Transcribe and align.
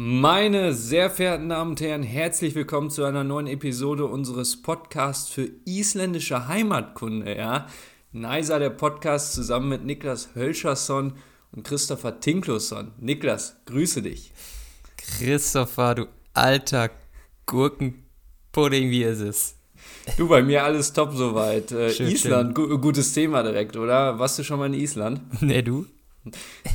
Meine 0.00 0.74
sehr 0.74 1.10
verehrten 1.10 1.48
Damen 1.48 1.70
und 1.70 1.80
Herren, 1.80 2.04
herzlich 2.04 2.54
willkommen 2.54 2.88
zu 2.88 3.02
einer 3.02 3.24
neuen 3.24 3.48
Episode 3.48 4.04
unseres 4.06 4.62
Podcasts 4.62 5.28
für 5.28 5.50
isländische 5.64 6.46
Heimatkunde. 6.46 7.36
Ja? 7.36 7.66
Neisa, 8.12 8.60
der 8.60 8.70
Podcast 8.70 9.32
zusammen 9.32 9.70
mit 9.70 9.84
Niklas 9.84 10.36
Hölschersson 10.36 11.14
und 11.50 11.64
Christopher 11.64 12.20
Tinklusson. 12.20 12.92
Niklas, 13.00 13.56
grüße 13.66 14.02
dich. 14.02 14.30
Christopher, 14.98 15.96
du 15.96 16.06
alter 16.32 16.90
Gurkenpudding, 17.46 18.90
wie 18.90 19.02
ist 19.02 19.20
es? 19.20 19.56
Du, 20.16 20.28
bei 20.28 20.44
mir 20.44 20.62
alles 20.62 20.92
top 20.92 21.12
soweit. 21.12 21.72
Äh, 21.72 21.90
schön, 21.90 22.06
Island, 22.06 22.54
gu 22.54 22.78
gutes 22.78 23.14
Thema 23.14 23.42
direkt, 23.42 23.76
oder? 23.76 24.16
Warst 24.20 24.38
du 24.38 24.44
schon 24.44 24.60
mal 24.60 24.72
in 24.72 24.74
Island? 24.74 25.22
Nee, 25.40 25.62
du? 25.62 25.86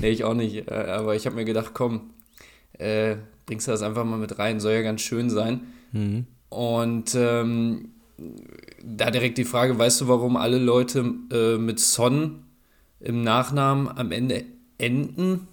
Nee, 0.02 0.10
ich 0.10 0.26
auch 0.26 0.34
nicht. 0.34 0.68
Äh, 0.68 0.74
aber 0.74 1.16
ich 1.16 1.26
habe 1.26 1.38
mir 1.38 1.46
gedacht, 1.46 1.72
komm, 1.74 2.13
äh, 2.74 3.16
bringst 3.46 3.68
du 3.68 3.72
das 3.72 3.82
einfach 3.82 4.06
mal 4.06 4.18
mit 4.18 4.38
rein, 4.40 4.60
soll 4.60 4.74
ja 4.74 4.82
ganz 4.82 5.02
schön 5.02 5.30
sein. 5.30 5.62
Mhm. 5.92 6.26
Und 6.50 7.16
ähm, 7.16 7.90
da 8.84 9.12
direkt 9.12 9.38
die 9.38 9.46
Frage, 9.46 9.78
weißt 9.78 10.02
du, 10.02 10.08
warum 10.08 10.38
alle 10.38 10.60
Leute 10.60 11.14
äh, 11.32 11.58
mit 11.58 11.80
Son 11.80 12.44
im 13.00 13.24
Nachnamen 13.24 13.90
am 13.90 14.12
Ende 14.12 14.46
enden? 14.78 15.48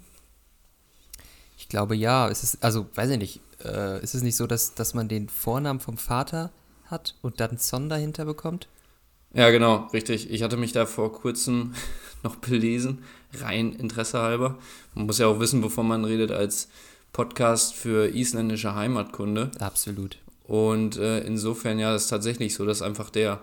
Ich 1.59 1.69
glaube 1.69 1.97
ja. 1.97 2.29
Es 2.29 2.43
ist, 2.43 2.63
also, 2.63 2.87
weiß 2.95 3.11
ich 3.11 3.19
nicht, 3.19 3.41
äh, 3.65 4.03
ist 4.03 4.15
es 4.15 4.23
nicht 4.23 4.37
so, 4.37 4.47
dass, 4.47 4.75
dass 4.75 4.95
man 4.95 5.09
den 5.09 5.29
Vornamen 5.29 5.81
vom 5.81 5.97
Vater 5.97 6.51
hat 6.87 7.15
und 7.23 7.41
dann 7.41 7.59
Son 7.59 7.89
dahinter 7.89 8.25
bekommt? 8.25 8.69
Ja, 9.33 9.51
genau, 9.51 9.87
richtig. 9.93 10.31
Ich 10.31 10.43
hatte 10.43 10.57
mich 10.57 10.73
da 10.73 10.87
vor 10.87 11.13
kurzem 11.13 11.75
noch 12.23 12.37
belesen, 12.37 13.05
rein 13.41 13.73
Interesse 13.73 14.21
halber. 14.21 14.59
Man 14.95 15.07
muss 15.07 15.19
ja 15.19 15.27
auch 15.29 15.39
wissen, 15.41 15.61
bevor 15.61 15.85
man 15.85 16.05
redet, 16.05 16.33
als 16.33 16.69
Podcast 17.13 17.75
für 17.75 18.15
isländische 18.15 18.75
Heimatkunde. 18.75 19.51
Absolut. 19.59 20.19
Und 20.45 20.97
äh, 20.97 21.21
insofern, 21.21 21.79
ja, 21.79 21.95
ist 21.95 22.09
tatsächlich 22.09 22.55
so, 22.55 22.67
dass 22.67 22.83
einfach 22.83 23.11
der, 23.11 23.41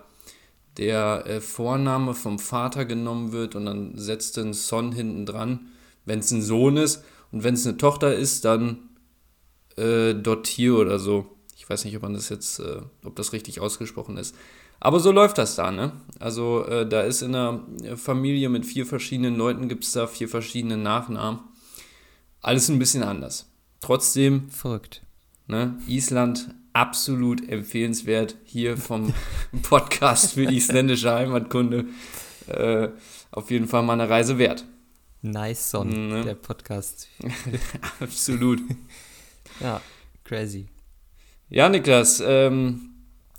der 0.76 1.24
äh, 1.26 1.40
Vorname 1.40 2.14
vom 2.14 2.38
Vater 2.38 2.84
genommen 2.84 3.32
wird 3.32 3.54
und 3.54 3.66
dann 3.66 3.96
setzt 3.96 4.36
ein 4.38 4.52
Son 4.52 4.92
hinten 4.92 5.26
dran, 5.26 5.68
wenn 6.04 6.18
es 6.20 6.30
ein 6.30 6.42
Sohn 6.42 6.76
ist. 6.76 7.04
Und 7.32 7.44
wenn 7.44 7.54
es 7.54 7.66
eine 7.66 7.76
Tochter 7.76 8.14
ist, 8.14 8.44
dann 8.44 8.88
äh, 9.76 10.14
Dottir 10.14 10.76
oder 10.76 10.98
so. 10.98 11.26
Ich 11.56 11.68
weiß 11.68 11.84
nicht, 11.84 11.96
ob 11.96 12.02
man 12.02 12.14
das 12.14 12.28
jetzt, 12.28 12.60
äh, 12.60 12.80
ob 13.04 13.16
das 13.16 13.32
richtig 13.32 13.60
ausgesprochen 13.60 14.16
ist. 14.16 14.34
Aber 14.80 15.00
so 15.00 15.10
läuft 15.10 15.38
das 15.38 15.56
da, 15.56 15.70
ne? 15.70 15.92
Also 16.20 16.64
äh, 16.66 16.88
da 16.88 17.02
ist 17.02 17.22
in 17.22 17.34
einer 17.34 17.62
Familie 17.96 18.48
mit 18.48 18.64
vier 18.64 18.86
verschiedenen 18.86 19.36
Leuten, 19.36 19.68
gibt 19.68 19.84
es 19.84 19.92
da 19.92 20.06
vier 20.06 20.28
verschiedene 20.28 20.76
Nachnamen. 20.76 21.40
Alles 22.40 22.68
ein 22.68 22.78
bisschen 22.78 23.02
anders. 23.02 23.46
Trotzdem. 23.80 24.50
Verrückt. 24.50 25.02
Ne, 25.46 25.78
Island 25.86 26.54
absolut 26.72 27.48
empfehlenswert 27.48 28.36
hier 28.44 28.76
vom 28.76 29.14
Podcast 29.62 30.34
für 30.34 30.44
isländische 30.44 31.12
Heimatkunde. 31.12 31.86
Äh, 32.46 32.88
auf 33.30 33.50
jeden 33.50 33.66
Fall 33.66 33.82
mal 33.82 33.94
eine 33.94 34.08
Reise 34.08 34.38
wert. 34.38 34.64
Nice 35.22 35.70
Son, 35.70 36.08
ne? 36.08 36.22
der 36.22 36.34
Podcast. 36.34 37.08
absolut. 38.00 38.60
ja, 39.60 39.80
crazy. 40.24 40.66
Ja, 41.48 41.68
Niklas, 41.68 42.22
ähm, 42.24 42.90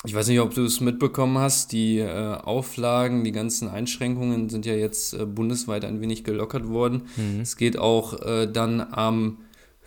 ich 0.03 0.13
weiß 0.13 0.27
nicht, 0.27 0.39
ob 0.39 0.53
du 0.53 0.65
es 0.65 0.81
mitbekommen 0.81 1.37
hast, 1.37 1.71
die 1.71 1.99
äh, 1.99 2.35
Auflagen, 2.35 3.23
die 3.23 3.31
ganzen 3.31 3.67
Einschränkungen 3.67 4.49
sind 4.49 4.65
ja 4.65 4.73
jetzt 4.73 5.13
äh, 5.13 5.25
bundesweit 5.25 5.85
ein 5.85 6.01
wenig 6.01 6.23
gelockert 6.23 6.67
worden. 6.67 7.03
Mhm. 7.15 7.41
Es 7.41 7.55
geht 7.55 7.77
auch 7.77 8.21
äh, 8.21 8.47
dann 8.47 8.81
am 8.81 9.39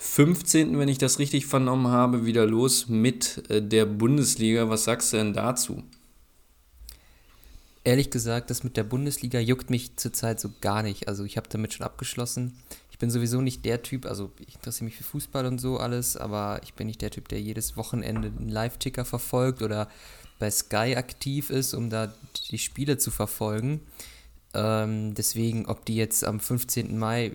15., 0.05 0.81
wenn 0.81 0.89
ich 0.89 0.99
das 0.99 1.21
richtig 1.21 1.47
vernommen 1.47 1.87
habe, 1.87 2.27
wieder 2.27 2.45
los 2.45 2.89
mit 2.89 3.49
äh, 3.49 3.63
der 3.63 3.87
Bundesliga. 3.87 4.69
Was 4.69 4.85
sagst 4.85 5.13
du 5.13 5.17
denn 5.17 5.33
dazu? 5.33 5.85
Ehrlich 7.85 8.11
gesagt, 8.11 8.51
das 8.51 8.65
mit 8.65 8.77
der 8.77 8.83
Bundesliga 8.83 9.39
juckt 9.39 9.71
mich 9.71 9.97
zurzeit 9.97 10.41
so 10.41 10.51
gar 10.61 10.83
nicht. 10.83 11.07
Also 11.07 11.25
ich 11.25 11.37
habe 11.37 11.49
damit 11.49 11.73
schon 11.73 11.87
abgeschlossen. 11.87 12.53
Ich 12.91 12.99
bin 12.99 13.11
sowieso 13.11 13.41
nicht 13.41 13.65
der 13.65 13.83
Typ, 13.83 14.05
also 14.05 14.33
ich 14.45 14.57
interessiere 14.57 14.87
mich 14.87 14.97
für 14.97 15.05
Fußball 15.05 15.47
und 15.47 15.61
so 15.61 15.79
alles, 15.79 16.17
aber 16.17 16.61
ich 16.65 16.75
bin 16.75 16.89
nicht 16.89 17.01
der 17.01 17.11
Typ, 17.11 17.29
der 17.29 17.41
jedes 17.41 17.77
Wochenende 17.77 18.29
einen 18.37 18.49
Live-Ticker 18.49 19.05
verfolgt 19.05 19.63
oder 19.63 19.89
bei 20.41 20.51
Sky 20.51 20.97
aktiv 20.97 21.49
ist, 21.49 21.75
um 21.75 21.91
da 21.91 22.13
die 22.51 22.59
Spiele 22.59 22.99
zu 22.99 23.13
verfolgen. 23.13 23.81
Ähm, 24.53 25.15
deswegen, 25.15 25.67
ob 25.67 25.85
die 25.85 25.97
jetzt 25.97 26.25
am 26.25 26.41
15. 26.41 26.99
Mai 26.99 27.31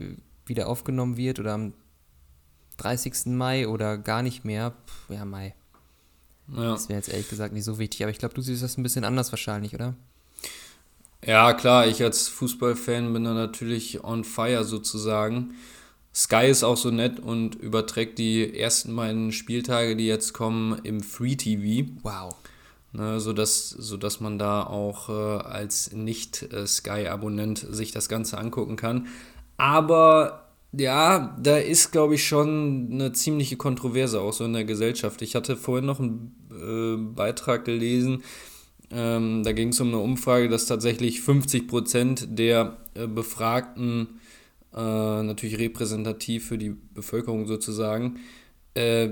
wieder 0.46 0.68
aufgenommen 0.68 1.16
wird 1.16 1.40
oder 1.40 1.54
am 1.54 1.74
30. 2.78 3.28
Mai 3.28 3.68
oder 3.68 3.98
gar 3.98 4.22
nicht 4.22 4.46
mehr, 4.46 4.74
Puh, 5.08 5.14
ja, 5.14 5.26
Mai. 5.26 5.56
Ja. 6.56 6.72
Das 6.72 6.88
wäre 6.90 6.98
jetzt 6.98 7.10
ehrlich 7.10 7.30
gesagt 7.30 7.54
nicht 7.54 7.66
so 7.66 7.78
wichtig, 7.78 8.04
aber 8.04 8.12
ich 8.12 8.20
glaube, 8.20 8.34
du 8.34 8.42
siehst 8.42 8.64
das 8.64 8.78
ein 8.78 8.84
bisschen 8.84 9.04
anders 9.04 9.32
wahrscheinlich, 9.32 9.74
oder? 9.74 9.96
Ja, 11.26 11.54
klar, 11.54 11.88
ich 11.88 12.02
als 12.04 12.28
Fußballfan 12.28 13.12
bin 13.12 13.24
da 13.24 13.34
natürlich 13.34 14.04
on 14.04 14.24
fire 14.24 14.64
sozusagen. 14.64 15.56
Sky 16.14 16.48
ist 16.48 16.64
auch 16.64 16.78
so 16.78 16.90
nett 16.90 17.20
und 17.20 17.56
überträgt 17.56 18.18
die 18.18 18.58
ersten 18.58 18.96
beiden 18.96 19.32
Spieltage, 19.32 19.96
die 19.96 20.08
jetzt 20.08 20.34
kommen, 20.34 20.80
im 20.84 21.02
Free 21.02 21.36
TV. 21.36 21.90
Wow. 22.02 22.36
Ne, 22.94 23.20
sodass, 23.20 23.70
sodass 23.70 24.22
man 24.22 24.40
da 24.40 24.64
auch 24.64 25.10
äh, 25.10 25.44
als 25.44 25.92
Nicht-Sky-Abonnent 25.92 27.68
sich 27.70 27.92
das 27.92 28.10
Ganze 28.10 28.38
angucken 28.38 28.78
kann. 28.78 29.08
Aber 29.58 30.47
ja, 30.72 31.38
da 31.42 31.58
ist, 31.58 31.92
glaube 31.92 32.16
ich, 32.16 32.26
schon 32.26 32.90
eine 32.92 33.14
ziemliche 33.14 33.58
Kontroverse 33.58 34.20
auch 34.20 34.34
so 34.34 34.46
in 34.46 34.54
der 34.54 34.66
Gesellschaft. 34.66 35.22
Ich 35.22 35.36
hatte 35.36 35.56
vorhin 35.56 35.86
noch 35.86 36.00
einen 36.00 36.36
äh, 36.52 36.98
Beitrag 37.16 37.66
gelesen, 37.66 38.24
ähm, 38.90 39.44
da 39.44 39.52
ging 39.52 39.70
es 39.70 39.80
um 39.80 39.90
eine 39.90 40.00
Umfrage, 40.00 40.48
dass 40.48 40.66
tatsächlich 40.66 41.22
50 41.22 41.68
Prozent 41.68 42.28
der 42.40 42.78
äh, 42.94 43.08
Befragten, 43.08 44.20
äh, 44.74 44.78
natürlich 44.80 45.58
repräsentativ 45.60 46.48
für 46.48 46.58
die 46.58 46.76
Bevölkerung 46.94 47.48
sozusagen, 47.48 48.20
äh, 48.76 49.10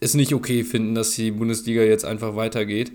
es 0.00 0.14
nicht 0.14 0.34
okay 0.34 0.64
finden, 0.64 0.94
dass 0.94 1.12
die 1.12 1.30
Bundesliga 1.30 1.82
jetzt 1.82 2.04
einfach 2.04 2.36
weitergeht. 2.36 2.92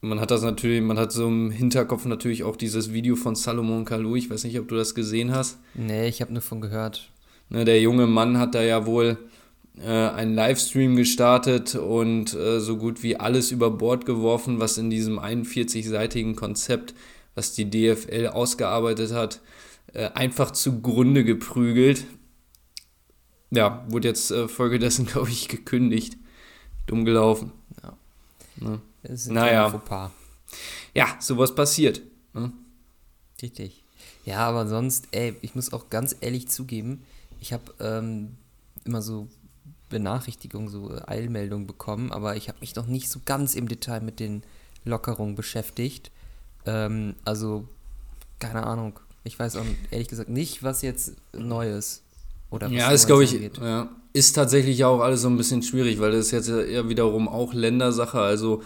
Man 0.00 0.20
hat 0.20 0.30
das 0.30 0.42
natürlich, 0.42 0.82
man 0.82 0.98
hat 0.98 1.12
so 1.12 1.26
im 1.26 1.50
Hinterkopf 1.50 2.04
natürlich 2.04 2.44
auch 2.44 2.56
dieses 2.56 2.92
Video 2.92 3.16
von 3.16 3.34
Salomon 3.34 3.84
Kalou. 3.84 4.14
Ich 4.14 4.30
weiß 4.30 4.44
nicht, 4.44 4.58
ob 4.58 4.68
du 4.68 4.76
das 4.76 4.94
gesehen 4.94 5.34
hast. 5.34 5.58
Nee, 5.74 6.08
ich 6.08 6.20
habe 6.20 6.32
nur 6.32 6.42
von 6.42 6.60
gehört. 6.60 7.10
Ne, 7.48 7.64
der 7.64 7.80
junge 7.80 8.06
Mann 8.06 8.38
hat 8.38 8.54
da 8.54 8.62
ja 8.62 8.86
wohl 8.86 9.18
äh, 9.78 9.88
einen 9.88 10.34
Livestream 10.34 10.96
gestartet 10.96 11.74
und 11.74 12.34
äh, 12.34 12.60
so 12.60 12.76
gut 12.76 13.02
wie 13.02 13.16
alles 13.16 13.50
über 13.50 13.70
Bord 13.70 14.06
geworfen, 14.06 14.58
was 14.58 14.78
in 14.78 14.90
diesem 14.90 15.18
41-seitigen 15.18 16.34
Konzept, 16.34 16.94
was 17.34 17.52
die 17.52 17.70
DFL 17.70 18.28
ausgearbeitet 18.28 19.12
hat, 19.12 19.40
äh, 19.92 20.10
einfach 20.10 20.50
zugrunde 20.50 21.24
geprügelt. 21.24 22.04
Ja, 23.50 23.84
wurde 23.88 24.08
jetzt 24.08 24.30
äh, 24.30 24.48
folgedessen, 24.48 25.06
glaube 25.12 25.30
ich, 25.30 25.48
gekündigt. 25.48 26.16
Dumm 26.86 27.04
gelaufen. 27.04 27.52
Ja. 27.82 27.96
Ne? 28.56 28.80
Das 29.06 29.22
ist 29.22 29.30
naja. 29.30 29.70
Fauxpas. 29.70 30.10
Ja, 30.94 31.16
sowas 31.20 31.54
passiert. 31.54 32.02
Ne? 32.34 32.52
Richtig. 33.40 33.84
Ja, 34.24 34.38
aber 34.38 34.66
sonst, 34.66 35.08
ey, 35.12 35.36
ich 35.42 35.54
muss 35.54 35.72
auch 35.72 35.90
ganz 35.90 36.16
ehrlich 36.20 36.48
zugeben, 36.48 37.04
ich 37.40 37.52
habe 37.52 37.72
ähm, 37.80 38.36
immer 38.84 39.02
so 39.02 39.28
Benachrichtigungen, 39.88 40.68
so 40.68 40.90
Eilmeldungen 41.06 41.66
bekommen, 41.66 42.10
aber 42.10 42.36
ich 42.36 42.48
habe 42.48 42.58
mich 42.60 42.74
noch 42.74 42.86
nicht 42.86 43.08
so 43.08 43.20
ganz 43.24 43.54
im 43.54 43.68
Detail 43.68 44.00
mit 44.00 44.18
den 44.18 44.42
Lockerungen 44.84 45.36
beschäftigt. 45.36 46.10
Ähm, 46.64 47.14
also, 47.24 47.68
keine 48.40 48.64
Ahnung. 48.64 48.98
Ich 49.22 49.38
weiß 49.38 49.56
auch 49.56 49.64
ehrlich 49.90 50.08
gesagt 50.08 50.28
nicht, 50.28 50.62
was 50.62 50.82
jetzt 50.82 51.12
neu 51.32 51.70
ist. 51.70 52.02
Oder 52.50 52.68
ja, 52.68 52.90
ist 52.90 53.06
glaube 53.06 53.24
ich, 53.24 53.32
ja, 53.60 53.90
ist 54.12 54.32
tatsächlich 54.32 54.84
auch 54.84 55.00
alles 55.00 55.22
so 55.22 55.28
ein 55.28 55.36
bisschen 55.36 55.62
schwierig, 55.62 56.00
weil 56.00 56.12
das 56.12 56.26
ist 56.26 56.30
jetzt 56.30 56.48
ja 56.48 56.88
wiederum 56.88 57.28
auch 57.28 57.52
Ländersache. 57.52 58.20
Also 58.20 58.62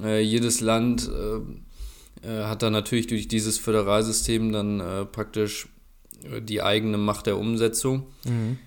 äh, 0.00 0.20
jedes 0.20 0.60
Land 0.60 1.08
äh, 1.08 2.26
äh, 2.26 2.44
hat 2.44 2.62
dann 2.62 2.72
natürlich 2.72 3.06
durch 3.08 3.28
dieses 3.28 3.58
Föderalsystem 3.58 4.52
dann 4.52 4.80
äh, 4.80 5.04
praktisch 5.04 5.68
äh, 6.24 6.40
die 6.40 6.62
eigene 6.62 6.98
Macht 6.98 7.26
der 7.26 7.38
Umsetzung. 7.38 8.06
Mhm. 8.24 8.58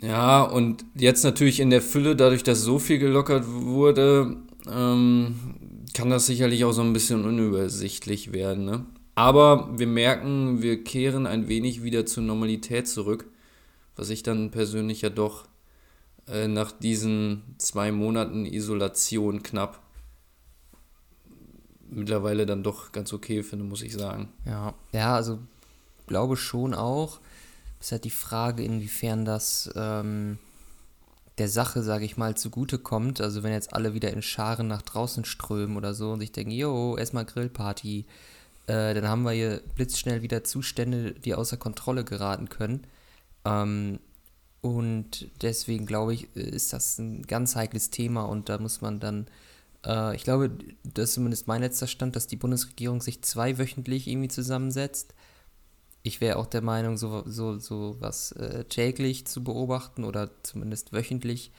Ja, 0.00 0.42
und 0.42 0.84
jetzt 0.94 1.24
natürlich 1.24 1.58
in 1.60 1.70
der 1.70 1.80
Fülle, 1.80 2.16
dadurch, 2.16 2.42
dass 2.42 2.62
so 2.62 2.78
viel 2.78 2.98
gelockert 2.98 3.44
wurde, 3.46 4.36
ähm, 4.70 5.36
kann 5.94 6.10
das 6.10 6.26
sicherlich 6.26 6.64
auch 6.64 6.72
so 6.72 6.82
ein 6.82 6.92
bisschen 6.92 7.24
unübersichtlich 7.24 8.32
werden. 8.32 8.66
Ne? 8.66 8.84
Aber 9.14 9.70
wir 9.78 9.86
merken, 9.86 10.60
wir 10.60 10.84
kehren 10.84 11.26
ein 11.26 11.48
wenig 11.48 11.82
wieder 11.82 12.04
zur 12.04 12.22
Normalität 12.22 12.86
zurück, 12.86 13.26
was 13.96 14.10
ich 14.10 14.22
dann 14.22 14.50
persönlich 14.50 15.00
ja 15.00 15.08
doch 15.08 15.46
äh, 16.28 16.48
nach 16.48 16.72
diesen 16.72 17.54
zwei 17.58 17.92
Monaten 17.92 18.46
Isolation 18.46 19.42
knapp 19.42 19.80
mittlerweile 21.88 22.46
dann 22.46 22.62
doch 22.62 22.92
ganz 22.92 23.12
okay 23.12 23.42
finde, 23.42 23.64
muss 23.64 23.82
ich 23.82 23.94
sagen. 23.94 24.28
Ja, 24.44 24.74
ja, 24.92 25.14
also 25.14 25.38
glaube 26.06 26.36
schon 26.36 26.74
auch. 26.74 27.20
ist 27.80 27.92
halt 27.92 28.04
die 28.04 28.10
Frage, 28.10 28.64
inwiefern 28.64 29.24
das 29.24 29.70
ähm, 29.76 30.38
der 31.38 31.48
Sache, 31.48 31.82
sage 31.82 32.04
ich 32.04 32.16
mal, 32.16 32.36
zugutekommt. 32.36 33.20
Also 33.20 33.42
wenn 33.42 33.52
jetzt 33.52 33.74
alle 33.74 33.94
wieder 33.94 34.12
in 34.12 34.22
Scharen 34.22 34.68
nach 34.68 34.82
draußen 34.82 35.24
strömen 35.24 35.76
oder 35.76 35.94
so 35.94 36.12
und 36.12 36.20
sich 36.20 36.32
denken, 36.32 36.52
jo, 36.52 36.96
erstmal 36.96 37.24
Grillparty, 37.24 38.06
äh, 38.66 38.94
dann 38.94 39.08
haben 39.08 39.22
wir 39.22 39.32
hier 39.32 39.60
blitzschnell 39.74 40.22
wieder 40.22 40.44
Zustände, 40.44 41.12
die 41.12 41.34
außer 41.34 41.56
Kontrolle 41.56 42.04
geraten 42.04 42.48
können. 42.48 42.86
Ähm, 43.44 44.00
und 44.66 45.28
deswegen 45.42 45.86
glaube 45.86 46.14
ich, 46.14 46.34
ist 46.36 46.72
das 46.72 46.98
ein 46.98 47.22
ganz 47.22 47.56
heikles 47.56 47.90
Thema 47.90 48.22
und 48.22 48.48
da 48.48 48.58
muss 48.58 48.80
man 48.80 49.00
dann, 49.00 49.26
äh, 49.84 50.14
ich 50.16 50.24
glaube, 50.24 50.50
das 50.84 51.10
ist 51.10 51.14
zumindest 51.14 51.46
mein 51.46 51.60
letzter 51.60 51.86
Stand, 51.86 52.16
dass 52.16 52.26
die 52.26 52.36
Bundesregierung 52.36 53.00
sich 53.00 53.22
zweiwöchentlich 53.22 54.06
irgendwie 54.08 54.28
zusammensetzt. 54.28 55.14
Ich 56.02 56.20
wäre 56.20 56.38
auch 56.38 56.46
der 56.46 56.62
Meinung, 56.62 56.96
so, 56.96 57.24
so, 57.26 57.58
so 57.58 57.96
was 58.00 58.32
äh, 58.32 58.64
täglich 58.64 59.26
zu 59.26 59.42
beobachten 59.42 60.04
oder 60.04 60.30
zumindest 60.42 60.92
wöchentlich, 60.92 61.50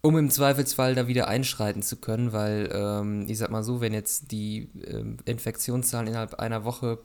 um 0.00 0.16
im 0.18 0.30
Zweifelsfall 0.30 0.94
da 0.94 1.08
wieder 1.08 1.28
einschreiten 1.28 1.82
zu 1.82 1.96
können, 1.96 2.32
weil 2.32 2.68
ähm, 2.72 3.26
ich 3.28 3.38
sag 3.38 3.50
mal 3.50 3.64
so, 3.64 3.80
wenn 3.80 3.92
jetzt 3.94 4.30
die 4.32 4.68
ähm, 4.86 5.16
Infektionszahlen 5.24 6.08
innerhalb 6.08 6.34
einer 6.34 6.64
Woche 6.64 6.98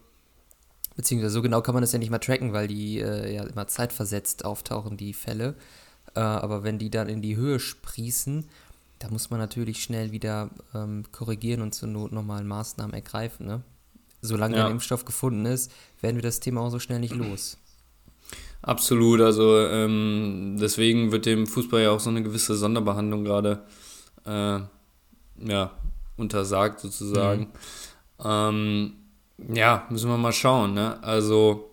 Beziehungsweise 0.99 1.31
so 1.31 1.41
genau 1.41 1.61
kann 1.61 1.75
man 1.75 1.81
das 1.81 1.93
ja 1.93 1.97
nicht 1.97 2.09
mal 2.09 2.19
tracken, 2.19 2.51
weil 2.51 2.67
die 2.67 2.99
äh, 2.99 3.33
ja 3.33 3.43
immer 3.43 3.67
zeitversetzt 3.67 4.43
auftauchen, 4.43 4.97
die 4.97 5.13
Fälle. 5.13 5.55
Äh, 6.13 6.19
aber 6.19 6.65
wenn 6.65 6.77
die 6.77 6.89
dann 6.89 7.07
in 7.07 7.21
die 7.21 7.37
Höhe 7.37 7.57
sprießen, 7.57 8.43
da 8.99 9.07
muss 9.09 9.29
man 9.29 9.39
natürlich 9.39 9.81
schnell 9.81 10.11
wieder 10.11 10.49
ähm, 10.75 11.05
korrigieren 11.13 11.61
und 11.61 11.73
zur 11.73 11.87
Not 11.87 12.11
nochmal 12.11 12.43
Maßnahmen 12.43 12.93
ergreifen. 12.93 13.45
Ne? 13.45 13.61
Solange 14.21 14.57
ja. 14.57 14.65
ein 14.65 14.73
Impfstoff 14.73 15.05
gefunden 15.05 15.45
ist, 15.45 15.71
werden 16.01 16.17
wir 16.17 16.21
das 16.21 16.41
Thema 16.41 16.59
auch 16.59 16.69
so 16.69 16.79
schnell 16.79 16.99
nicht 16.99 17.15
los. 17.15 17.57
Absolut, 18.61 19.21
also 19.21 19.57
ähm, 19.57 20.57
deswegen 20.59 21.13
wird 21.13 21.25
dem 21.25 21.47
Fußball 21.47 21.81
ja 21.81 21.91
auch 21.91 22.01
so 22.01 22.09
eine 22.09 22.23
gewisse 22.23 22.55
Sonderbehandlung 22.55 23.23
gerade 23.23 23.63
äh, 24.25 24.59
ja, 25.45 25.71
untersagt 26.17 26.81
sozusagen. 26.81 27.53
Mhm. 28.19 28.25
Ähm, 28.25 28.93
ja, 29.53 29.85
müssen 29.89 30.09
wir 30.09 30.17
mal 30.17 30.33
schauen. 30.33 30.73
Ne? 30.73 31.01
Also 31.03 31.69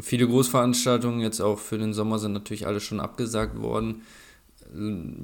viele 0.00 0.26
Großveranstaltungen 0.26 1.20
jetzt 1.20 1.40
auch 1.40 1.58
für 1.58 1.78
den 1.78 1.92
Sommer 1.92 2.18
sind 2.18 2.32
natürlich 2.32 2.66
alle 2.66 2.80
schon 2.80 3.00
abgesagt 3.00 3.60
worden. 3.60 4.02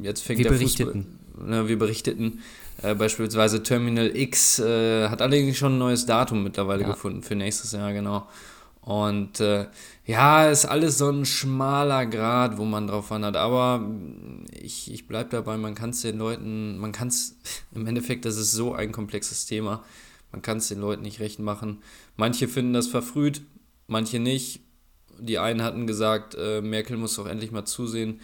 Jetzt 0.02 0.22
fängt 0.22 0.38
wir 0.38 0.44
der 0.44 0.52
berichteten. 0.52 1.06
Fußball. 1.34 1.48
Ne, 1.48 1.68
wir 1.68 1.78
berichteten. 1.78 2.40
Äh, 2.82 2.94
beispielsweise 2.94 3.62
Terminal 3.62 4.14
X 4.16 4.58
äh, 4.58 5.08
hat 5.08 5.22
allerdings 5.22 5.56
schon 5.56 5.74
ein 5.74 5.78
neues 5.78 6.06
Datum 6.06 6.42
mittlerweile 6.42 6.82
ja. 6.82 6.88
gefunden 6.88 7.22
für 7.22 7.34
nächstes 7.34 7.72
Jahr, 7.72 7.92
genau. 7.92 8.26
Und 8.80 9.40
äh, 9.40 9.66
ja, 10.04 10.48
ist 10.48 10.64
alles 10.64 10.98
so 10.98 11.10
ein 11.10 11.26
schmaler 11.26 12.06
Grad, 12.06 12.56
wo 12.56 12.64
man 12.64 12.86
drauf 12.86 13.10
wandert. 13.10 13.36
Aber 13.36 13.84
ich, 14.52 14.92
ich 14.92 15.08
bleibe 15.08 15.30
dabei, 15.30 15.56
man 15.56 15.74
kann 15.74 15.90
es 15.90 16.02
den 16.02 16.18
Leuten, 16.18 16.78
man 16.78 16.92
kann 16.92 17.08
es, 17.08 17.36
im 17.74 17.86
Endeffekt, 17.86 18.24
das 18.24 18.36
ist 18.36 18.52
so 18.52 18.74
ein 18.74 18.92
komplexes 18.92 19.46
Thema. 19.46 19.82
Man 20.32 20.42
kann 20.42 20.58
es 20.58 20.68
den 20.68 20.80
Leuten 20.80 21.02
nicht 21.02 21.20
recht 21.20 21.38
machen. 21.38 21.82
Manche 22.16 22.48
finden 22.48 22.72
das 22.72 22.86
verfrüht, 22.86 23.42
manche 23.86 24.18
nicht. 24.18 24.60
Die 25.18 25.38
einen 25.38 25.62
hatten 25.62 25.86
gesagt, 25.86 26.34
äh, 26.34 26.60
Merkel 26.60 26.96
muss 26.96 27.16
doch 27.16 27.26
endlich 27.26 27.52
mal 27.52 27.64
zusehen, 27.64 28.20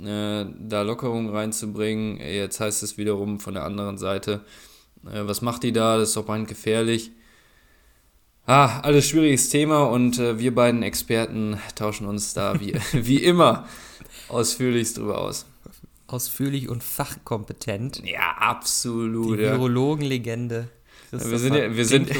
äh, 0.00 0.44
da 0.60 0.82
Lockerungen 0.82 1.30
reinzubringen. 1.30 2.18
Jetzt 2.20 2.60
heißt 2.60 2.82
es 2.82 2.96
wiederum 2.96 3.40
von 3.40 3.54
der 3.54 3.64
anderen 3.64 3.98
Seite, 3.98 4.44
äh, 5.04 5.26
was 5.26 5.42
macht 5.42 5.64
die 5.64 5.72
da? 5.72 5.98
Das 5.98 6.10
ist 6.10 6.16
doch 6.16 6.26
brandgefährlich. 6.26 7.10
Ah, 8.46 8.80
alles 8.80 9.06
schwieriges 9.06 9.50
Thema 9.50 9.82
und 9.84 10.18
äh, 10.18 10.38
wir 10.38 10.54
beiden 10.54 10.82
Experten 10.82 11.58
tauschen 11.74 12.06
uns 12.06 12.32
da 12.32 12.58
wie, 12.60 12.74
wie 12.92 13.22
immer 13.22 13.66
ausführlichst 14.28 14.98
drüber 14.98 15.18
aus. 15.18 15.46
Ausführlich 16.06 16.68
und 16.68 16.82
fachkompetent. 16.82 18.02
Ja, 18.04 18.36
absolut. 18.38 19.38
Die. 19.38 19.42
Virologenlegende. 19.42 20.68
Christopher 21.10 21.30
wir 21.30 21.38
sind, 21.38 21.54
ja, 21.56 21.74
wir 21.74 21.84
sind 21.86 22.10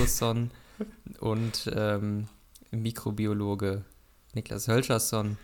und 1.20 1.70
ähm, 1.74 2.26
Mikrobiologe 2.70 3.84
Niklas 4.32 4.66
Hölschersson. 4.66 5.36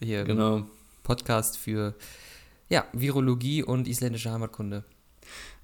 Hier 0.00 0.24
genau. 0.24 0.66
Podcast 1.04 1.56
für 1.56 1.94
ja, 2.68 2.84
Virologie 2.92 3.62
und 3.62 3.86
isländische 3.86 4.32
Heimatkunde. 4.32 4.82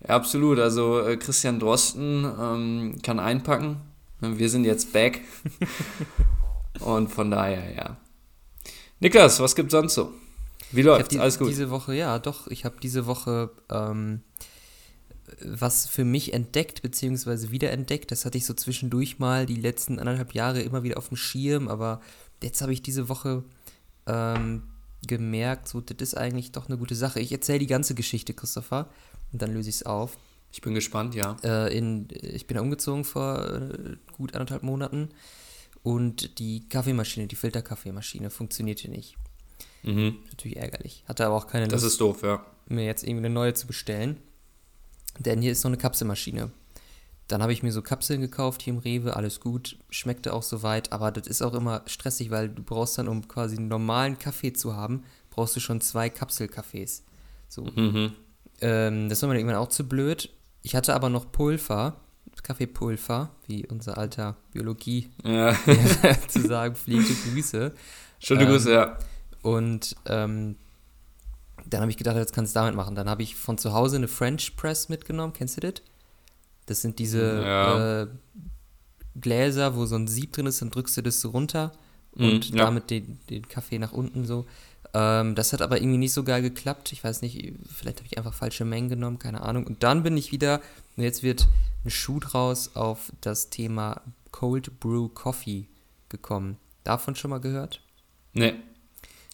Ja, 0.06 0.14
absolut. 0.14 0.60
Also 0.60 1.00
äh, 1.00 1.16
Christian 1.16 1.58
Drosten 1.58 2.24
ähm, 2.24 2.98
kann 3.02 3.18
einpacken. 3.18 3.80
Wir 4.20 4.48
sind 4.48 4.64
jetzt 4.64 4.92
back. 4.92 5.20
und 6.80 7.08
von 7.08 7.30
daher, 7.30 7.74
ja. 7.74 7.96
Niklas, 9.00 9.40
was 9.40 9.56
gibt's 9.56 9.72
sonst 9.72 9.94
so? 9.94 10.12
Wie 10.70 10.82
läuft's? 10.82 11.08
Die, 11.08 11.18
Alles 11.18 11.38
gut? 11.38 11.48
Diese 11.48 11.70
Woche, 11.70 11.94
ja, 11.94 12.20
doch. 12.20 12.46
Ich 12.46 12.64
habe 12.64 12.76
diese 12.80 13.06
Woche 13.06 13.50
ähm, 13.68 14.22
was 15.42 15.86
für 15.86 16.04
mich 16.04 16.32
entdeckt, 16.32 16.82
beziehungsweise 16.82 17.50
wiederentdeckt. 17.50 18.10
Das 18.10 18.24
hatte 18.24 18.38
ich 18.38 18.46
so 18.46 18.54
zwischendurch 18.54 19.18
mal 19.18 19.46
die 19.46 19.56
letzten 19.56 19.98
anderthalb 19.98 20.34
Jahre 20.34 20.60
immer 20.60 20.82
wieder 20.82 20.98
auf 20.98 21.08
dem 21.08 21.16
Schirm, 21.16 21.68
aber 21.68 22.00
jetzt 22.42 22.60
habe 22.62 22.72
ich 22.72 22.82
diese 22.82 23.08
Woche 23.08 23.44
ähm, 24.06 24.64
gemerkt, 25.06 25.68
so, 25.68 25.80
das 25.80 25.96
ist 26.00 26.14
eigentlich 26.14 26.52
doch 26.52 26.68
eine 26.68 26.78
gute 26.78 26.94
Sache. 26.94 27.20
Ich 27.20 27.32
erzähle 27.32 27.58
die 27.58 27.66
ganze 27.66 27.94
Geschichte, 27.94 28.34
Christopher, 28.34 28.88
und 29.32 29.42
dann 29.42 29.52
löse 29.52 29.70
ich 29.70 29.76
es 29.76 29.82
auf. 29.84 30.16
Ich 30.52 30.60
bin 30.60 30.74
gespannt, 30.74 31.14
ja. 31.14 31.36
Äh, 31.42 31.76
in, 31.76 32.08
ich 32.22 32.46
bin 32.46 32.58
umgezogen 32.58 33.04
vor 33.04 33.44
äh, 33.44 33.96
gut 34.12 34.34
anderthalb 34.34 34.62
Monaten 34.62 35.08
und 35.82 36.38
die 36.38 36.68
Kaffeemaschine, 36.68 37.26
die 37.26 37.36
Filterkaffeemaschine, 37.36 38.30
funktionierte 38.30 38.88
nicht. 38.88 39.16
Mhm. 39.82 40.18
Natürlich 40.30 40.56
ärgerlich. 40.56 41.04
Hatte 41.08 41.26
aber 41.26 41.34
auch 41.34 41.46
keine 41.46 41.64
Lust, 41.64 41.74
das 41.74 41.82
ist 41.82 42.00
doof, 42.00 42.22
ja. 42.22 42.44
mir 42.66 42.84
jetzt 42.84 43.02
irgendwie 43.02 43.26
eine 43.26 43.34
neue 43.34 43.54
zu 43.54 43.66
bestellen. 43.66 44.18
Denn 45.18 45.40
hier 45.40 45.52
ist 45.52 45.60
so 45.60 45.68
eine 45.68 45.76
Kapselmaschine. 45.76 46.50
Dann 47.28 47.40
habe 47.40 47.52
ich 47.52 47.62
mir 47.62 47.72
so 47.72 47.80
Kapseln 47.80 48.20
gekauft 48.20 48.62
hier 48.62 48.74
im 48.74 48.78
Rewe, 48.78 49.16
alles 49.16 49.40
gut, 49.40 49.78
schmeckte 49.88 50.34
auch 50.34 50.42
soweit, 50.42 50.92
aber 50.92 51.10
das 51.10 51.26
ist 51.26 51.40
auch 51.40 51.54
immer 51.54 51.82
stressig, 51.86 52.30
weil 52.30 52.50
du 52.50 52.62
brauchst 52.62 52.98
dann, 52.98 53.08
um 53.08 53.26
quasi 53.28 53.56
einen 53.56 53.68
normalen 53.68 54.18
Kaffee 54.18 54.52
zu 54.52 54.76
haben, 54.76 55.04
brauchst 55.30 55.56
du 55.56 55.60
schon 55.60 55.80
zwei 55.80 56.10
Kapselkaffees. 56.10 57.02
So. 57.48 57.64
Mhm. 57.64 58.12
Ähm, 58.60 59.08
das 59.08 59.22
war 59.22 59.30
mir 59.30 59.36
irgendwann 59.36 59.56
auch 59.56 59.68
zu 59.68 59.88
blöd. 59.88 60.30
Ich 60.62 60.76
hatte 60.76 60.94
aber 60.94 61.08
noch 61.08 61.32
Pulver, 61.32 61.96
Kaffeepulver, 62.42 63.30
wie 63.46 63.66
unser 63.66 63.96
alter 63.96 64.36
Biologie 64.52 65.10
ja. 65.24 65.56
zu 66.28 66.46
sagen 66.46 66.76
fliegt, 66.76 67.08
Grüße. 67.24 67.72
Schöne 68.18 68.42
ähm, 68.42 68.48
Grüße, 68.48 68.72
ja. 68.72 68.98
Und 69.42 69.96
ähm, 70.06 70.56
dann 71.74 71.82
habe 71.82 71.90
ich 71.90 71.96
gedacht, 71.96 72.16
jetzt 72.16 72.32
kannst 72.32 72.54
du 72.54 72.60
damit 72.60 72.76
machen. 72.76 72.94
Dann 72.94 73.08
habe 73.08 73.22
ich 73.22 73.34
von 73.34 73.58
zu 73.58 73.72
Hause 73.72 73.96
eine 73.96 74.08
French 74.08 74.56
Press 74.56 74.88
mitgenommen. 74.88 75.32
Kennst 75.32 75.56
du 75.56 75.60
das? 75.60 75.82
Das 76.66 76.80
sind 76.80 76.98
diese 76.98 77.42
ja. 77.42 78.02
äh, 78.02 78.06
Gläser, 79.20 79.76
wo 79.76 79.84
so 79.84 79.96
ein 79.96 80.06
Sieb 80.08 80.32
drin 80.32 80.46
ist, 80.46 80.62
dann 80.62 80.70
drückst 80.70 80.96
du 80.96 81.02
das 81.02 81.20
so 81.20 81.30
runter 81.30 81.72
mhm, 82.14 82.24
und 82.24 82.50
ja. 82.50 82.64
damit 82.64 82.90
den, 82.90 83.18
den 83.28 83.48
Kaffee 83.48 83.78
nach 83.78 83.92
unten 83.92 84.24
so. 84.24 84.46
Ähm, 84.94 85.34
das 85.34 85.52
hat 85.52 85.62
aber 85.62 85.78
irgendwie 85.78 85.98
nicht 85.98 86.12
so 86.12 86.22
geil 86.22 86.42
geklappt. 86.42 86.92
Ich 86.92 87.02
weiß 87.02 87.22
nicht, 87.22 87.52
vielleicht 87.72 87.98
habe 87.98 88.06
ich 88.06 88.18
einfach 88.18 88.34
falsche 88.34 88.64
Mengen 88.64 88.88
genommen, 88.88 89.18
keine 89.18 89.42
Ahnung. 89.42 89.66
Und 89.66 89.82
dann 89.82 90.04
bin 90.04 90.16
ich 90.16 90.30
wieder, 90.30 90.60
und 90.96 91.02
jetzt 91.02 91.22
wird 91.24 91.48
ein 91.84 91.90
Schuh 91.90 92.20
draus 92.20 92.76
auf 92.76 93.12
das 93.20 93.50
Thema 93.50 94.00
Cold 94.30 94.78
Brew 94.78 95.08
Coffee 95.08 95.66
gekommen. 96.08 96.56
Davon 96.84 97.16
schon 97.16 97.30
mal 97.30 97.40
gehört? 97.40 97.80
Nee. 98.32 98.54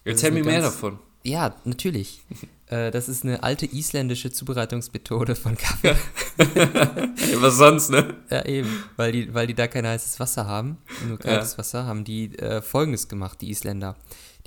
Erzähl 0.04 0.30
mir 0.30 0.44
mehr 0.44 0.62
davon. 0.62 0.98
Ja, 1.22 1.54
natürlich. 1.64 2.22
äh, 2.66 2.90
das 2.90 3.08
ist 3.08 3.24
eine 3.24 3.42
alte 3.42 3.66
isländische 3.66 4.30
Zubereitungsmethode 4.30 5.34
von 5.36 5.56
Kaffee. 5.56 5.96
Was 7.40 7.56
sonst, 7.56 7.90
ne? 7.90 8.14
Ja, 8.30 8.44
eben. 8.46 8.84
Weil 8.96 9.12
die, 9.12 9.34
weil 9.34 9.46
die 9.46 9.54
da 9.54 9.66
kein 9.66 9.86
heißes 9.86 10.18
Wasser 10.20 10.46
haben, 10.46 10.78
nur 11.06 11.18
kaltes 11.18 11.52
ja. 11.52 11.58
Wasser, 11.58 11.86
haben 11.86 12.04
die 12.04 12.36
äh, 12.38 12.62
Folgendes 12.62 13.08
gemacht, 13.08 13.40
die 13.40 13.50
Isländer. 13.50 13.96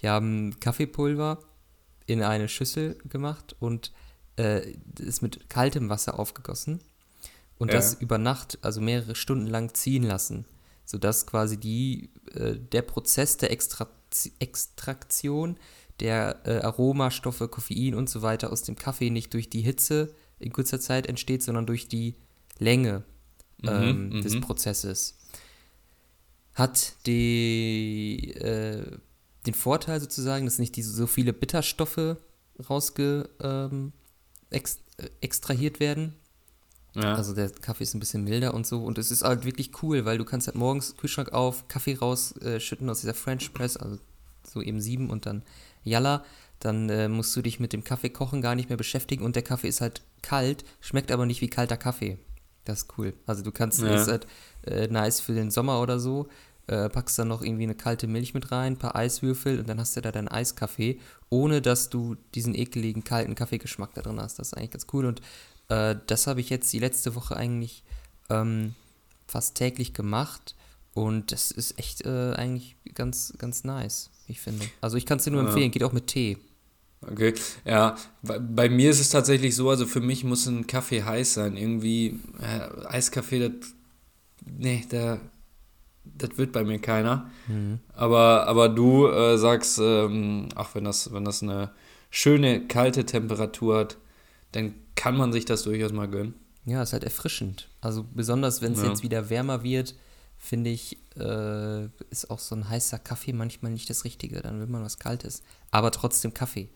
Die 0.02 0.10
haben 0.10 0.60
Kaffeepulver 0.60 1.40
in 2.06 2.22
eine 2.24 2.50
Schüssel 2.50 2.98
gemacht 3.08 3.56
und 3.60 3.92
äh, 4.38 4.72
ist 5.00 5.22
mit 5.22 5.50
kaltem 5.50 5.90
Wasser 5.90 6.20
aufgegossen 6.20 6.82
und 7.58 7.70
ja. 7.70 7.76
das 7.76 7.94
über 7.94 8.18
Nacht, 8.18 8.58
also 8.62 8.82
mehrere 8.82 9.16
Stunden 9.16 9.48
lang 9.48 9.74
ziehen 9.74 10.04
lassen, 10.04 10.46
sodass 10.86 11.26
quasi 11.28 11.58
die, 11.58 12.10
äh, 12.34 12.56
der 12.58 12.82
Prozess 12.82 13.38
der 13.38 13.52
Extra 13.52 13.88
Extraktion 14.40 15.58
der 16.00 16.42
äh, 16.46 16.60
Aromastoffe, 16.62 17.48
Koffein 17.48 17.96
und 17.96 18.10
so 18.10 18.22
weiter 18.22 18.52
aus 18.52 18.64
dem 18.64 18.76
Kaffee 18.76 19.10
nicht 19.10 19.34
durch 19.34 19.50
die 19.50 19.62
Hitze 19.62 20.14
in 20.40 20.52
kurzer 20.52 20.80
Zeit 20.80 21.08
entsteht, 21.08 21.44
sondern 21.44 21.66
durch 21.66 21.88
die 21.88 22.16
Länge 22.60 23.04
mhm, 23.62 23.70
ähm, 23.70 24.10
mhm, 24.10 24.22
des 24.22 24.40
Prozesses. 24.42 25.18
Hat 26.54 26.94
die, 27.06 28.32
äh, 28.36 28.98
den 29.46 29.54
Vorteil 29.54 30.00
sozusagen, 30.00 30.46
dass 30.46 30.60
nicht 30.60 30.76
die, 30.76 30.84
so 30.84 31.08
viele 31.08 31.34
Bitterstoffe 31.34 32.18
rausge 32.70 33.30
ähm, 33.42 33.92
ex, 34.50 34.80
äh, 34.98 35.10
extrahiert 35.22 35.80
werden. 35.80 36.14
Ja. 36.96 37.16
Also 37.16 37.34
der 37.34 37.50
Kaffee 37.50 37.84
ist 37.84 37.96
ein 37.96 38.00
bisschen 38.00 38.24
milder 38.24 38.54
und 38.54 38.68
so. 38.68 38.84
Und 38.84 39.00
es 39.00 39.10
ist 39.10 39.24
halt 39.24 39.46
wirklich 39.46 39.72
cool, 39.82 40.06
weil 40.06 40.20
du 40.20 40.26
kannst 40.26 40.48
halt 40.48 40.56
morgens 40.56 40.96
Kühlschrank 40.96 41.34
auf, 41.34 41.68
Kaffee 41.68 41.96
rausschütten 41.96 42.88
äh, 42.88 42.92
aus 42.92 43.02
dieser 43.02 43.16
French 43.16 43.52
Press, 43.54 43.78
also 43.78 43.98
so 44.54 44.62
eben 44.62 44.82
sieben 44.82 45.10
und 45.10 45.26
dann 45.26 45.44
Yalla. 45.84 46.24
Dann 46.60 46.90
äh, 46.90 47.10
musst 47.10 47.36
du 47.36 47.42
dich 47.42 47.60
mit 47.60 47.74
dem 47.74 47.84
Kaffee 47.84 48.10
kochen 48.10 48.42
gar 48.42 48.56
nicht 48.56 48.70
mehr 48.70 48.78
beschäftigen 48.78 49.26
und 49.26 49.36
der 49.36 49.44
Kaffee 49.44 49.68
ist 49.68 49.82
halt 49.82 50.02
kalt, 50.22 50.64
schmeckt 50.80 51.12
aber 51.12 51.26
nicht 51.26 51.42
wie 51.42 51.50
kalter 51.50 51.76
Kaffee. 51.76 52.18
Das 52.64 52.84
ist 52.84 52.98
cool. 52.98 53.14
Also 53.26 53.44
du 53.44 53.52
kannst, 53.52 53.82
ja. 53.82 53.90
das 53.90 54.04
ist 54.04 54.08
halt 54.08 54.28
äh, 54.66 54.88
nice 54.88 55.20
für 55.20 55.34
den 55.34 55.52
Sommer 55.52 55.82
oder 55.82 56.00
so. 56.00 56.30
Äh, 56.68 56.88
packst 56.88 57.20
dann 57.20 57.28
noch 57.28 57.42
irgendwie 57.42 57.64
eine 57.64 57.76
kalte 57.76 58.08
Milch 58.08 58.34
mit 58.34 58.54
rein, 58.54 58.74
ein 58.74 58.80
paar 58.80 58.96
Eiswürfel 58.96 59.60
und 59.60 59.68
dann 59.68 59.82
hast 59.82 59.98
du 59.98 60.02
da 60.02 60.14
deinen 60.14 60.30
Eiskaffee, 60.30 60.98
ohne 61.30 61.62
dass 61.62 61.90
du 61.90 62.16
diesen 62.36 62.56
ekeligen 62.56 63.04
kalten 63.04 63.36
Kaffeegeschmack 63.36 63.94
da 63.94 64.02
drin 64.02 64.22
hast. 64.22 64.40
Das 64.40 64.48
ist 64.48 64.54
eigentlich 64.54 64.72
ganz 64.72 64.88
cool 64.94 65.06
und 65.06 65.20
äh, 65.68 65.98
das 66.08 66.26
habe 66.26 66.40
ich 66.40 66.50
jetzt 66.50 66.72
die 66.72 66.80
letzte 66.80 67.16
Woche 67.16 67.36
eigentlich 67.36 67.84
ähm, 68.30 68.76
fast 69.28 69.56
täglich 69.56 69.94
gemacht 69.94 70.56
und 70.94 71.34
das 71.34 71.52
ist 71.52 71.78
echt 71.78 72.06
äh, 72.06 72.32
eigentlich 72.34 72.78
ganz, 72.94 73.34
ganz 73.38 73.66
nice, 73.66 74.10
ich 74.28 74.40
finde. 74.40 74.66
Also 74.82 74.98
ich 74.98 75.06
kann 75.06 75.18
es 75.18 75.24
dir 75.24 75.32
nur 75.32 75.42
ja. 75.42 75.48
empfehlen, 75.48 75.72
geht 75.72 75.84
auch 75.84 75.94
mit 75.94 76.08
Tee. 76.08 76.38
Okay, 77.12 77.34
ja, 77.66 77.96
bei, 78.22 78.40
bei, 78.40 78.70
mir 78.70 78.90
ist 78.90 79.02
es 79.02 79.10
tatsächlich 79.10 79.56
so, 79.56 79.70
also 79.70 79.86
für 79.86 80.00
mich 80.00 80.24
muss 80.24 80.46
ein 80.46 80.68
Kaffee 80.68 81.04
heiß 81.04 81.34
sein. 81.34 81.58
Irgendwie, 81.58 82.20
äh, 82.42 82.86
Eiskaffee, 82.86 83.40
das, 83.40 83.74
nee, 84.46 84.86
da, 84.90 85.20
das 86.06 86.38
wird 86.38 86.52
bei 86.52 86.64
mir 86.64 86.80
keiner. 86.80 87.30
Mhm. 87.48 87.80
Aber, 87.94 88.48
aber 88.48 88.70
du 88.70 89.08
äh, 89.08 89.38
sagst, 89.38 89.80
ähm, 89.80 90.50
ach, 90.56 90.76
wenn 90.76 90.86
das, 90.86 91.12
wenn 91.14 91.26
das 91.26 91.44
eine 91.44 91.72
schöne 92.10 92.68
kalte 92.68 93.06
Temperatur 93.06 93.80
hat, 93.80 93.98
dann 94.54 94.74
kann 94.96 95.18
man 95.18 95.34
sich 95.34 95.46
das 95.46 95.64
durchaus 95.64 95.92
mal 95.92 96.08
gönnen. 96.08 96.36
Ja, 96.66 96.82
ist 96.82 96.94
halt 96.94 97.04
erfrischend. 97.04 97.68
Also 97.82 98.06
besonders, 98.14 98.62
wenn 98.62 98.74
es 98.74 98.82
ja. 98.82 98.90
jetzt 98.90 99.04
wieder 99.04 99.30
wärmer 99.30 99.64
wird, 99.64 99.96
finde 100.38 100.70
ich, 100.70 100.98
äh, 101.18 101.86
ist 102.10 102.30
auch 102.30 102.40
so 102.40 102.56
ein 102.56 102.68
heißer 102.70 103.00
Kaffee 103.00 103.34
manchmal 103.34 103.72
nicht 103.72 103.90
das 103.90 104.04
Richtige. 104.04 104.42
Dann 104.42 104.60
will 104.60 104.68
man 104.68 104.84
was 104.84 105.00
Kaltes. 105.00 105.44
Aber 105.72 105.92
trotzdem 105.92 106.34
Kaffee. 106.34 106.70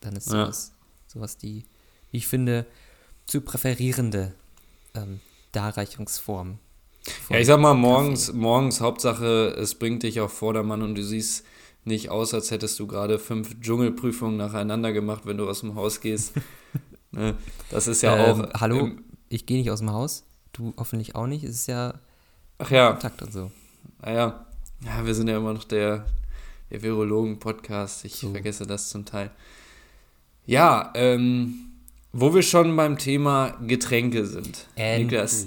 Dann 0.00 0.16
ist 0.16 0.28
sowas, 0.28 0.72
ja. 0.72 1.12
sowas 1.14 1.36
die, 1.36 1.64
wie 2.10 2.18
ich 2.18 2.28
finde, 2.28 2.66
zu 3.26 3.40
präferierende 3.40 4.34
ähm, 4.94 5.20
Darreichungsform. 5.52 6.58
Ja, 7.30 7.38
ich 7.38 7.46
sag 7.46 7.60
mal, 7.60 7.74
morgens, 7.74 8.32
morgens 8.32 8.80
Hauptsache, 8.80 9.54
es 9.58 9.74
bringt 9.74 10.02
dich 10.02 10.20
auf 10.20 10.32
Vordermann 10.32 10.82
und 10.82 10.94
du 10.94 11.02
siehst 11.02 11.44
nicht 11.84 12.10
aus, 12.10 12.34
als 12.34 12.50
hättest 12.50 12.78
du 12.78 12.86
gerade 12.86 13.18
fünf 13.18 13.58
Dschungelprüfungen 13.60 14.36
nacheinander 14.36 14.92
gemacht, 14.92 15.22
wenn 15.24 15.38
du 15.38 15.48
aus 15.48 15.60
dem 15.60 15.74
Haus 15.74 16.00
gehst. 16.00 16.34
ne? 17.12 17.36
Das 17.70 17.86
ist 17.86 18.02
ja 18.02 18.16
ähm, 18.16 18.44
auch. 18.44 18.60
Hallo, 18.60 18.78
ähm, 18.80 19.04
ich 19.28 19.46
gehe 19.46 19.58
nicht 19.58 19.70
aus 19.70 19.78
dem 19.78 19.92
Haus. 19.92 20.24
Du 20.52 20.74
hoffentlich 20.76 21.14
auch 21.14 21.26
nicht. 21.26 21.44
Es 21.44 21.54
ist 21.56 21.66
ja 21.66 21.94
Ach 22.58 22.70
ja. 22.70 22.90
Kontakt 22.90 23.22
und 23.22 23.32
so. 23.32 23.50
Naja, 24.02 24.46
ja, 24.84 25.04
wir 25.04 25.14
sind 25.14 25.28
ja 25.28 25.36
immer 25.36 25.52
noch 25.52 25.64
der, 25.64 26.06
der 26.70 26.82
Virologen-Podcast. 26.82 28.04
Ich 28.04 28.16
so. 28.16 28.30
vergesse 28.30 28.66
das 28.66 28.88
zum 28.90 29.04
Teil. 29.04 29.30
Ja, 30.46 30.92
ähm, 30.94 31.68
wo 32.12 32.34
wir 32.34 32.42
schon 32.42 32.74
beim 32.76 32.96
Thema 32.96 33.56
Getränke 33.66 34.24
sind. 34.24 34.66
Endlich. 34.76 35.10
Niklas. 35.10 35.46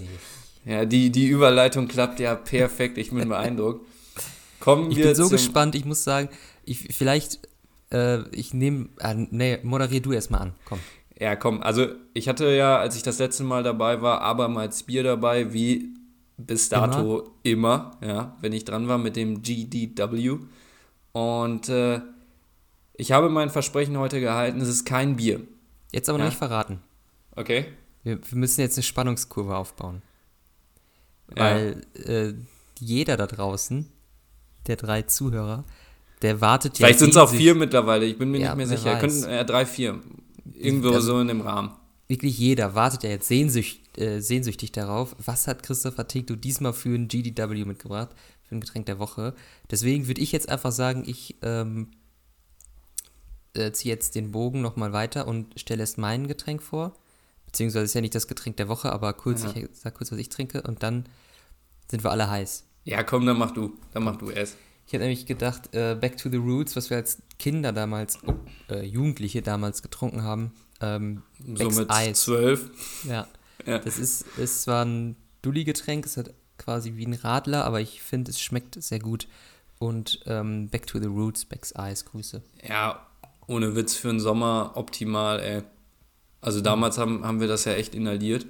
Ja, 0.65 0.86
die, 0.86 1.10
die 1.10 1.27
Überleitung 1.27 1.88
klappt 1.88 2.20
ja 2.20 2.36
perfekt. 2.36 2.98
Ich 2.98 3.12
bin 3.12 3.29
beeindruckt. 3.29 3.86
Kommen 4.60 4.91
ich 4.91 4.98
wir 4.98 5.05
bin 5.05 5.15
so 5.15 5.29
gespannt. 5.29 5.74
Ich 5.74 5.86
muss 5.86 6.03
sagen, 6.03 6.29
ich, 6.65 6.93
vielleicht, 6.96 7.39
äh, 7.91 8.20
ich 8.29 8.53
nehme, 8.53 8.89
äh, 9.00 9.15
nee, 9.15 9.58
moderier 9.63 10.01
du 10.01 10.12
erstmal 10.12 10.41
an. 10.41 10.53
Komm. 10.65 10.79
Ja, 11.20 11.36
komm. 11.36 11.63
Also, 11.63 11.88
ich 12.13 12.27
hatte 12.27 12.51
ja, 12.51 12.77
als 12.77 12.96
ich 12.96 13.03
das 13.03 13.17
letzte 13.17 13.43
Mal 13.43 13.63
dabei 13.63 14.01
war, 14.01 14.22
abermals 14.22 14.84
Bier 14.84 15.03
dabei, 15.03 15.53
wie 15.53 15.89
bis 16.45 16.69
dato 16.69 17.31
immer, 17.43 17.98
immer 18.01 18.07
ja, 18.07 18.38
wenn 18.41 18.53
ich 18.53 18.65
dran 18.65 18.88
war 18.88 18.98
mit 18.98 19.15
dem 19.15 19.41
GDW. 19.41 20.38
Und 21.12 21.69
äh, 21.69 22.01
ich 22.93 23.12
habe 23.12 23.29
mein 23.29 23.50
Versprechen 23.50 23.98
heute 23.98 24.19
gehalten, 24.19 24.62
es 24.62 24.69
ist 24.69 24.86
kein 24.86 25.15
Bier. 25.15 25.41
Jetzt 25.91 26.10
aber 26.10 26.19
ja? 26.19 26.25
noch 26.25 26.31
nicht 26.31 26.38
verraten. 26.38 26.79
Okay. 27.36 27.65
Wir, 28.03 28.17
wir, 28.17 28.38
müssen 28.38 28.62
jetzt 28.62 28.77
eine 28.77 28.83
Spannungskurve 28.83 29.55
aufbauen. 29.55 30.01
Ja. 31.36 31.43
Weil 31.43 31.81
äh, 32.05 32.33
jeder 32.79 33.17
da 33.17 33.27
draußen, 33.27 33.88
der 34.67 34.75
drei 34.75 35.03
Zuhörer, 35.03 35.63
der 36.21 36.41
wartet 36.41 36.79
ja. 36.79 36.86
Vielleicht 36.86 37.00
sind 37.00 37.12
es 37.12 37.17
auch 37.17 37.29
vier 37.29 37.55
mittlerweile, 37.55 38.05
ich 38.05 38.17
bin 38.17 38.31
mir 38.31 38.39
ja, 38.39 38.55
nicht 38.55 38.67
mehr 38.67 38.77
sicher. 38.77 39.00
Könnten, 39.00 39.24
äh, 39.24 39.45
drei, 39.45 39.65
vier. 39.65 40.00
Irgendwo 40.53 40.89
also, 40.89 41.13
so 41.13 41.19
in 41.19 41.27
dem 41.27 41.41
Rahmen. 41.41 41.71
Wirklich 42.12 42.38
jeder 42.38 42.75
wartet 42.75 43.03
ja 43.03 43.10
jetzt 43.10 43.30
sehnsüchtig, 43.30 43.98
äh, 43.98 44.20
sehnsüchtig 44.20 44.74
darauf. 44.74 45.15
Was 45.18 45.48
hat 45.48 45.63
Christopher 45.63 46.10
Tikto 46.10 46.36
diesmal 46.36 46.74
für 46.74 46.94
ein 46.94 47.08
GDW 47.08 47.63
mitgebracht? 47.63 48.10
Für 48.44 48.56
ein 48.56 48.60
Getränk 48.60 48.86
der 48.88 49.00
Woche. 49.00 49.34
Deswegen 49.70 50.08
würde 50.08 50.20
ich 50.20 50.34
jetzt 50.34 50.50
einfach 50.50 50.74
sagen, 50.74 51.06
ich 51.08 51.38
ähm, 51.41 51.91
äh, 53.53 53.72
ziehe 53.72 53.94
jetzt 53.94 54.15
den 54.15 54.34
Bogen 54.34 54.60
nochmal 54.60 54.91
weiter 54.91 55.25
und 55.25 55.58
stelle 55.58 55.84
erst 55.84 56.00
mein 56.00 56.27
Getränk 56.27 56.62
vor. 56.62 56.98
Beziehungsweise 57.46 57.86
ist 57.86 57.94
ja 57.94 58.01
nicht 58.01 58.13
das 58.13 58.27
Getränk 58.27 58.58
der 58.58 58.68
Woche, 58.68 58.91
aber 58.91 59.13
kurz, 59.13 59.44
ja. 59.44 59.53
ich 59.56 59.70
sag 59.72 59.94
kurz, 59.94 60.12
was 60.12 60.20
ich 60.20 60.27
trinke 60.27 60.63
und 60.63 60.84
dann 60.84 61.06
sind 61.89 62.03
wir 62.03 62.12
alle 62.12 62.30
heiß. 62.30 62.65
Ja, 62.84 63.03
komm, 63.03 63.25
dann 63.25 63.38
mach 63.38 63.51
du. 63.51 63.77
Dann 63.94 64.03
mach 64.03 64.18
du 64.18 64.32
erst. 64.32 64.58
Ich 64.86 64.91
hätte 64.91 65.03
nämlich 65.03 65.27
gedacht, 65.27 65.74
äh, 65.74 65.96
Back 65.96 66.18
to 66.18 66.30
the 66.30 66.36
Roots, 66.36 66.75
was 66.75 66.89
wir 66.89 66.98
als 66.98 67.22
Kinder 67.39 67.72
damals, 67.72 68.20
oh, 68.27 68.34
äh, 68.70 68.84
Jugendliche 68.84 69.41
damals 69.41 69.82
getrunken 69.82 70.24
haben. 70.24 70.51
Ähm, 70.82 71.22
so 71.56 71.70
mit 71.70 71.90
Eis. 71.90 72.22
zwölf. 72.22 72.70
Ja. 73.04 73.28
ja. 73.66 73.80
Das 73.80 73.98
ist, 73.98 74.26
ist 74.38 74.64
zwar 74.64 74.86
ein 74.86 75.16
Dulli-Getränk, 75.42 76.06
es 76.06 76.18
hat 76.18 76.34
quasi 76.58 76.96
wie 76.96 77.06
ein 77.06 77.14
Radler, 77.14 77.66
aber 77.66 77.82
ich 77.82 78.02
finde, 78.02 78.32
es 78.32 78.40
schmeckt 78.40 78.82
sehr 78.82 79.00
gut. 79.00 79.28
Und 79.80 80.20
ähm, 80.28 80.70
Back 80.70 80.86
to 80.86 81.00
the 81.00 81.08
Roots, 81.08 81.46
Becks 81.46 81.76
Eis, 81.76 82.06
Grüße. 82.06 82.42
Ja, 82.68 83.08
ohne 83.48 83.76
Witz 83.76 83.96
für 83.96 84.10
den 84.10 84.20
Sommer 84.20 84.74
optimal, 84.76 85.40
ey. 85.40 85.64
Also 86.40 86.60
mhm. 86.60 86.64
damals 86.64 86.98
haben, 86.98 87.26
haben 87.26 87.40
wir 87.40 87.48
das 87.48 87.66
ja 87.66 87.74
echt 87.74 87.96
inhaliert. 87.96 88.46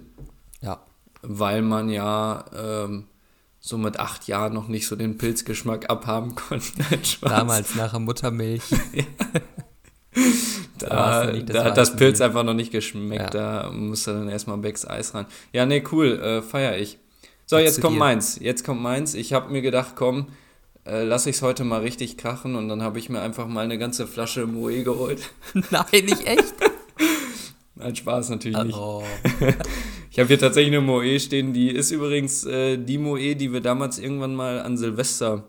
Ja. 0.62 0.82
Weil 1.22 1.62
man 1.62 1.90
ja 1.90 2.46
ähm, 2.54 3.08
so 3.60 3.78
mit 3.78 4.00
acht 4.00 4.28
Jahren 4.28 4.54
noch 4.54 4.68
nicht 4.68 4.88
so 4.88 4.96
den 4.96 5.18
Pilzgeschmack 5.18 5.90
abhaben 5.90 6.36
konnte. 6.36 6.84
damals 7.22 7.76
nach 7.76 7.92
der 7.92 8.00
Muttermilch. 8.00 8.64
da, 10.92 11.32
da, 11.32 11.42
da 11.42 11.64
hat 11.64 11.78
das 11.78 11.96
Pilz 11.96 12.22
einfach 12.22 12.44
noch 12.44 12.54
nicht 12.54 12.72
geschmeckt. 12.72 13.34
Ja. 13.34 13.64
Da 13.64 13.72
musste 13.72 14.14
dann 14.14 14.30
erstmal 14.30 14.58
Becks 14.58 14.86
Eis 14.86 15.14
ran. 15.14 15.26
Ja, 15.54 15.66
nee, 15.66 15.84
cool, 15.92 16.20
äh, 16.20 16.42
feier 16.42 16.78
ich. 16.78 16.98
So, 17.46 17.58
jetzt, 17.58 17.78
jetzt 17.78 17.82
kommt 17.82 17.96
dir. 17.96 18.00
meins. 18.00 18.40
Jetzt 18.40 18.64
kommt 18.64 18.82
meins. 18.82 19.14
Ich 19.14 19.34
habe 19.34 19.52
mir 19.52 19.62
gedacht, 19.62 19.96
komm, 19.96 20.28
äh, 20.86 21.04
lasse 21.04 21.30
ich 21.30 21.36
es 21.36 21.42
heute 21.42 21.64
mal 21.64 21.82
richtig 21.82 22.18
krachen 22.18 22.56
und 22.56 22.68
dann 22.70 22.82
habe 22.82 22.98
ich 22.98 23.10
mir 23.10 23.22
einfach 23.22 23.48
mal 23.48 23.64
eine 23.64 23.78
ganze 23.78 24.08
Flasche 24.08 24.48
Moe 24.48 24.84
geholt. 24.84 25.30
Nein, 25.70 26.06
nicht 26.06 26.26
echt? 26.26 26.54
Nein, 27.76 27.96
Spaß 27.96 28.30
natürlich 28.30 28.58
nicht. 28.64 28.78
Oh. 28.78 29.04
ich 30.12 30.20
habe 30.20 30.28
hier 30.28 30.40
tatsächlich 30.40 30.74
eine 30.74 30.82
Moe 30.82 31.20
stehen, 31.20 31.54
die 31.54 31.70
ist 31.70 31.92
übrigens 31.92 32.46
äh, 32.46 32.78
die 32.78 32.98
Moe, 32.98 33.36
die 33.36 33.54
wir 33.54 33.62
damals 33.62 34.00
irgendwann 34.00 34.34
mal 34.34 34.60
an 34.62 34.78
Silvester 34.78 35.44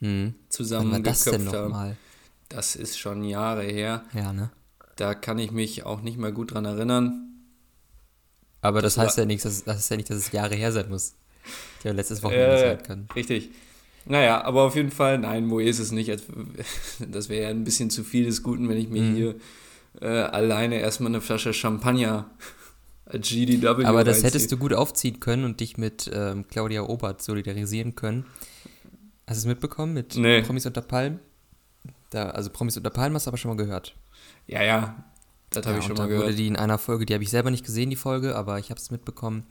hm. 0.00 0.34
zusammen 0.48 1.02
geköpft 1.02 1.26
das 1.26 1.54
haben. 1.54 1.70
Mal? 1.70 1.96
Das 2.48 2.76
ist 2.76 2.98
schon 2.98 3.24
Jahre 3.24 3.62
her. 3.62 4.04
Ja, 4.14 4.32
ne? 4.32 4.50
Da 4.96 5.14
kann 5.14 5.38
ich 5.38 5.50
mich 5.50 5.84
auch 5.84 6.00
nicht 6.00 6.18
mehr 6.18 6.32
gut 6.32 6.54
dran 6.54 6.64
erinnern. 6.64 7.26
Aber 8.62 8.82
das, 8.82 8.94
das 8.94 9.04
heißt 9.04 9.18
ja 9.18 9.26
nichts, 9.26 9.44
das, 9.44 9.64
das 9.64 9.76
heißt 9.76 9.90
ja 9.90 9.96
nicht, 9.96 10.10
dass 10.10 10.16
es 10.16 10.32
Jahre 10.32 10.54
her 10.54 10.72
sein 10.72 10.88
muss. 10.88 11.14
Habe 11.84 11.96
letztes 11.96 12.22
Wochenende 12.22 12.56
äh, 12.56 12.60
sein 12.60 12.82
können. 12.82 13.08
Richtig. 13.14 13.50
Naja, 14.06 14.42
aber 14.44 14.62
auf 14.62 14.76
jeden 14.76 14.90
Fall, 14.90 15.18
nein, 15.18 15.46
Moe 15.46 15.62
ist 15.62 15.78
es 15.78 15.92
nicht. 15.92 16.10
Das 17.10 17.28
wäre 17.28 17.44
ja 17.44 17.48
ein 17.50 17.64
bisschen 17.64 17.90
zu 17.90 18.04
viel 18.04 18.24
des 18.24 18.42
Guten, 18.42 18.68
wenn 18.68 18.78
ich 18.78 18.88
mir 18.88 19.02
mhm. 19.02 19.14
hier 19.14 19.34
äh, 20.00 20.06
alleine 20.06 20.78
erstmal 20.78 21.10
eine 21.10 21.20
Flasche 21.20 21.52
Champagner 21.52 22.30
GDW 23.12 23.84
Aber 23.84 24.04
das 24.04 24.16
reinziehe. 24.16 24.26
hättest 24.28 24.52
du 24.52 24.56
gut 24.56 24.72
aufziehen 24.72 25.20
können 25.20 25.44
und 25.44 25.60
dich 25.60 25.76
mit 25.76 26.10
ähm, 26.12 26.46
Claudia 26.48 26.82
Obert 26.82 27.22
solidarisieren 27.22 27.94
können. 27.94 28.26
Hast 29.26 29.38
du 29.38 29.40
es 29.40 29.46
mitbekommen 29.46 29.92
mit 29.92 30.16
nee. 30.16 30.42
Promis 30.42 30.66
unter 30.66 30.82
Palmen? 30.82 31.20
Da, 32.10 32.30
also 32.30 32.50
Promis 32.50 32.76
unter 32.76 32.90
Palmen 32.90 33.14
hast 33.16 33.26
du 33.26 33.30
aber 33.30 33.38
schon 33.38 33.50
mal 33.50 33.56
gehört. 33.56 33.94
Ja, 34.46 34.62
ja, 34.62 35.04
das 35.50 35.64
ja, 35.64 35.70
habe 35.70 35.80
ich 35.80 35.86
schon 35.86 35.96
mal 35.96 36.08
gehört. 36.08 36.24
wurde 36.24 36.34
die 36.34 36.46
in 36.46 36.56
einer 36.56 36.78
Folge, 36.78 37.06
die 37.06 37.14
habe 37.14 37.24
ich 37.24 37.30
selber 37.30 37.50
nicht 37.50 37.64
gesehen, 37.64 37.90
die 37.90 37.96
Folge, 37.96 38.36
aber 38.36 38.58
ich 38.58 38.70
habe 38.70 38.80
es 38.80 38.90
mitbekommen, 38.90 39.46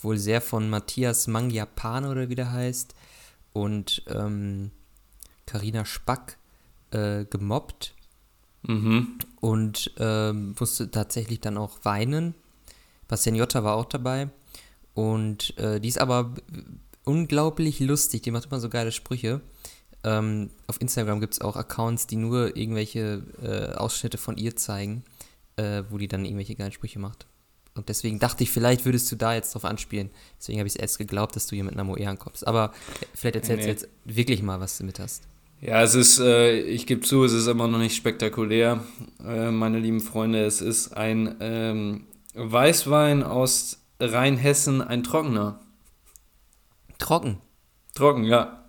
wohl 0.00 0.18
sehr 0.18 0.40
von 0.40 0.70
Matthias 0.70 1.26
Mangiapane 1.26 2.08
oder 2.08 2.28
wie 2.28 2.34
der 2.34 2.52
heißt, 2.52 2.94
und 3.52 4.02
Karina 4.06 4.70
ähm, 5.80 5.84
Spack 5.84 6.38
äh, 6.92 7.24
gemobbt 7.24 7.94
mhm. 8.62 9.18
und 9.40 9.92
ähm, 9.98 10.54
musste 10.58 10.90
tatsächlich 10.90 11.40
dann 11.40 11.56
auch 11.56 11.78
weinen. 11.82 12.34
Bastian 13.08 13.36
Jotta 13.36 13.64
war 13.64 13.74
auch 13.74 13.86
dabei 13.86 14.30
und 14.94 15.56
äh, 15.58 15.80
die 15.80 15.88
ist 15.88 16.00
aber 16.00 16.34
unglaublich 17.04 17.80
lustig, 17.80 18.22
die 18.22 18.30
macht 18.30 18.46
immer 18.46 18.60
so 18.60 18.68
geile 18.68 18.92
Sprüche. 18.92 19.40
Ähm, 20.02 20.50
auf 20.66 20.80
Instagram 20.80 21.20
gibt 21.20 21.34
es 21.34 21.40
auch 21.40 21.56
Accounts, 21.56 22.06
die 22.06 22.16
nur 22.16 22.56
irgendwelche 22.56 23.22
äh, 23.42 23.76
Ausschnitte 23.76 24.18
von 24.18 24.36
ihr 24.36 24.56
zeigen, 24.56 25.04
äh, 25.56 25.82
wo 25.90 25.98
die 25.98 26.08
dann 26.08 26.24
irgendwelche 26.24 26.54
geilen 26.54 26.72
Sprüche 26.72 26.98
macht. 26.98 27.26
Und 27.74 27.88
deswegen 27.88 28.18
dachte 28.18 28.42
ich, 28.42 28.50
vielleicht 28.50 28.84
würdest 28.84 29.10
du 29.12 29.16
da 29.16 29.34
jetzt 29.34 29.54
drauf 29.54 29.64
anspielen. 29.64 30.10
Deswegen 30.38 30.58
habe 30.58 30.66
ich 30.66 30.74
es 30.74 30.80
erst 30.80 30.98
geglaubt, 30.98 31.36
dass 31.36 31.46
du 31.46 31.54
hier 31.54 31.64
mit 31.64 31.74
einer 31.74 31.84
Moe 31.84 32.06
ankommst. 32.08 32.46
Aber 32.46 32.72
vielleicht 33.14 33.36
erzählst 33.36 33.60
nee. 33.60 33.64
du 33.66 33.70
jetzt 33.70 33.88
wirklich 34.04 34.42
mal, 34.42 34.60
was 34.60 34.78
du 34.78 34.84
mit 34.84 34.98
hast. 34.98 35.22
Ja, 35.60 35.82
es 35.82 35.94
ist, 35.94 36.18
äh, 36.18 36.58
ich 36.60 36.86
gebe 36.86 37.02
zu, 37.02 37.22
es 37.22 37.32
ist 37.32 37.46
immer 37.46 37.68
noch 37.68 37.78
nicht 37.78 37.94
spektakulär, 37.94 38.82
äh, 39.24 39.50
meine 39.50 39.78
lieben 39.78 40.00
Freunde. 40.00 40.44
Es 40.44 40.62
ist 40.62 40.94
ein 40.94 41.36
ähm, 41.40 42.06
Weißwein 42.34 43.22
aus 43.22 43.78
Rheinhessen, 44.00 44.80
ein 44.80 45.02
trockener. 45.02 45.60
Trocken? 46.98 47.38
Trocken, 47.94 48.24
ja. 48.24 48.59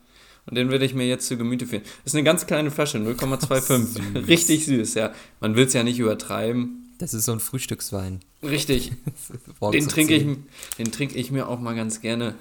Und 0.46 0.56
den 0.56 0.72
werde 0.72 0.86
ich 0.86 0.94
mir 0.94 1.08
jetzt 1.08 1.28
zu 1.28 1.38
Gemüte 1.38 1.68
führen. 1.68 1.84
Das 2.04 2.14
ist 2.14 2.16
eine 2.16 2.24
ganz 2.24 2.48
kleine 2.48 2.72
Flasche, 2.72 2.98
0,25. 2.98 4.28
Richtig 4.28 4.66
süß, 4.66 4.96
ja. 4.96 5.14
Man 5.40 5.56
will 5.56 5.66
es 5.66 5.74
ja 5.74 5.84
nicht 5.84 6.00
übertreiben. 6.00 6.96
Das 6.98 7.14
ist 7.14 7.26
so 7.26 7.32
ein 7.32 7.40
Frühstückswein. 7.40 8.20
Richtig. 8.44 8.92
den 9.74 9.88
trinke 9.88 10.16
ich, 10.16 10.26
den 10.78 10.92
trinke 10.92 11.16
ich 11.16 11.32
mir 11.32 11.48
auch 11.48 11.60
mal 11.60 11.76
ganz 11.76 12.02
gerne 12.02 12.36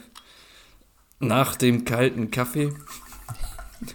nach 1.18 1.56
dem 1.56 1.84
kalten 1.84 2.30
Kaffee. 2.30 2.72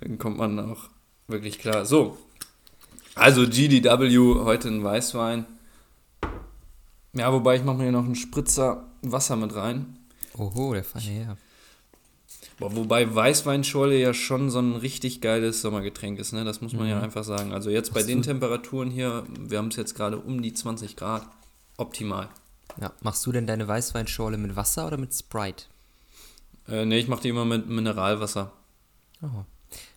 Dann 0.00 0.18
kommt 0.18 0.38
man 0.38 0.58
auch 0.58 0.88
wirklich 1.28 1.58
klar. 1.58 1.84
So. 1.84 2.18
Also 3.14 3.46
GDW, 3.46 4.44
heute 4.44 4.68
ein 4.68 4.82
Weißwein. 4.82 5.46
Ja, 7.12 7.32
wobei 7.32 7.56
ich 7.56 7.64
mache 7.64 7.78
mir 7.78 7.90
noch 7.90 8.04
einen 8.04 8.14
Spritzer 8.14 8.88
Wasser 9.02 9.36
mit 9.36 9.54
rein. 9.54 9.98
Oho, 10.36 10.74
der 10.74 10.84
feine 10.84 11.10
Herr. 11.24 11.36
Boah, 12.60 12.76
wobei 12.76 13.12
Weißweinschorle 13.12 13.98
ja 13.98 14.12
schon 14.12 14.50
so 14.50 14.58
ein 14.58 14.76
richtig 14.76 15.22
geiles 15.22 15.62
Sommergetränk 15.62 16.18
ist, 16.18 16.32
ne? 16.32 16.44
Das 16.44 16.60
muss 16.60 16.74
man 16.74 16.84
mhm. 16.84 16.90
ja 16.90 17.00
einfach 17.00 17.24
sagen. 17.24 17.54
Also 17.54 17.70
jetzt 17.70 17.94
bei 17.94 18.02
den 18.02 18.20
Temperaturen 18.20 18.90
hier, 18.90 19.24
wir 19.40 19.56
haben 19.56 19.68
es 19.68 19.76
jetzt 19.76 19.94
gerade 19.94 20.18
um 20.18 20.42
die 20.42 20.52
20 20.52 20.94
Grad, 20.94 21.26
optimal. 21.78 22.28
Ja, 22.78 22.92
machst 23.00 23.24
du 23.24 23.32
denn 23.32 23.46
deine 23.46 23.66
Weißweinschorle 23.66 24.36
mit 24.36 24.56
Wasser 24.56 24.86
oder 24.86 24.98
mit 24.98 25.14
Sprite? 25.14 25.64
Äh, 26.68 26.84
ne, 26.84 26.98
ich 26.98 27.08
mache 27.08 27.22
die 27.22 27.30
immer 27.30 27.46
mit 27.46 27.66
Mineralwasser. 27.66 28.52
Oh. 29.22 29.44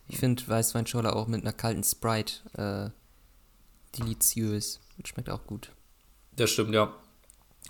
Ich 0.08 0.16
finde 0.16 0.48
Weißweinschorle 0.48 1.14
auch 1.14 1.26
mit 1.26 1.42
einer 1.42 1.52
kalten 1.52 1.84
Sprite 1.84 2.34
äh, 2.56 3.98
deliziös. 3.98 4.80
Schmeckt 5.04 5.28
auch 5.28 5.44
gut. 5.46 5.70
Das 6.36 6.50
stimmt, 6.50 6.74
ja. 6.74 6.94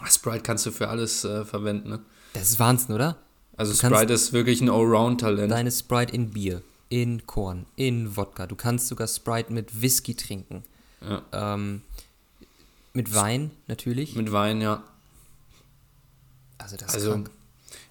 Sprite 0.05 0.43
kannst 0.43 0.67
du 0.67 0.71
für 0.71 0.89
alles 0.89 1.25
äh, 1.25 1.45
verwenden, 1.45 1.89
ne? 1.89 2.01
Das 2.33 2.51
ist 2.51 2.61
Wahnsinn, 2.61 2.95
oder? 2.95 3.17
Also 3.57 3.73
du 3.73 3.79
Sprite 3.79 4.13
ist 4.13 4.33
wirklich 4.33 4.61
ein 4.61 4.69
Allround-Talent. 4.69 5.51
Deine 5.51 5.71
Sprite 5.71 6.13
in 6.13 6.31
Bier, 6.31 6.63
in 6.89 7.27
Korn, 7.27 7.67
in 7.77 8.17
Wodka. 8.17 8.47
Du 8.47 8.57
kannst 8.57 8.89
sogar 8.89 9.07
Sprite 9.07 9.53
mit 9.53 9.81
Whisky 9.81 10.15
trinken. 10.15 10.65
Ja. 11.01 11.23
Ähm, 11.33 11.83
mit 12.93 13.15
Wein 13.15 13.51
natürlich. 13.67 14.15
Mit 14.17 14.33
Wein, 14.33 14.61
ja. 14.61 14.83
Also 16.59 16.77
das 16.77 16.95
also, 16.95 17.11
krank. 17.11 17.31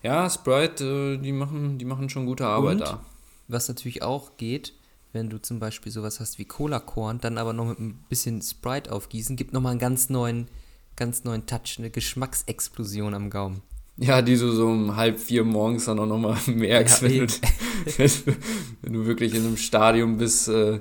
Ja, 0.01 0.29
Sprite, 0.29 1.17
äh, 1.17 1.17
die 1.17 1.31
machen, 1.31 1.77
die 1.77 1.85
machen 1.85 2.09
schon 2.09 2.25
gute 2.25 2.45
Arbeit 2.45 2.73
Und, 2.73 2.81
da. 2.81 3.05
Was 3.47 3.67
natürlich 3.67 4.01
auch 4.01 4.37
geht, 4.37 4.73
wenn 5.11 5.29
du 5.29 5.41
zum 5.41 5.59
Beispiel 5.59 5.91
sowas 5.91 6.19
hast 6.19 6.39
wie 6.39 6.45
Cola-Korn, 6.45 7.19
dann 7.19 7.37
aber 7.37 7.53
noch 7.53 7.65
mit 7.65 7.79
ein 7.79 8.03
bisschen 8.09 8.41
Sprite 8.41 8.91
aufgießen, 8.91 9.35
gibt 9.35 9.53
nochmal 9.53 9.71
einen 9.71 9.79
ganz 9.79 10.09
neuen, 10.09 10.47
ganz 10.95 11.23
neuen 11.23 11.45
Touch, 11.45 11.75
eine 11.77 11.89
Geschmacksexplosion 11.89 13.13
am 13.13 13.29
Gaumen. 13.29 13.61
Ja, 13.97 14.21
die 14.21 14.35
du 14.35 14.51
so 14.51 14.67
um 14.67 14.95
halb 14.95 15.19
vier 15.19 15.43
morgens 15.43 15.85
dann 15.85 15.99
auch 15.99 16.05
nochmal 16.05 16.37
merkst, 16.47 17.03
ja, 17.03 17.09
wenn, 17.09 17.27
du, 17.27 18.37
wenn, 18.81 18.93
du, 18.93 19.05
wirklich 19.05 19.35
in 19.35 19.45
einem 19.45 19.57
Stadium 19.57 20.17
bist, 20.17 20.47
äh, 20.47 20.79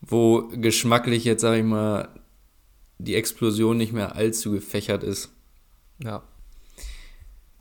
wo 0.00 0.48
geschmacklich 0.52 1.24
jetzt, 1.24 1.42
sag 1.42 1.56
ich 1.56 1.64
mal, 1.64 2.08
die 2.98 3.16
Explosion 3.16 3.76
nicht 3.76 3.92
mehr 3.92 4.14
allzu 4.14 4.52
gefächert 4.52 5.02
ist. 5.02 5.30
Ja. 6.02 6.22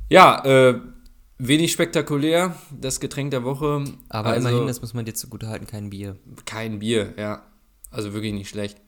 Ja, 0.10 0.46
äh, 0.46 0.80
wenig 1.40 1.72
spektakulär, 1.72 2.56
das 2.72 3.00
Getränk 3.00 3.32
der 3.32 3.44
Woche. 3.44 3.84
Aber 4.10 4.30
also, 4.30 4.48
immerhin, 4.48 4.68
das 4.68 4.82
muss 4.82 4.94
man 4.94 5.06
dir 5.06 5.14
zugute 5.14 5.48
halten, 5.48 5.66
kein 5.66 5.90
Bier. 5.90 6.18
Kein 6.46 6.80
Bier, 6.80 7.14
ja. 7.18 7.44
Also 7.90 8.14
wirklich 8.14 8.34
nicht 8.34 8.50
schlecht. 8.50 8.80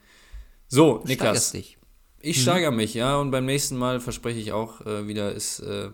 So, 0.68 1.02
Niklas. 1.06 1.52
Dich. 1.52 1.79
Ich 2.22 2.38
hm. 2.38 2.44
steigere 2.44 2.72
mich, 2.72 2.94
ja, 2.94 3.18
und 3.18 3.32
beim 3.32 3.46
nächsten 3.46 3.78
Mal 3.78 4.00
verspreche 4.00 4.40
ich 4.40 4.52
auch 4.52 4.86
äh, 4.86 5.08
wieder, 5.08 5.32
ist, 5.34 5.60
äh, 5.60 5.92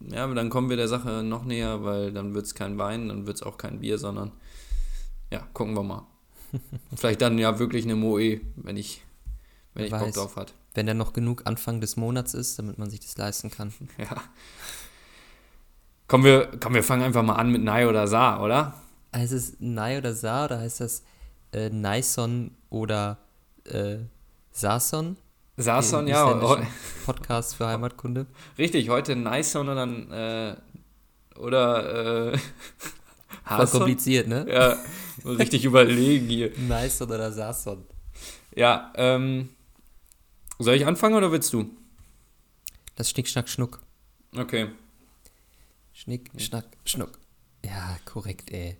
ja, 0.00 0.26
dann 0.26 0.50
kommen 0.50 0.68
wir 0.70 0.76
der 0.76 0.88
Sache 0.88 1.22
noch 1.22 1.44
näher, 1.44 1.82
weil 1.82 2.12
dann 2.12 2.34
wird 2.34 2.46
es 2.46 2.54
kein 2.54 2.78
Wein, 2.78 3.08
dann 3.08 3.26
wird 3.26 3.36
es 3.36 3.42
auch 3.42 3.56
kein 3.56 3.80
Bier, 3.80 3.98
sondern 3.98 4.32
ja, 5.30 5.40
gucken 5.52 5.74
wir 5.74 5.82
mal. 5.82 6.06
Vielleicht 6.96 7.20
dann 7.22 7.38
ja 7.38 7.58
wirklich 7.58 7.84
eine 7.84 7.96
Moe, 7.96 8.40
wenn 8.56 8.76
ich, 8.76 9.02
wenn 9.74 9.86
ich 9.86 9.92
weiß, 9.92 10.02
Bock 10.02 10.14
drauf 10.14 10.36
hat. 10.36 10.54
Wenn 10.74 10.86
dann 10.86 10.98
noch 10.98 11.12
genug 11.12 11.42
Anfang 11.46 11.80
des 11.80 11.96
Monats 11.96 12.34
ist, 12.34 12.58
damit 12.58 12.78
man 12.78 12.90
sich 12.90 13.00
das 13.00 13.16
leisten 13.16 13.50
kann. 13.50 13.72
Ja. 13.98 14.22
Kommen 16.08 16.22
wir, 16.22 16.52
komm, 16.60 16.74
wir 16.74 16.84
fangen 16.84 17.02
einfach 17.02 17.24
mal 17.24 17.34
an 17.34 17.50
mit 17.50 17.64
Nai 17.64 17.88
oder 17.88 18.06
Sa, 18.06 18.40
oder? 18.40 18.80
Heißt 19.12 19.32
es 19.32 19.56
Nai 19.58 19.98
oder 19.98 20.14
Sa 20.14 20.44
oder 20.44 20.60
heißt 20.60 20.80
das 20.80 21.02
äh, 21.52 21.68
Naison 21.68 22.52
oder 22.70 23.18
äh, 23.64 23.96
Sason? 24.52 25.16
Sason, 25.56 26.06
ja. 26.06 26.66
Podcast 27.06 27.54
für 27.54 27.66
Heimatkunde. 27.66 28.26
Richtig, 28.58 28.90
heute 28.90 29.16
Naison 29.16 29.68
oder 29.68 30.56
äh, 31.34 31.38
oder 31.38 32.32
äh, 32.34 32.38
Voll 33.46 33.66
kompliziert, 33.66 34.28
ne? 34.28 34.46
Ja, 34.48 34.78
richtig 35.24 35.64
überlegen 35.64 36.28
hier. 36.28 36.52
Naison 36.68 37.08
oder 37.08 37.32
Sason. 37.32 37.84
Ja, 38.54 38.92
ähm, 38.96 39.48
soll 40.58 40.74
ich 40.74 40.86
anfangen 40.86 41.14
oder 41.14 41.32
willst 41.32 41.52
du? 41.52 41.70
Das 42.96 43.08
Schnick, 43.08 43.28
Schnack, 43.28 43.48
Schnuck. 43.48 43.80
Okay. 44.36 44.68
Schnick, 45.94 46.30
Schnack, 46.36 46.66
Schnuck. 46.84 47.18
Ja, 47.64 47.96
korrekt, 48.04 48.52
ey. 48.52 48.76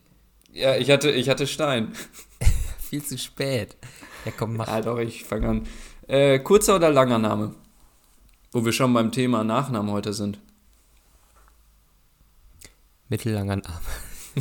Ja, 0.52 0.76
ich 0.76 0.90
hatte, 0.90 1.10
ich 1.10 1.28
hatte 1.30 1.46
Stein. 1.46 1.92
Viel 2.78 3.02
zu 3.02 3.16
spät. 3.16 3.76
Ja, 4.24 4.32
komm, 4.36 4.56
mach. 4.56 4.68
Ja, 4.68 4.80
doch, 4.80 4.98
ich 4.98 5.24
fange 5.24 5.48
an. 5.48 5.66
Äh, 6.08 6.38
kurzer 6.38 6.76
oder 6.76 6.90
langer 6.90 7.18
Name? 7.18 7.54
Wo 8.52 8.64
wir 8.64 8.72
schon 8.72 8.92
beim 8.94 9.10
Thema 9.10 9.44
Nachnamen 9.44 9.90
heute 9.90 10.12
sind. 10.12 10.38
Mittellanger 13.08 13.56
Name. 13.56 13.80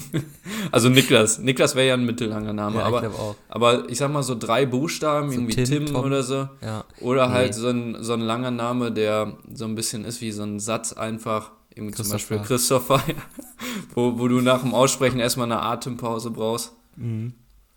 also 0.71 0.89
Niklas. 0.89 1.39
Niklas 1.39 1.75
wäre 1.75 1.87
ja 1.87 1.93
ein 1.95 2.05
mittellanger 2.05 2.53
Name. 2.53 2.79
Ja, 2.79 2.85
aber, 2.85 3.03
ich 3.03 3.35
aber 3.49 3.89
ich 3.89 3.97
sag 3.97 4.11
mal 4.11 4.23
so 4.23 4.35
drei 4.35 4.65
Buchstaben, 4.65 5.29
so 5.29 5.35
irgendwie 5.35 5.63
Tim, 5.63 5.87
Tim 5.87 5.95
oder 5.95 6.23
so. 6.23 6.49
Ja. 6.61 6.85
Oder 6.99 7.31
halt 7.31 7.55
so 7.55 7.69
ein, 7.69 8.03
so 8.03 8.13
ein 8.13 8.21
langer 8.21 8.51
Name, 8.51 8.91
der 8.91 9.37
so 9.53 9.65
ein 9.65 9.75
bisschen 9.75 10.05
ist 10.05 10.21
wie 10.21 10.31
so 10.31 10.43
ein 10.43 10.59
Satz 10.59 10.93
einfach. 10.93 11.51
Eben 11.75 11.91
zum 11.93 12.09
Beispiel 12.09 12.39
Christopher, 12.39 13.01
wo, 13.95 14.17
wo 14.17 14.27
du 14.27 14.41
nach 14.41 14.61
dem 14.61 14.73
Aussprechen 14.73 15.19
erstmal 15.19 15.51
eine 15.51 15.61
Atempause 15.61 16.31
brauchst. 16.31 16.71
Mhm. 16.95 17.33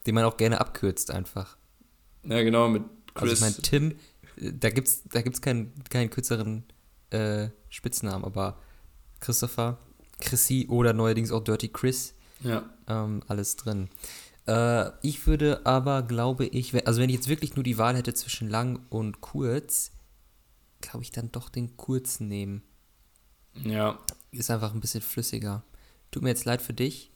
Den 0.06 0.14
man 0.14 0.24
auch 0.24 0.36
gerne 0.36 0.60
abkürzt 0.60 1.10
einfach. 1.10 1.56
Ja, 2.24 2.42
genau, 2.42 2.68
mit 2.68 2.82
Chris. 3.18 3.30
Also 3.30 3.34
ich 3.34 3.40
meine, 3.40 3.62
Tim, 3.62 3.98
äh, 4.36 4.52
da 4.52 4.70
gibt 4.70 4.88
es 4.88 5.02
da 5.04 5.22
gibt's 5.22 5.40
keinen, 5.40 5.72
keinen 5.90 6.10
kürzeren 6.10 6.64
äh, 7.10 7.48
Spitznamen, 7.68 8.24
aber 8.24 8.58
Christopher, 9.20 9.78
Chrissy 10.20 10.66
oder 10.68 10.92
neuerdings 10.92 11.32
auch 11.32 11.42
Dirty 11.42 11.68
Chris. 11.68 12.14
Ja. 12.42 12.68
Ähm, 12.86 13.22
alles 13.26 13.56
drin. 13.56 13.88
Äh, 14.46 14.90
ich 15.02 15.26
würde 15.26 15.66
aber, 15.66 16.02
glaube 16.02 16.46
ich, 16.46 16.86
also 16.86 17.00
wenn 17.00 17.10
ich 17.10 17.16
jetzt 17.16 17.28
wirklich 17.28 17.56
nur 17.56 17.64
die 17.64 17.78
Wahl 17.78 17.96
hätte 17.96 18.14
zwischen 18.14 18.48
lang 18.48 18.80
und 18.88 19.20
kurz, 19.20 19.92
glaube 20.80 21.02
ich 21.02 21.10
dann 21.10 21.32
doch 21.32 21.48
den 21.48 21.76
kurzen 21.76 22.28
nehmen. 22.28 22.62
Ja. 23.64 23.98
Ist 24.30 24.50
einfach 24.50 24.72
ein 24.72 24.80
bisschen 24.80 25.02
flüssiger. 25.02 25.64
Tut 26.10 26.22
mir 26.22 26.30
jetzt 26.30 26.44
leid 26.44 26.62
für 26.62 26.72
dich. 26.72 27.10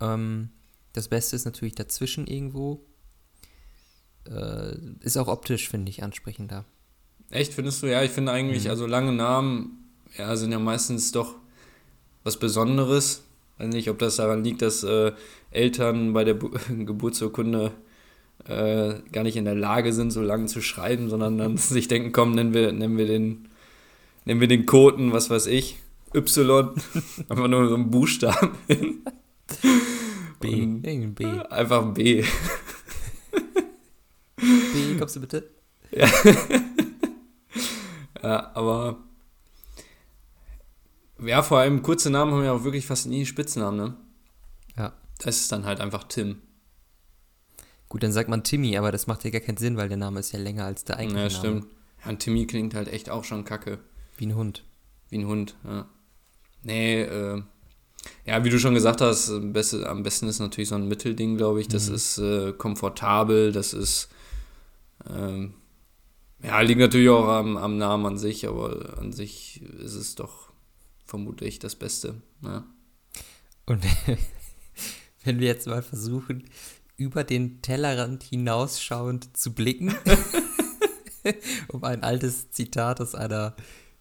Ähm, 0.00 0.50
das 0.92 1.08
Beste 1.08 1.36
ist 1.36 1.44
natürlich 1.44 1.74
dazwischen 1.74 2.26
irgendwo 2.26 2.84
äh, 4.30 4.76
ist 5.00 5.16
auch 5.16 5.28
optisch, 5.28 5.68
finde 5.68 5.90
ich, 5.90 6.02
ansprechender. 6.02 6.64
Echt, 7.30 7.54
findest 7.54 7.82
du? 7.82 7.86
Ja, 7.86 8.02
ich 8.02 8.10
finde 8.10 8.32
eigentlich, 8.32 8.64
mhm. 8.64 8.70
also 8.70 8.86
lange 8.86 9.12
Namen 9.12 9.84
ja, 10.16 10.36
sind 10.36 10.52
ja 10.52 10.58
meistens 10.58 11.12
doch 11.12 11.34
was 12.22 12.38
Besonderes. 12.38 13.24
Ich 13.56 13.64
weiß 13.64 13.74
nicht, 13.74 13.90
ob 13.90 13.98
das 13.98 14.16
daran 14.16 14.44
liegt, 14.44 14.62
dass 14.62 14.82
äh, 14.82 15.12
Eltern 15.50 16.12
bei 16.12 16.24
der 16.24 16.34
Bu 16.34 16.50
Geburtsurkunde 16.68 17.72
äh, 18.46 18.94
gar 19.12 19.22
nicht 19.22 19.36
in 19.36 19.44
der 19.44 19.54
Lage 19.54 19.92
sind, 19.92 20.10
so 20.10 20.20
lange 20.22 20.46
zu 20.46 20.60
schreiben, 20.60 21.08
sondern 21.08 21.38
dann 21.38 21.56
sich 21.56 21.88
denken, 21.88 22.12
komm, 22.12 22.32
nennen 22.32 22.54
wir, 22.54 22.72
nennen 22.72 22.98
wir 22.98 23.06
den, 23.06 23.48
nennen 24.24 24.40
wir 24.40 24.48
den 24.48 24.66
Koten, 24.66 25.12
was 25.12 25.30
weiß 25.30 25.46
ich, 25.46 25.78
Y, 26.14 26.70
einfach 27.28 27.48
nur 27.48 27.68
so 27.68 27.74
einen 27.74 27.90
Buchstaben 27.90 28.50
hin. 28.68 29.02
B, 30.40 30.62
ein 30.62 31.14
B. 31.14 31.24
Einfach 31.24 31.82
ein 31.82 31.94
B. 31.94 32.24
B, 34.44 34.98
kommst 34.98 35.16
du 35.16 35.20
bitte? 35.20 35.50
Ja. 35.90 36.08
ja, 38.22 38.50
aber. 38.54 38.98
Ja, 41.20 41.42
vor 41.42 41.58
allem 41.58 41.82
kurze 41.82 42.10
Namen 42.10 42.32
haben 42.32 42.44
ja 42.44 42.52
auch 42.52 42.64
wirklich 42.64 42.86
fast 42.86 43.06
nie 43.06 43.24
Spitznamen, 43.24 43.76
ne? 43.76 43.96
Ja. 44.76 44.92
Das 45.18 45.36
ist 45.36 45.52
dann 45.52 45.64
halt 45.64 45.80
einfach 45.80 46.04
Tim. 46.04 46.42
Gut, 47.88 48.02
dann 48.02 48.12
sagt 48.12 48.28
man 48.28 48.42
Timmy, 48.42 48.76
aber 48.76 48.90
das 48.90 49.06
macht 49.06 49.24
ja 49.24 49.30
gar 49.30 49.40
keinen 49.40 49.56
Sinn, 49.56 49.76
weil 49.76 49.88
der 49.88 49.96
Name 49.96 50.20
ist 50.20 50.32
ja 50.32 50.38
länger 50.38 50.64
als 50.64 50.84
der 50.84 50.96
eigentliche 50.96 51.22
Ja, 51.22 51.30
stimmt. 51.30 51.66
Ja, 52.04 52.10
und 52.10 52.18
Timmy 52.18 52.46
klingt 52.46 52.74
halt 52.74 52.88
echt 52.88 53.08
auch 53.08 53.24
schon 53.24 53.44
kacke. 53.44 53.78
Wie 54.16 54.26
ein 54.26 54.34
Hund. 54.34 54.64
Wie 55.10 55.18
ein 55.18 55.26
Hund, 55.26 55.54
ja. 55.64 55.86
Nee, 56.62 57.02
äh, 57.02 57.42
ja, 58.26 58.44
wie 58.44 58.50
du 58.50 58.58
schon 58.58 58.74
gesagt 58.74 59.00
hast, 59.00 59.30
am 59.30 59.52
besten, 59.52 59.84
am 59.84 60.02
besten 60.02 60.28
ist 60.28 60.40
natürlich 60.40 60.70
so 60.70 60.74
ein 60.74 60.88
Mittelding, 60.88 61.36
glaube 61.36 61.60
ich. 61.60 61.68
Das 61.68 61.88
mhm. 61.88 61.94
ist 61.94 62.18
äh, 62.18 62.52
komfortabel, 62.52 63.52
das 63.52 63.74
ist, 63.74 64.08
ähm, 65.08 65.54
ja, 66.42 66.60
liegt 66.60 66.80
natürlich 66.80 67.08
auch 67.08 67.28
am, 67.28 67.56
am 67.56 67.78
Namen 67.78 68.06
an 68.06 68.18
sich, 68.18 68.46
aber 68.46 68.98
an 68.98 69.12
sich 69.12 69.62
ist 69.62 69.94
es 69.94 70.14
doch 70.14 70.52
vermutlich 71.06 71.58
das 71.58 71.74
Beste. 71.74 72.20
Ja. 72.42 72.64
Und 73.66 73.84
wenn 75.24 75.40
wir 75.40 75.46
jetzt 75.46 75.66
mal 75.66 75.82
versuchen, 75.82 76.44
über 76.96 77.24
den 77.24 77.62
Tellerrand 77.62 78.22
hinausschauend 78.22 79.36
zu 79.36 79.54
blicken, 79.54 79.94
um 81.68 81.82
ein 81.84 82.02
altes 82.02 82.50
Zitat 82.50 83.00
aus 83.00 83.14
einer 83.14 83.56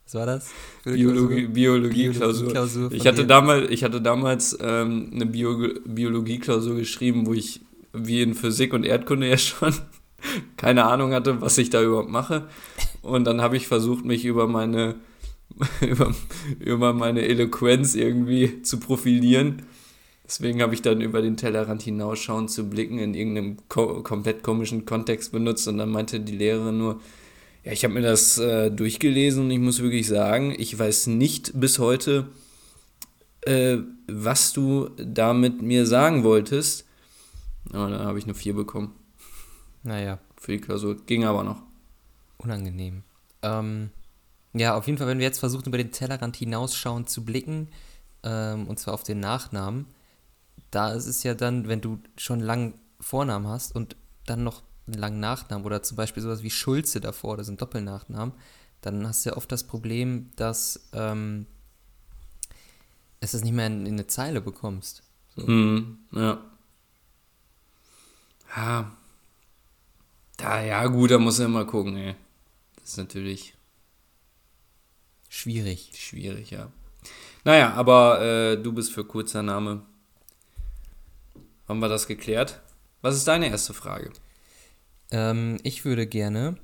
was 0.06 0.16
war 0.16 0.26
das? 0.26 0.50
Biologie, 0.84 1.48
Biologie-Klausur. 1.48 2.52
Biologie 2.52 2.96
ich, 2.96 3.08
hatte 3.08 3.26
damals, 3.26 3.70
ich 3.70 3.84
hatte 3.84 4.02
damals 4.02 4.58
ähm, 4.60 5.12
eine 5.14 5.26
Bio 5.26 5.70
Biologie-Klausur 5.86 6.76
geschrieben, 6.76 7.26
wo 7.26 7.34
ich 7.34 7.62
wie 7.94 8.22
in 8.22 8.34
Physik 8.34 8.74
und 8.74 8.84
Erdkunde 8.84 9.30
ja 9.30 9.38
schon 9.38 9.74
keine 10.58 10.86
Ahnung 10.86 11.14
hatte, 11.14 11.42
was 11.42 11.58
ich 11.58 11.70
da 11.70 11.82
überhaupt 11.82 12.10
mache. 12.10 12.48
Und 13.02 13.26
dann 13.26 13.42
habe 13.42 13.58
ich 13.58 13.68
versucht, 13.68 14.06
mich 14.06 14.26
über 14.26 14.48
meine, 14.48 14.96
über, 15.82 16.14
über 16.60 16.94
meine 16.94 17.22
Eloquenz 17.24 17.96
irgendwie 17.96 18.62
zu 18.62 18.80
profilieren. 18.80 19.64
Deswegen 20.26 20.62
habe 20.62 20.74
ich 20.74 20.82
dann 20.82 21.02
über 21.02 21.22
den 21.22 21.38
Tellerrand 21.38 21.82
hinausschauen 21.82 22.48
zu 22.48 22.70
blicken 22.70 22.98
in 22.98 23.14
irgendeinem 23.14 23.58
ko 23.68 24.02
komplett 24.04 24.42
komischen 24.42 24.86
Kontext 24.86 25.32
benutzt 25.32 25.68
und 25.68 25.78
dann 25.78 25.90
meinte 25.90 26.22
die 26.22 26.36
Lehrerin 26.36 26.78
nur, 26.78 27.02
ja, 27.66 27.72
ich 27.72 27.84
habe 27.84 27.94
mir 27.94 28.02
das 28.02 28.38
äh, 28.38 28.72
durchgelesen 28.72 29.46
und 29.46 29.52
ich 29.52 29.60
muss 29.60 29.82
wirklich 29.82 30.08
sagen, 30.08 30.56
ich 30.58 30.78
weiß 30.78 31.08
nicht 31.08 31.52
bis 31.60 31.78
heute, 31.80 32.28
äh, 33.42 33.78
was 34.08 34.54
du 34.54 34.90
damit 34.98 35.62
mir 35.62 35.86
sagen 35.86 36.24
wolltest. 36.24 36.86
Aber 37.72 37.90
dann 37.90 38.06
habe 38.06 38.18
ich 38.18 38.26
eine 38.26 38.34
4 38.34 38.54
bekommen. 38.54 38.92
Naja. 39.84 40.20
Für 40.38 40.54
die 40.54 40.62
Klausur. 40.62 40.98
Ging 41.06 41.26
aber 41.26 41.44
noch. 41.44 41.62
Unangenehm. 42.38 43.04
Ähm, 43.42 43.92
ja, 44.54 44.76
auf 44.76 44.88
jeden 44.88 44.98
Fall, 44.98 45.08
wenn 45.08 45.20
wir 45.20 45.26
jetzt 45.26 45.40
versuchen, 45.40 45.68
über 45.68 45.78
den 45.78 45.92
Tellerrand 45.92 46.36
hinausschauen 46.36 47.08
zu 47.08 47.24
blicken, 47.24 47.70
ähm, 48.24 48.68
und 48.68 48.80
zwar 48.80 48.94
auf 48.94 49.04
den 49.04 49.20
Nachnamen, 49.20 49.88
da 50.72 50.94
ist 50.94 51.08
es 51.08 51.24
ja 51.24 51.34
dann, 51.34 51.68
wenn 51.68 51.82
du 51.82 52.00
schon 52.18 52.40
langen 52.40 52.74
Vornamen 53.00 53.48
hast 53.48 53.76
und 53.76 53.96
dann 54.26 54.44
noch 54.44 54.64
einen 54.88 54.98
langen 54.98 55.20
Nachnamen 55.20 55.66
oder 55.66 55.84
zum 55.84 55.98
Beispiel 55.98 56.24
sowas 56.24 56.44
wie 56.44 56.50
Schulze 56.50 57.00
davor, 57.02 57.38
das 57.38 57.48
sind 57.48 57.62
Doppelnachnamen, 57.62 58.34
dann 58.82 59.08
hast 59.08 59.26
du 59.26 59.30
ja 59.30 59.38
oft 59.38 59.52
das 59.52 59.64
Problem, 59.64 60.32
dass 60.36 60.90
ähm, 60.94 61.46
es 63.20 63.32
das 63.32 63.44
nicht 63.44 63.54
mehr 63.54 63.68
in, 63.68 63.86
in 63.86 63.94
eine 63.94 64.08
Zeile 64.08 64.42
bekommst. 64.42 65.04
So. 65.36 65.48
Mm, 65.48 66.00
ja. 66.12 66.42
Ja. 68.56 68.98
Da, 70.38 70.62
ja, 70.64 70.86
gut, 70.88 71.12
da 71.12 71.18
muss 71.20 71.40
er 71.40 71.46
immer 71.46 71.66
gucken, 71.66 71.96
ey. 71.98 72.16
Das 72.76 72.92
ist 72.92 72.98
natürlich 72.98 73.56
schwierig. 75.30 75.92
Schwierig, 75.96 76.52
ja. 76.52 76.72
Naja, 77.44 77.74
aber 77.74 78.22
äh, 78.22 78.62
du 78.62 78.72
bist 78.74 78.92
für 78.94 79.06
kurzer 79.06 79.44
Name. 79.44 79.86
Haben 81.68 81.80
wir 81.80 81.90
das 81.90 82.08
geklärt? 82.08 82.62
Was 83.02 83.16
ist 83.16 83.28
deine 83.28 83.48
erste 83.48 83.74
Frage? 83.74 84.12
Ähm, 85.12 85.60
ich 85.64 85.86
würde 85.86 86.08
gerne 86.08 86.58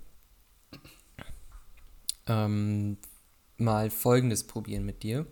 ähm, 2.27 2.97
mal 3.57 3.89
Folgendes 3.89 4.45
probieren 4.45 4.85
mit 4.85 5.03
dir. 5.03 5.25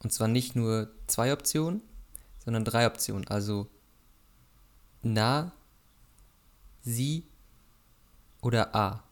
Und 0.00 0.12
zwar 0.12 0.28
nicht 0.28 0.56
nur 0.56 0.90
zwei 1.06 1.32
Optionen, 1.32 1.82
sondern 2.44 2.64
drei 2.64 2.86
Optionen. 2.86 3.26
Also 3.28 3.68
na, 5.02 5.52
sie 6.82 7.24
oder 8.40 8.74
a. 8.74 9.02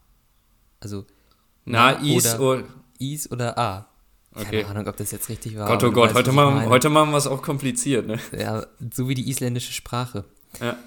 Also 0.79 1.05
na, 1.65 1.91
na 1.93 1.99
is 1.99 2.35
oder, 2.35 2.39
oder 2.39 2.63
is 2.99 3.31
oder 3.31 3.57
a. 3.57 3.87
Keine 4.33 4.47
okay. 4.47 4.63
Ahnung, 4.65 4.87
ob 4.87 4.97
das 4.97 5.11
jetzt 5.11 5.29
richtig 5.29 5.57
war. 5.57 5.67
Gott, 5.67 5.83
oh 5.83 5.91
Gott, 5.91 6.13
heute, 6.13 6.31
machen, 6.31 6.69
heute 6.69 6.89
machen 6.89 7.09
wir 7.11 7.17
es 7.17 7.25
auch 7.25 7.41
kompliziert, 7.41 8.05
ne? 8.05 8.19
Ja, 8.37 8.67
so 8.93 9.09
wie 9.09 9.15
die 9.15 9.27
isländische 9.29 9.73
Sprache. 9.73 10.25
Ja. 10.61 10.77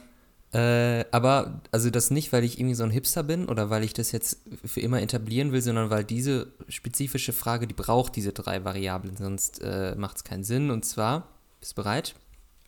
Äh, 0.52 1.04
aber, 1.12 1.60
also 1.70 1.90
das 1.90 2.10
nicht, 2.10 2.32
weil 2.32 2.44
ich 2.44 2.58
irgendwie 2.58 2.74
so 2.74 2.82
ein 2.84 2.90
Hipster 2.90 3.22
bin 3.22 3.48
oder 3.48 3.70
weil 3.70 3.84
ich 3.84 3.92
das 3.92 4.12
jetzt 4.12 4.40
für 4.64 4.80
immer 4.80 5.00
etablieren 5.00 5.52
will, 5.52 5.62
sondern 5.62 5.90
weil 5.90 6.04
diese 6.04 6.52
spezifische 6.68 7.32
Frage, 7.32 7.66
die 7.66 7.74
braucht 7.74 8.16
diese 8.16 8.32
drei 8.32 8.64
Variablen, 8.64 9.16
sonst 9.16 9.60
äh, 9.62 9.94
macht 9.96 10.16
es 10.16 10.24
keinen 10.24 10.44
Sinn. 10.44 10.70
Und 10.70 10.84
zwar, 10.84 11.28
bist 11.60 11.72
du 11.72 11.82
bereit? 11.82 12.14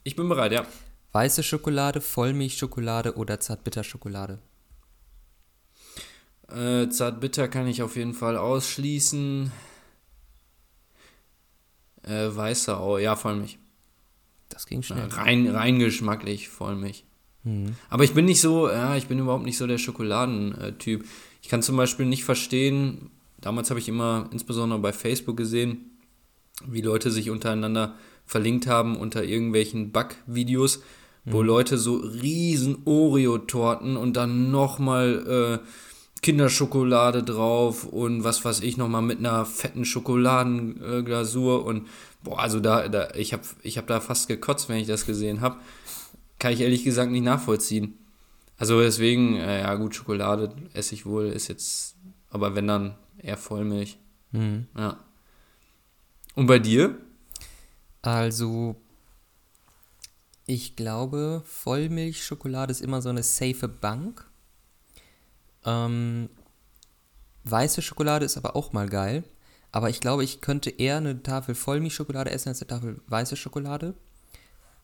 Ich 0.04 0.16
bin 0.16 0.28
bereit, 0.28 0.52
ja. 0.52 0.64
Weiße 1.12 1.42
Schokolade, 1.42 2.00
Vollmilchschokolade 2.00 3.16
oder 3.16 3.38
Zartbitterschokolade? 3.38 4.38
Äh, 6.54 6.88
Zartbitter 6.90 7.48
kann 7.48 7.66
ich 7.66 7.82
auf 7.82 7.96
jeden 7.96 8.14
Fall 8.14 8.36
ausschließen. 8.36 9.50
Äh, 12.02 12.28
weiße, 12.34 12.78
oh, 12.80 12.98
ja, 12.98 13.16
Vollmilch. 13.16 13.58
Das 14.48 14.66
ging 14.66 14.82
schnell. 14.82 15.06
rein, 15.06 15.48
rein 15.48 15.78
geschmacklich, 15.78 16.48
Vollmilch. 16.48 17.04
Mhm. 17.44 17.76
Aber 17.88 18.04
ich 18.04 18.12
bin 18.12 18.26
nicht 18.26 18.40
so, 18.40 18.68
ja, 18.68 18.96
ich 18.96 19.06
bin 19.06 19.18
überhaupt 19.18 19.44
nicht 19.44 19.56
so 19.56 19.66
der 19.66 19.78
Schokoladentyp. 19.78 21.04
Ich 21.40 21.48
kann 21.48 21.62
zum 21.62 21.76
Beispiel 21.76 22.06
nicht 22.06 22.24
verstehen, 22.24 23.10
damals 23.40 23.70
habe 23.70 23.80
ich 23.80 23.88
immer, 23.88 24.28
insbesondere 24.32 24.78
bei 24.78 24.92
Facebook 24.92 25.36
gesehen, 25.36 25.98
wie 26.66 26.82
Leute 26.82 27.10
sich 27.10 27.30
untereinander 27.30 27.96
verlinkt 28.26 28.66
haben 28.66 28.96
unter 28.96 29.24
irgendwelchen 29.24 29.90
Backvideos, 29.90 30.82
mhm. 31.24 31.32
wo 31.32 31.42
Leute 31.42 31.78
so 31.78 31.96
riesen 31.96 32.82
Oreo-Torten 32.84 33.96
und 33.96 34.16
dann 34.16 34.50
nochmal 34.50 35.60
äh, 35.62 35.66
Kinderschokolade 36.22 37.22
drauf 37.22 37.84
und 37.84 38.24
was 38.24 38.44
weiß 38.44 38.60
ich 38.60 38.76
nochmal 38.76 39.02
mit 39.02 39.18
einer 39.18 39.44
fetten 39.44 39.84
Schokoladenglasur 39.84 41.64
und 41.64 41.88
boah, 42.22 42.38
also 42.38 42.60
da, 42.60 42.88
da 42.88 43.08
ich 43.14 43.32
habe 43.32 43.42
ich 43.62 43.76
hab 43.76 43.86
da 43.88 44.00
fast 44.00 44.28
gekotzt, 44.28 44.68
wenn 44.68 44.78
ich 44.78 44.86
das 44.86 45.04
gesehen 45.04 45.40
habe 45.40 45.56
kann 46.42 46.52
ich 46.52 46.60
ehrlich 46.60 46.82
gesagt 46.82 47.12
nicht 47.12 47.22
nachvollziehen. 47.22 47.96
Also 48.56 48.80
deswegen, 48.80 49.36
äh, 49.36 49.60
ja 49.60 49.74
gut, 49.76 49.94
Schokolade 49.94 50.52
esse 50.72 50.92
ich 50.92 51.06
wohl, 51.06 51.26
ist 51.26 51.46
jetzt, 51.46 51.94
aber 52.30 52.56
wenn 52.56 52.66
dann 52.66 52.96
eher 53.18 53.36
Vollmilch. 53.36 53.96
Mhm. 54.32 54.66
Ja. 54.76 54.98
Und 56.34 56.48
bei 56.48 56.58
dir? 56.58 56.98
Also, 58.02 58.74
ich 60.44 60.74
glaube, 60.74 61.42
Vollmilchschokolade 61.44 62.72
ist 62.72 62.80
immer 62.80 63.02
so 63.02 63.10
eine 63.10 63.22
safe 63.22 63.68
Bank. 63.68 64.28
Ähm, 65.64 66.28
weiße 67.44 67.82
Schokolade 67.82 68.24
ist 68.24 68.36
aber 68.36 68.56
auch 68.56 68.72
mal 68.72 68.88
geil. 68.88 69.24
Aber 69.72 69.88
ich 69.88 70.00
glaube, 70.00 70.22
ich 70.22 70.40
könnte 70.42 70.70
eher 70.70 70.98
eine 70.98 71.22
Tafel 71.22 71.54
Vollmilchschokolade 71.54 72.30
essen 72.30 72.50
als 72.50 72.60
eine 72.60 72.68
Tafel 72.68 73.00
weiße 73.06 73.36
Schokolade. 73.36 73.94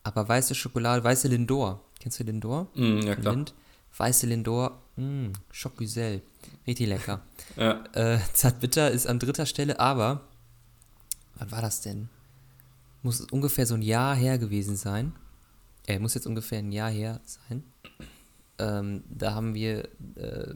Aber 0.03 0.27
weiße 0.27 0.55
Schokolade, 0.55 1.03
weiße 1.03 1.27
Lindor. 1.27 1.83
Kennst 1.99 2.19
du 2.19 2.23
Lindor? 2.23 2.67
Mm, 2.73 2.99
ja, 3.01 3.15
klar. 3.15 3.35
Lind. 3.35 3.53
Weiße 3.97 4.25
Lindor, 4.27 4.81
mm, 4.95 5.27
Schokgüsel. 5.51 6.21
Richtig 6.65 6.87
lecker. 6.87 7.21
ja. 7.55 7.83
Äh, 7.93 8.19
Zartbitter 8.33 8.89
ist 8.89 9.07
an 9.07 9.19
dritter 9.19 9.45
Stelle, 9.45 9.79
aber, 9.79 10.21
wann 11.35 11.51
war 11.51 11.61
das 11.61 11.81
denn? 11.81 12.09
Muss 13.03 13.21
ungefähr 13.21 13.65
so 13.65 13.75
ein 13.75 13.81
Jahr 13.81 14.15
her 14.15 14.37
gewesen 14.37 14.75
sein. 14.75 15.13
Äh, 15.87 15.99
muss 15.99 16.13
jetzt 16.13 16.27
ungefähr 16.27 16.59
ein 16.59 16.71
Jahr 16.71 16.89
her 16.89 17.19
sein. 17.25 17.63
Ähm, 18.57 19.03
da 19.09 19.33
haben 19.33 19.53
wir 19.53 19.89
äh, 20.15 20.53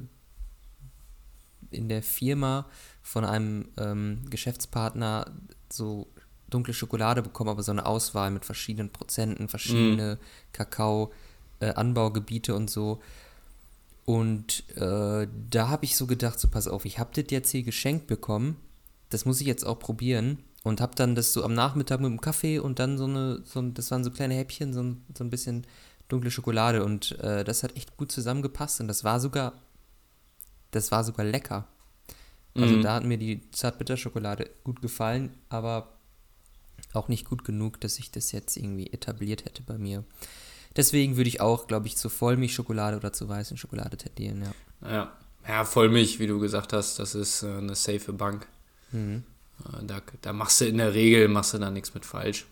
in 1.74 1.90
der 1.90 2.04
Firma 2.04 2.66
von 3.02 3.26
einem 3.26 3.70
ähm, 3.78 4.22
Geschäftspartner 4.30 5.32
so 5.72 6.08
dunkle 6.50 6.74
Schokolade 6.74 7.22
bekommen, 7.22 7.50
aber 7.50 7.64
so 7.64 7.72
eine 7.72 7.86
Auswahl 7.86 8.32
mit 8.32 8.46
verschiedenen 8.46 8.92
Prozenten, 8.92 9.50
verschiedene 9.50 10.16
mm. 10.16 10.54
Kakao-Anbaugebiete 10.54 12.52
äh, 12.52 12.56
und 12.56 12.70
so. 12.70 13.02
Und 14.06 14.70
äh, 14.78 15.28
da 15.50 15.70
habe 15.70 15.86
ich 15.86 15.96
so 15.98 16.08
gedacht, 16.08 16.40
so 16.40 16.48
pass 16.48 16.68
auf, 16.68 16.86
ich 16.86 17.00
habe 17.00 17.12
das 17.14 17.32
jetzt 17.32 17.52
hier 17.52 17.64
geschenkt 17.64 18.08
bekommen, 18.08 18.58
das 19.10 19.26
muss 19.26 19.42
ich 19.42 19.48
jetzt 19.48 19.66
auch 19.66 19.80
probieren. 19.80 20.40
Und 20.64 20.80
habe 20.80 20.96
dann 20.96 21.14
das 21.14 21.34
so 21.34 21.44
am 21.44 21.54
Nachmittag 21.54 22.00
mit 22.00 22.10
dem 22.10 22.22
Kaffee 22.22 22.58
und 22.58 22.80
dann 22.80 22.98
so 22.98 23.04
eine, 23.04 23.42
so, 23.44 23.62
das 23.62 23.92
waren 23.92 24.06
so 24.06 24.12
kleine 24.12 24.36
Häppchen, 24.36 24.72
so 24.72 24.82
ein, 24.82 25.04
so 25.18 25.26
ein 25.26 25.30
bisschen 25.30 25.68
dunkle 26.08 26.32
Schokolade. 26.32 26.86
Und 26.86 27.20
äh, 27.20 27.44
das 27.44 27.64
hat 27.64 27.76
echt 27.76 27.98
gut 27.98 28.14
zusammengepasst 28.14 28.80
und 28.80 28.88
das 28.88 29.04
war 29.04 29.20
sogar, 29.20 29.54
das 30.76 30.92
war 30.92 31.04
sogar 31.04 31.26
lecker. 31.26 31.68
Also 32.56 32.78
mm. 32.78 32.82
da 32.82 32.94
hat 32.96 33.04
mir 33.04 33.18
die 33.18 33.50
Zartbitterschokolade 33.52 34.50
gut 34.64 34.82
gefallen, 34.82 35.34
aber 35.50 35.90
auch 36.94 37.08
nicht 37.08 37.28
gut 37.28 37.44
genug, 37.44 37.82
dass 37.82 37.98
ich 37.98 38.12
das 38.12 38.32
jetzt 38.32 38.58
irgendwie 38.58 38.88
etabliert 38.88 39.46
hätte 39.46 39.64
bei 39.64 39.78
mir. 39.78 40.04
Deswegen 40.76 41.18
würde 41.18 41.30
ich 41.30 41.42
auch, 41.42 41.68
glaube 41.68 41.88
ich, 41.88 41.98
zur 41.98 42.12
Vollmilchschokolade 42.12 42.98
oder 42.98 43.14
zur 43.14 43.30
weißen 43.30 43.58
Schokolade 43.58 43.98
tendieren, 43.98 44.44
ja. 44.44 44.90
Ja. 44.90 45.14
Ja, 45.48 45.66
Vollmilch, 45.66 46.20
wie 46.20 46.28
du 46.28 46.40
gesagt 46.40 46.72
hast, 46.72 47.00
das 47.00 47.16
ist 47.16 47.44
äh, 47.44 47.58
eine 47.58 47.76
safe 47.76 48.14
Bank. 48.14 48.48
Mhm. 48.92 49.24
Äh, 49.66 49.86
da, 49.86 50.02
da 50.22 50.32
machst 50.32 50.62
du 50.62 50.66
in 50.66 50.78
der 50.78 50.94
Regel, 50.94 51.28
machst 51.28 51.54
du 51.54 51.58
da 51.58 51.70
nichts 51.70 51.94
mit 51.94 52.06
falsch. 52.06 52.46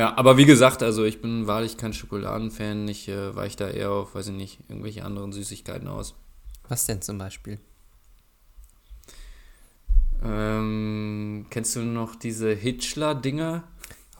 Ja, 0.00 0.16
aber 0.16 0.38
wie 0.38 0.46
gesagt, 0.46 0.82
also 0.82 1.04
ich 1.04 1.20
bin 1.20 1.46
wahrlich 1.46 1.76
kein 1.76 1.92
Schokoladenfan. 1.92 2.88
Ich 2.88 3.06
äh, 3.10 3.36
weiche 3.36 3.58
da 3.58 3.68
eher 3.68 3.90
auf, 3.90 4.14
weiß 4.14 4.28
ich 4.28 4.34
nicht, 4.34 4.58
irgendwelche 4.66 5.04
anderen 5.04 5.30
Süßigkeiten 5.30 5.88
aus. 5.88 6.14
Was 6.68 6.86
denn 6.86 7.02
zum 7.02 7.18
Beispiel? 7.18 7.58
Ähm, 10.24 11.44
kennst 11.50 11.76
du 11.76 11.80
noch 11.80 12.16
diese 12.16 12.50
Hitchler-Dinger? 12.50 13.64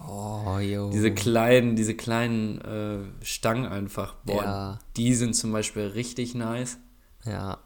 Oh, 0.06 0.58
jo. 0.58 0.90
Diese 0.90 1.14
kleinen, 1.14 1.76
diese 1.76 1.94
kleinen 1.94 2.60
äh, 2.60 3.24
Stangen 3.24 3.64
einfach. 3.64 4.16
Boah, 4.26 4.44
ja. 4.44 4.78
die 4.98 5.14
sind 5.14 5.34
zum 5.34 5.50
Beispiel 5.50 5.84
richtig 5.86 6.34
nice. 6.34 6.76
Ja. 7.24 7.56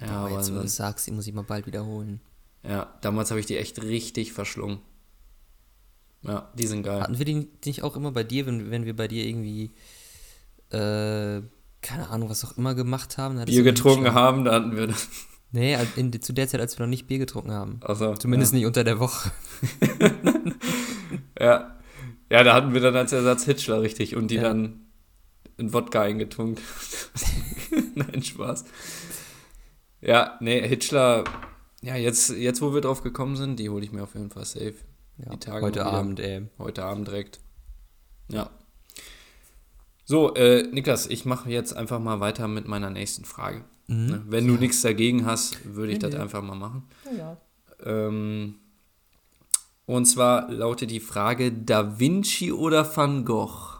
Ja, 0.00 0.28
Boah, 0.28 0.30
jetzt, 0.38 0.54
wo 0.54 0.60
du 0.60 0.68
sagst, 0.68 1.08
die 1.08 1.10
muss 1.10 1.26
ich 1.26 1.34
mal 1.34 1.42
bald 1.42 1.66
wiederholen. 1.66 2.20
Ja, 2.62 2.94
damals 3.00 3.30
habe 3.30 3.40
ich 3.40 3.46
die 3.46 3.58
echt 3.58 3.82
richtig 3.82 4.32
verschlungen. 4.32 4.78
Ja, 6.26 6.50
die 6.54 6.66
sind 6.66 6.82
geil. 6.82 7.00
Hatten 7.00 7.18
wir 7.18 7.24
die 7.24 7.48
nicht 7.64 7.82
auch 7.82 7.96
immer 7.96 8.12
bei 8.12 8.24
dir, 8.24 8.46
wenn, 8.46 8.70
wenn 8.70 8.84
wir 8.84 8.96
bei 8.96 9.08
dir 9.08 9.24
irgendwie, 9.24 9.72
äh, 10.70 11.42
keine 11.82 12.08
Ahnung, 12.10 12.30
was 12.30 12.44
auch 12.44 12.56
immer 12.56 12.74
gemacht 12.74 13.18
haben? 13.18 13.44
Bier 13.44 13.62
getrunken 13.62 14.14
haben, 14.14 14.44
da 14.44 14.52
hatten 14.52 14.76
wir 14.76 14.86
das. 14.86 15.08
Nee, 15.52 15.76
in, 15.96 16.20
zu 16.20 16.32
der 16.32 16.48
Zeit, 16.48 16.60
als 16.60 16.76
wir 16.76 16.84
noch 16.84 16.90
nicht 16.90 17.06
Bier 17.06 17.18
getrunken 17.18 17.52
haben. 17.52 17.78
Also, 17.82 18.14
Zumindest 18.14 18.52
ja. 18.52 18.58
nicht 18.58 18.66
unter 18.66 18.82
der 18.82 18.98
Woche. 18.98 19.30
ja. 21.38 21.78
Ja, 22.30 22.42
da 22.42 22.54
hatten 22.54 22.74
wir 22.74 22.80
dann 22.80 22.96
als 22.96 23.12
Ersatz 23.12 23.44
Hitchler 23.44 23.80
richtig 23.82 24.16
und 24.16 24.32
die 24.32 24.36
ja. 24.36 24.42
dann 24.42 24.86
in 25.56 25.72
Wodka 25.72 26.02
eingetunkt. 26.02 26.60
Nein, 27.94 28.22
Spaß. 28.22 28.64
Ja, 30.00 30.36
nee, 30.40 30.66
Hitchler, 30.66 31.24
ja, 31.82 31.96
jetzt, 31.96 32.30
jetzt 32.30 32.60
wo 32.60 32.74
wir 32.74 32.80
drauf 32.80 33.02
gekommen 33.02 33.36
sind, 33.36 33.60
die 33.60 33.68
hole 33.70 33.84
ich 33.84 33.92
mir 33.92 34.02
auf 34.02 34.14
jeden 34.14 34.30
Fall 34.30 34.44
safe. 34.44 34.74
Ja, 35.18 35.30
die 35.32 35.38
Tage 35.38 35.64
heute 35.64 35.86
Abend, 35.86 36.20
ey. 36.20 36.46
Heute 36.58 36.84
Abend 36.84 37.08
direkt. 37.08 37.40
Ja. 38.28 38.50
So, 40.04 40.34
äh, 40.34 40.64
Niklas, 40.64 41.06
ich 41.06 41.24
mache 41.24 41.50
jetzt 41.50 41.74
einfach 41.74 41.98
mal 41.98 42.20
weiter 42.20 42.48
mit 42.48 42.68
meiner 42.68 42.90
nächsten 42.90 43.24
Frage. 43.24 43.64
Mhm. 43.86 44.06
Ne? 44.06 44.22
Wenn 44.26 44.46
du 44.46 44.54
nichts 44.54 44.82
dagegen 44.82 45.24
hast, 45.24 45.74
würde 45.74 45.92
ich 45.92 45.98
nee, 45.98 46.02
das 46.02 46.14
nee. 46.14 46.20
einfach 46.20 46.42
mal 46.42 46.56
machen. 46.56 46.82
Ja. 47.16 47.36
Ähm, 47.84 48.56
und 49.86 50.06
zwar 50.06 50.50
lautet 50.50 50.90
die 50.90 51.00
Frage: 51.00 51.52
Da 51.52 51.98
Vinci 51.98 52.52
oder 52.52 52.96
Van 52.96 53.24
Gogh? 53.24 53.78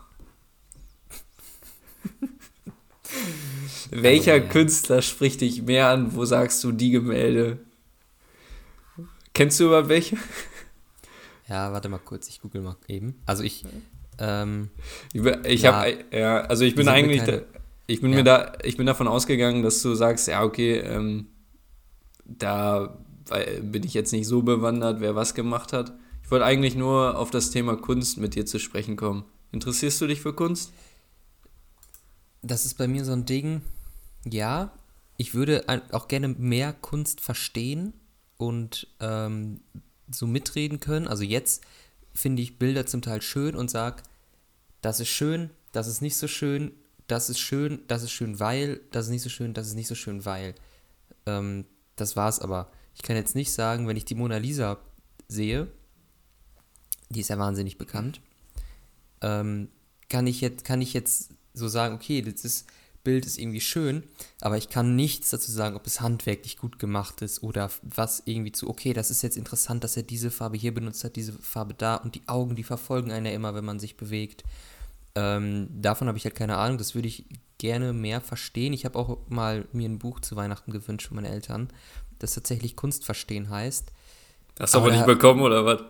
Welcher 3.91 4.37
oh, 4.37 4.49
Künstler 4.49 5.03
spricht 5.03 5.41
dich 5.41 5.63
mehr 5.63 5.89
an? 5.89 6.15
Wo 6.15 6.25
sagst 6.25 6.63
du 6.65 6.73
die 6.73 6.91
Gemälde? 6.91 7.59
Kennst 9.35 9.61
du 9.61 9.65
über 9.65 9.89
welche? 9.89 10.17
Ja, 11.49 11.73
warte 11.73 11.89
mal 11.89 11.99
kurz, 11.99 12.29
ich 12.29 12.41
google 12.41 12.63
mal 12.63 12.77
eben. 12.89 13.23
Also 13.27 13.43
ich. 13.43 13.65
Ähm, 14.19 14.71
ich 15.13 15.63
ja, 15.63 15.73
habe, 15.73 16.05
ja, 16.13 16.43
also 16.43 16.65
ich 16.65 16.75
bin 16.75 16.87
eigentlich, 16.89 17.25
keine, 17.25 17.41
da, 17.41 17.61
ich 17.87 18.01
bin 18.01 18.13
ja. 18.13 18.19
mir 18.19 18.25
da, 18.25 18.53
ich 18.63 18.77
bin 18.77 18.87
davon 18.87 19.09
ausgegangen, 19.09 19.63
dass 19.63 19.83
du 19.83 19.95
sagst, 19.95 20.29
ja 20.29 20.45
okay, 20.45 20.79
ähm, 20.79 21.27
da 22.25 22.97
bin 23.63 23.83
ich 23.85 23.95
jetzt 23.95 24.13
nicht 24.13 24.27
so 24.27 24.43
bewandert, 24.43 25.01
wer 25.01 25.15
was 25.15 25.35
gemacht 25.35 25.73
hat. 25.73 25.93
Ich 26.23 26.31
wollte 26.31 26.45
eigentlich 26.45 26.75
nur 26.75 27.19
auf 27.19 27.31
das 27.31 27.51
Thema 27.51 27.77
Kunst 27.77 28.19
mit 28.19 28.35
dir 28.35 28.47
zu 28.47 28.59
sprechen 28.59 28.97
kommen. 28.97 29.25
Interessierst 29.53 30.01
du 30.01 30.07
dich 30.07 30.21
für 30.21 30.33
Kunst? 30.33 30.73
Das 32.43 32.65
ist 32.65 32.75
bei 32.75 32.87
mir 32.87 33.05
so 33.05 33.13
ein 33.13 33.25
Ding. 33.25 33.63
Ja, 34.25 34.73
ich 35.17 35.35
würde 35.35 35.65
auch 35.93 36.09
gerne 36.09 36.29
mehr 36.29 36.73
Kunst 36.73 37.21
verstehen 37.21 37.93
und 38.37 38.89
ähm, 39.01 39.61
so 40.11 40.27
mitreden 40.27 40.81
können. 40.81 41.09
Also 41.09 41.23
jetzt 41.23 41.63
finde 42.15 42.43
ich 42.43 42.59
Bilder 42.59 42.87
zum 42.87 43.03
Teil 43.03 43.23
schön 43.23 43.55
und 43.55 43.71
sage, 43.71 44.03
das 44.81 45.01
ist 45.01 45.09
schön, 45.09 45.51
das 45.73 45.87
ist 45.87 46.03
nicht 46.03 46.17
so 46.17 46.29
schön, 46.29 46.73
das 47.07 47.31
ist 47.31 47.39
schön, 47.39 47.81
das 47.89 48.03
ist 48.03 48.13
schön, 48.13 48.39
weil, 48.41 48.81
das 48.91 49.07
ist 49.07 49.11
nicht 49.11 49.23
so 49.23 49.29
schön, 49.29 49.55
das 49.55 49.67
ist 49.67 49.75
nicht 49.75 49.89
so 49.89 49.95
schön, 49.95 50.25
weil. 50.25 50.55
Ähm, 51.27 51.67
das 51.97 52.17
war's 52.17 52.41
aber. 52.41 52.71
Ich 52.95 53.03
kann 53.03 53.17
jetzt 53.17 53.35
nicht 53.35 53.53
sagen, 53.53 53.87
wenn 53.87 53.97
ich 53.97 54.05
die 54.05 54.15
Mona 54.15 54.39
Lisa 54.39 54.79
sehe, 55.29 55.69
die 57.11 57.21
ist 57.21 57.29
ja 57.29 57.39
wahnsinnig 57.39 57.79
bekannt, 57.79 58.21
ähm, 59.21 59.69
kann, 60.09 60.27
ich 60.27 60.41
jetzt, 60.41 60.65
kann 60.65 60.83
ich 60.83 60.93
jetzt 60.93 61.31
so 61.55 61.69
sagen, 61.69 61.95
okay, 61.95 62.23
das 62.23 62.45
ist 62.45 62.67
Bild 63.05 63.27
ist 63.27 63.39
irgendwie 63.39 63.61
schön, 63.61 64.03
aber 64.41 64.57
ich 64.57 64.69
kann 64.69 64.97
nichts 64.97 65.31
dazu 65.31 65.53
sagen, 65.53 65.77
ob 65.77 65.87
es 65.87 66.01
handwerklich 66.01 66.57
gut 66.57 66.79
gemacht 66.79 67.23
ist 67.23 67.43
oder 67.43 67.71
was 67.83 68.23
irgendwie 68.25 68.53
zu, 68.53 68.69
okay, 68.69 68.93
das 68.95 69.11
ist 69.11 69.23
jetzt 69.23 69.37
interessant, 69.37 69.85
dass 69.85 69.97
er 69.97 70.03
diese 70.03 70.31
Farbe 70.31 70.57
hier 70.57 70.75
benutzt 70.75 71.05
hat, 71.05 71.17
diese 71.17 71.33
Farbe 71.35 71.75
da 71.75 71.97
und 71.97 72.15
die 72.15 72.23
Augen, 72.27 72.57
die 72.57 72.65
verfolgen 72.65 73.13
einen 73.13 73.27
ja 73.27 73.33
immer, 73.33 73.55
wenn 73.55 73.65
man 73.65 73.79
sich 73.79 73.97
bewegt. 73.97 74.43
Ähm, 75.15 75.69
davon 75.71 76.09
habe 76.09 76.19
ich 76.19 76.25
halt 76.25 76.35
keine 76.35 76.57
Ahnung, 76.57 76.79
das 76.79 76.95
würde 76.95 77.07
ich 77.07 77.27
gerne 77.59 77.93
mehr 77.93 78.21
verstehen. 78.21 78.73
Ich 78.73 78.85
habe 78.85 78.99
auch 78.99 79.19
mal 79.29 79.67
mir 79.73 79.89
ein 79.89 79.99
Buch 79.99 80.21
zu 80.21 80.35
Weihnachten 80.35 80.73
gewünscht 80.73 81.09
von 81.09 81.17
meinen 81.17 81.33
Eltern, 81.33 81.69
das 82.19 82.35
tatsächlich 82.35 82.75
Kunst 82.75 83.05
verstehen 83.05 83.51
heißt. 83.51 83.93
Hast 84.59 84.75
du 84.75 84.79
aber, 84.79 84.89
aber 84.89 84.97
nicht 84.97 85.07
bekommen 85.07 85.43
oder 85.43 85.65
was? 85.65 85.83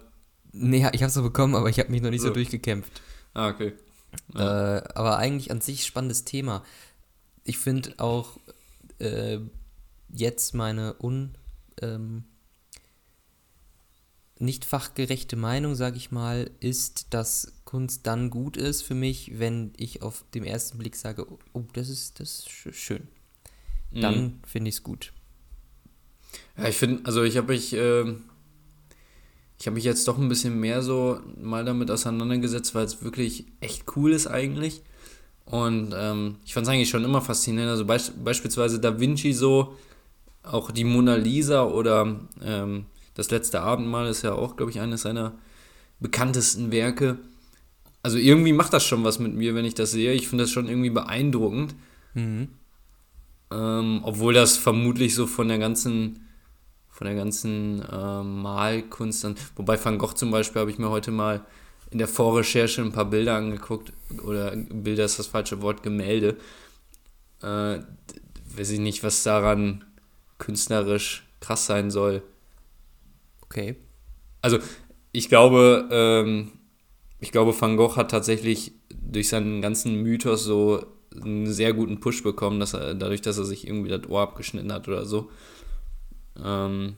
Nee, 0.53 0.87
ich 0.93 1.03
habe 1.03 1.11
es 1.11 1.15
bekommen, 1.15 1.55
aber 1.55 1.69
ich 1.69 1.79
habe 1.79 1.91
mich 1.91 2.03
noch 2.03 2.11
nicht 2.11 2.21
so, 2.21 2.29
so 2.29 2.35
durchgekämpft. 2.35 3.01
Ah, 3.35 3.49
okay. 3.49 3.73
Ja. 4.35 4.79
Äh, 4.79 4.83
aber 4.95 5.19
eigentlich 5.19 5.51
an 5.51 5.61
sich 5.61 5.85
spannendes 5.85 6.25
Thema 6.25 6.63
ich 7.45 7.59
finde 7.59 7.95
auch 7.99 8.39
äh, 8.99 9.39
jetzt 10.09 10.55
meine 10.55 10.97
un 11.01 11.37
ähm, 11.81 12.25
nicht 14.39 14.65
fachgerechte 14.65 15.37
Meinung, 15.37 15.75
sage 15.75 15.97
ich 15.97 16.11
mal, 16.11 16.51
ist, 16.61 17.07
dass 17.11 17.53
Kunst 17.65 18.07
dann 18.07 18.31
gut 18.31 18.57
ist 18.57 18.83
für 18.83 18.95
mich, 18.95 19.39
wenn 19.39 19.73
ich 19.77 20.03
auf 20.03 20.25
dem 20.35 20.45
ersten 20.45 20.79
Blick 20.79 20.97
sage, 20.97 21.27
oh, 21.53 21.65
das 21.73 21.89
ist 21.89 22.21
das 22.21 22.47
ist 22.65 22.77
schön. 22.77 23.09
Dann 23.93 24.23
mhm. 24.23 24.41
finde 24.47 24.71
ich 24.71 24.77
es 24.77 24.83
gut. 24.83 25.13
Ja, 26.57 26.69
ich 26.69 26.77
finde, 26.77 27.05
also 27.05 27.23
ich 27.23 27.37
habe 27.37 27.53
mich, 27.53 27.73
äh, 27.75 28.15
ich 29.59 29.67
habe 29.67 29.75
mich 29.75 29.85
jetzt 29.85 30.09
doch 30.09 30.19
ein 30.19 30.29
bisschen 30.29 30.59
mehr 30.59 30.83
so 30.83 31.21
mal 31.41 31.65
damit 31.65 31.91
auseinandergesetzt, 31.91 32.75
weil 32.75 32.85
es 32.85 33.03
wirklich 33.03 33.47
echt 33.61 33.97
cool 33.97 34.13
ist 34.13 34.27
eigentlich. 34.27 34.83
Und 35.47 35.95
ähm, 35.97 36.37
ich 36.45 36.55
fand 36.55 36.67
es 36.67 36.73
eigentlich 36.73 36.89
schon 36.89 37.05
immer 37.05 37.21
faszinierend. 37.21 37.71
Also 37.71 37.85
be 37.85 37.99
beispielsweise 38.25 38.81
Da 38.81 38.99
Vinci 38.99 39.33
so, 39.33 39.77
auch 40.43 40.71
die 40.71 40.85
Mona 40.85 41.17
Lisa 41.17 41.65
oder 41.65 42.19
ähm, 42.43 42.87
Das 43.15 43.31
letzte 43.31 43.61
Abendmahl 43.61 44.09
ist 44.09 44.23
ja 44.23 44.33
auch, 44.33 44.57
glaube 44.57 44.71
ich, 44.73 44.81
eines 44.81 45.03
seiner 45.03 45.33
bekanntesten 46.01 46.73
Werke. 46.73 47.19
Also 48.03 48.19
irgendwie 48.19 48.53
macht 48.53 48.73
das 48.73 48.85
schon 48.85 49.05
was 49.05 49.19
mit 49.19 49.35
mir, 49.35 49.55
wenn 49.55 49.65
ich 49.65 49.75
das 49.75 49.93
sehe. 49.93 50.13
Ich 50.13 50.29
finde 50.29 50.45
das 50.45 50.51
schon 50.51 50.69
irgendwie 50.69 50.91
beeindruckend. 50.91 51.75
Mhm. 52.15 52.49
Ähm, 53.51 54.01
obwohl 54.03 54.35
das 54.35 54.57
vermutlich 54.57 55.15
so 55.15 55.27
von 55.27 55.49
der 55.49 55.59
ganzen 55.59 56.21
von 56.89 57.09
der 57.09 57.17
ganzen 57.17 57.83
äh, 57.83 58.23
Malkunst 58.23 59.25
dann, 59.25 59.35
wobei 59.57 59.85
Van 59.85 59.99
Gogh 59.99 60.15
zum 60.15 60.31
Beispiel 60.31 60.61
habe 60.61 60.71
ich 60.71 60.79
mir 60.79 60.91
heute 60.91 61.11
mal 61.11 61.45
in 61.91 61.99
der 61.99 62.09
Vorrecherche 62.09 62.83
ein 62.83 62.93
paar 62.93 63.05
Bilder 63.05 63.37
angeguckt, 63.37 63.93
oder 64.25 64.57
Bilder 64.57 65.05
ist 65.05 65.19
das 65.19 65.27
falsche 65.27 65.63
Wort, 65.63 65.83
Gemälde. 65.83 66.37
Äh, 67.43 67.79
weiß 68.57 68.71
ich 68.71 68.81
nicht, 68.81 69.03
was 69.03 69.23
daran 69.23 69.85
künstlerisch 70.39 71.27
krass 71.41 71.67
sein 71.67 71.91
soll. 71.91 72.23
Okay. 73.43 73.77
Also, 74.43 74.59
ich 75.13 75.29
glaube, 75.29 75.89
ähm, 75.91 76.53
ich 77.21 77.33
glaube, 77.33 77.59
Van 77.59 77.77
Gogh 77.77 77.97
hat 77.97 78.11
tatsächlich 78.11 78.73
durch 78.91 79.29
seinen 79.29 79.63
ganzen 79.63 80.03
Mythos 80.03 80.45
so 80.45 80.85
einen 81.15 81.53
sehr 81.53 81.73
guten 81.73 82.01
Push 82.01 82.23
bekommen, 82.23 82.61
dass 82.61 82.75
er, 82.75 82.95
dadurch, 82.95 83.23
dass 83.23 83.39
er 83.39 83.45
sich 83.45 83.67
irgendwie 83.67 83.89
das 83.89 84.09
Ohr 84.09 84.23
abgeschnitten 84.23 84.73
hat 84.73 84.89
oder 84.89 85.07
so. 85.07 85.31
Ähm, 86.43 86.97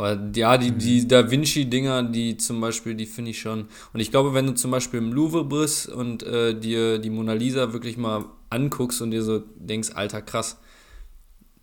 aber 0.00 0.18
ja, 0.34 0.56
die, 0.56 0.72
die 0.72 1.02
mhm. 1.02 1.08
Da 1.08 1.30
Vinci-Dinger, 1.30 2.04
die 2.04 2.38
zum 2.38 2.58
Beispiel, 2.58 2.94
die 2.94 3.04
finde 3.04 3.32
ich 3.32 3.40
schon. 3.40 3.66
Und 3.92 4.00
ich 4.00 4.10
glaube, 4.10 4.32
wenn 4.32 4.46
du 4.46 4.54
zum 4.54 4.70
Beispiel 4.70 4.98
im 4.98 5.12
Louvre 5.12 5.44
bist 5.44 5.90
und 5.90 6.22
äh, 6.22 6.58
dir 6.58 6.98
die 6.98 7.10
Mona 7.10 7.34
Lisa 7.34 7.74
wirklich 7.74 7.98
mal 7.98 8.24
anguckst 8.48 9.02
und 9.02 9.10
dir 9.10 9.22
so 9.22 9.42
denkst, 9.56 9.90
alter 9.94 10.22
krass, 10.22 10.58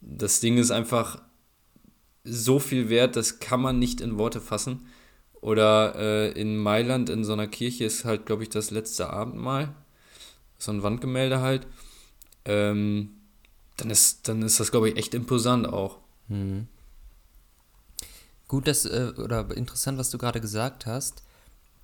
das 0.02 0.40
Ding 0.40 0.60
ist 0.60 0.70
einfach 0.70 1.20
so 2.24 2.60
viel 2.60 2.90
wert, 2.90 3.16
das 3.16 3.40
kann 3.40 3.60
man 3.60 3.80
nicht 3.80 4.02
in 4.02 4.20
Worte 4.20 4.40
fassen. 4.40 4.86
Oder 5.42 5.96
äh, 5.96 6.32
in 6.40 6.58
Mailand 6.58 7.10
in 7.10 7.24
so 7.24 7.34
einer 7.34 7.48
Kirche 7.48 7.86
ist 7.86 8.06
halt, 8.06 8.28
glaube 8.28 8.44
ich, 8.44 8.50
das 8.50 8.70
letzte 8.70 9.10
Abendmahl. 9.10 9.74
So 10.60 10.72
ein 10.72 10.84
Wandgemälde 10.84 11.42
halt. 11.42 11.66
Ähm, 12.46 13.14
dann, 13.78 13.90
ist, 13.90 14.28
dann 14.28 14.44
ist 14.44 14.60
das, 14.60 14.70
glaube 14.70 14.90
ich, 14.90 14.98
echt 14.98 15.16
imposant 15.16 15.66
auch. 15.68 15.98
Mhm. 16.28 16.68
Gut, 18.48 18.68
dass, 18.68 18.86
äh, 18.86 19.14
oder 19.18 19.56
interessant, 19.56 19.98
was 19.98 20.10
du 20.10 20.18
gerade 20.18 20.42
gesagt 20.42 20.86
hast, 20.86 21.24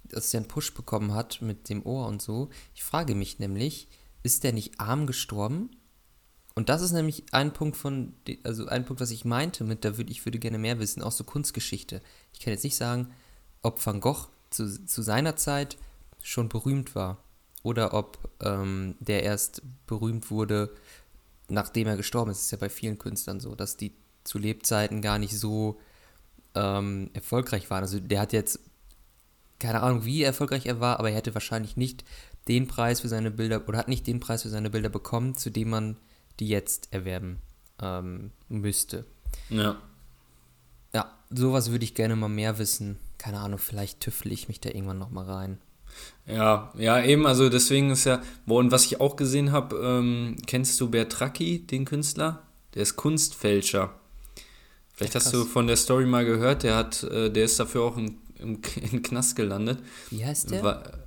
dass 0.04 0.34
er 0.34 0.40
einen 0.40 0.48
Push 0.48 0.74
bekommen 0.74 1.14
hat 1.14 1.42
mit 1.42 1.70
dem 1.70 1.86
Ohr 1.86 2.08
und 2.08 2.22
so. 2.22 2.50
Ich 2.74 2.84
frage 2.84 3.16
mich 3.16 3.40
nämlich, 3.40 3.88
ist 4.22 4.44
der 4.44 4.54
nicht 4.54 4.80
arm 4.80 5.08
gestorben? 5.08 5.70
Und 6.56 6.70
das 6.70 6.82
ist 6.82 6.92
nämlich 6.92 7.24
ein 7.32 7.52
Punkt 7.52 7.76
von, 7.76 8.14
also 8.44 8.68
ein 8.68 8.86
Punkt, 8.86 9.02
was 9.02 9.12
ich 9.12 9.26
meinte 9.26 9.64
mit, 9.64 9.84
da 9.84 9.98
würde 9.98 10.12
ich 10.12 10.24
würde 10.26 10.40
gerne 10.40 10.60
mehr 10.60 10.80
wissen, 10.80 11.02
auch 11.02 11.12
so 11.12 11.24
Kunstgeschichte. 11.24 12.02
Ich 12.32 12.40
kann 12.40 12.54
jetzt 12.54 12.64
nicht 12.64 12.76
sagen, 12.76 13.12
ob 13.64 13.84
Van 13.84 14.00
Gogh 14.00 14.28
zu, 14.52 14.86
zu 14.86 15.02
seiner 15.02 15.36
Zeit 15.36 15.78
schon 16.22 16.50
berühmt 16.50 16.96
war 16.96 17.18
oder 17.64 17.94
ob 17.94 18.30
ähm, 18.42 18.96
der 19.00 19.24
erst 19.24 19.64
berühmt 19.88 20.30
wurde, 20.30 20.70
nachdem 21.50 21.88
er 21.88 21.98
gestorben 21.98 22.32
ist. 22.32 22.38
Das 22.38 22.46
ist 22.46 22.52
ja 22.52 22.58
bei 22.60 22.70
vielen 22.70 23.00
Künstlern 23.00 23.40
so, 23.40 23.56
dass 23.56 23.76
die 23.76 23.96
zu 24.24 24.38
Lebzeiten 24.38 25.02
gar 25.02 25.18
nicht 25.18 25.38
so 25.38 25.80
ähm, 26.56 27.10
erfolgreich 27.14 27.70
waren. 27.70 27.84
Also 27.84 28.00
der 28.00 28.20
hat 28.20 28.34
jetzt 28.34 28.60
keine 29.64 29.82
Ahnung, 29.82 30.04
wie 30.04 30.24
erfolgreich 30.24 30.66
er 30.66 30.82
war, 30.82 31.00
aber 31.00 31.10
er 31.10 31.16
hätte 31.16 31.34
wahrscheinlich 31.34 31.78
nicht 31.78 32.04
den 32.50 32.68
Preis 32.68 33.00
für 33.00 33.08
seine 33.08 33.32
Bilder 33.32 33.68
oder 33.68 33.78
hat 33.78 33.88
nicht 33.88 34.06
den 34.08 34.20
Preis 34.20 34.42
für 34.44 34.50
seine 34.50 34.70
Bilder 34.70 34.90
bekommen, 34.90 35.36
zu 35.36 35.50
dem 35.50 35.70
man 35.70 35.98
die 36.40 36.50
jetzt 36.50 36.92
erwerben 36.92 37.40
ähm, 37.82 38.32
müsste. 38.50 39.06
Ja. 39.50 39.78
Ja, 40.94 41.18
sowas 41.30 41.72
würde 41.72 41.86
ich 41.86 41.96
gerne 41.96 42.16
mal 42.16 42.28
mehr 42.28 42.58
wissen. 42.58 43.00
Keine 43.18 43.40
Ahnung, 43.40 43.58
vielleicht 43.58 44.02
tüffle 44.02 44.34
ich 44.34 44.50
mich 44.50 44.60
da 44.60 44.70
irgendwann 44.70 45.00
nochmal 45.00 45.26
rein. 45.26 45.58
Ja, 46.26 46.74
ja, 46.76 47.02
eben, 47.02 47.26
also 47.26 47.50
deswegen 47.50 47.92
ist 47.92 48.04
ja, 48.04 48.22
boah, 48.46 48.60
und 48.60 48.72
was 48.72 48.86
ich 48.86 49.00
auch 49.00 49.16
gesehen 49.16 49.52
habe, 49.52 49.78
ähm, 49.78 50.36
kennst 50.46 50.80
du 50.82 50.90
Bertracchi, 50.90 51.66
den 51.66 51.86
Künstler? 51.86 52.42
Der 52.74 52.82
ist 52.82 52.96
Kunstfälscher. 52.96 53.94
Vielleicht 54.94 55.16
hast 55.16 55.34
du 55.34 55.44
von 55.44 55.68
der 55.68 55.76
Story 55.76 56.06
mal 56.06 56.24
gehört, 56.24 56.64
der 56.64 56.76
hat, 56.76 57.04
äh, 57.04 57.32
der 57.32 57.46
ist 57.46 57.60
dafür 57.60 57.84
auch 57.84 57.98
im, 57.98 58.18
im, 58.38 58.62
im 58.92 59.02
Knast 59.02 59.36
gelandet. 59.36 59.80
Wie 60.10 60.24
heißt 60.24 60.52
der? 60.52 61.04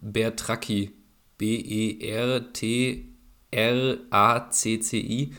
Bertracchi. 0.00 0.92
B-E-R-T 1.38 3.10
R-A-C-C-I. 3.50 5.32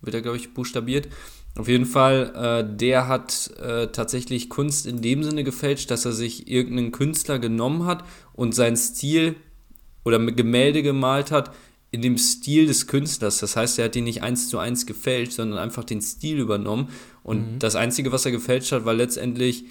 Wird 0.00 0.14
er, 0.14 0.22
glaube 0.22 0.38
ich, 0.38 0.54
buchstabiert. 0.54 1.08
Auf 1.56 1.68
jeden 1.68 1.84
Fall, 1.84 2.32
äh, 2.34 2.76
der 2.76 3.08
hat 3.08 3.50
äh, 3.58 3.88
tatsächlich 3.88 4.48
Kunst 4.48 4.86
in 4.86 5.02
dem 5.02 5.22
Sinne 5.24 5.44
gefälscht, 5.44 5.90
dass 5.90 6.04
er 6.04 6.12
sich 6.12 6.48
irgendeinen 6.48 6.92
Künstler 6.92 7.38
genommen 7.38 7.84
hat 7.84 8.04
und 8.32 8.54
seinen 8.54 8.76
Stil 8.76 9.36
oder 10.04 10.18
Gemälde 10.18 10.82
gemalt 10.82 11.30
hat 11.30 11.52
in 11.90 12.02
dem 12.02 12.18
Stil 12.18 12.66
des 12.66 12.86
Künstlers. 12.86 13.38
Das 13.38 13.56
heißt, 13.56 13.78
er 13.78 13.86
hat 13.86 13.96
ihn 13.96 14.04
nicht 14.04 14.22
eins 14.22 14.48
zu 14.48 14.58
eins 14.58 14.86
gefälscht, 14.86 15.32
sondern 15.32 15.58
einfach 15.58 15.84
den 15.84 16.00
Stil 16.00 16.38
übernommen. 16.38 16.88
Und 17.22 17.54
mhm. 17.54 17.58
das 17.58 17.74
Einzige, 17.74 18.12
was 18.12 18.24
er 18.24 18.32
gefälscht 18.32 18.72
hat, 18.72 18.84
war 18.84 18.94
letztendlich 18.94 19.64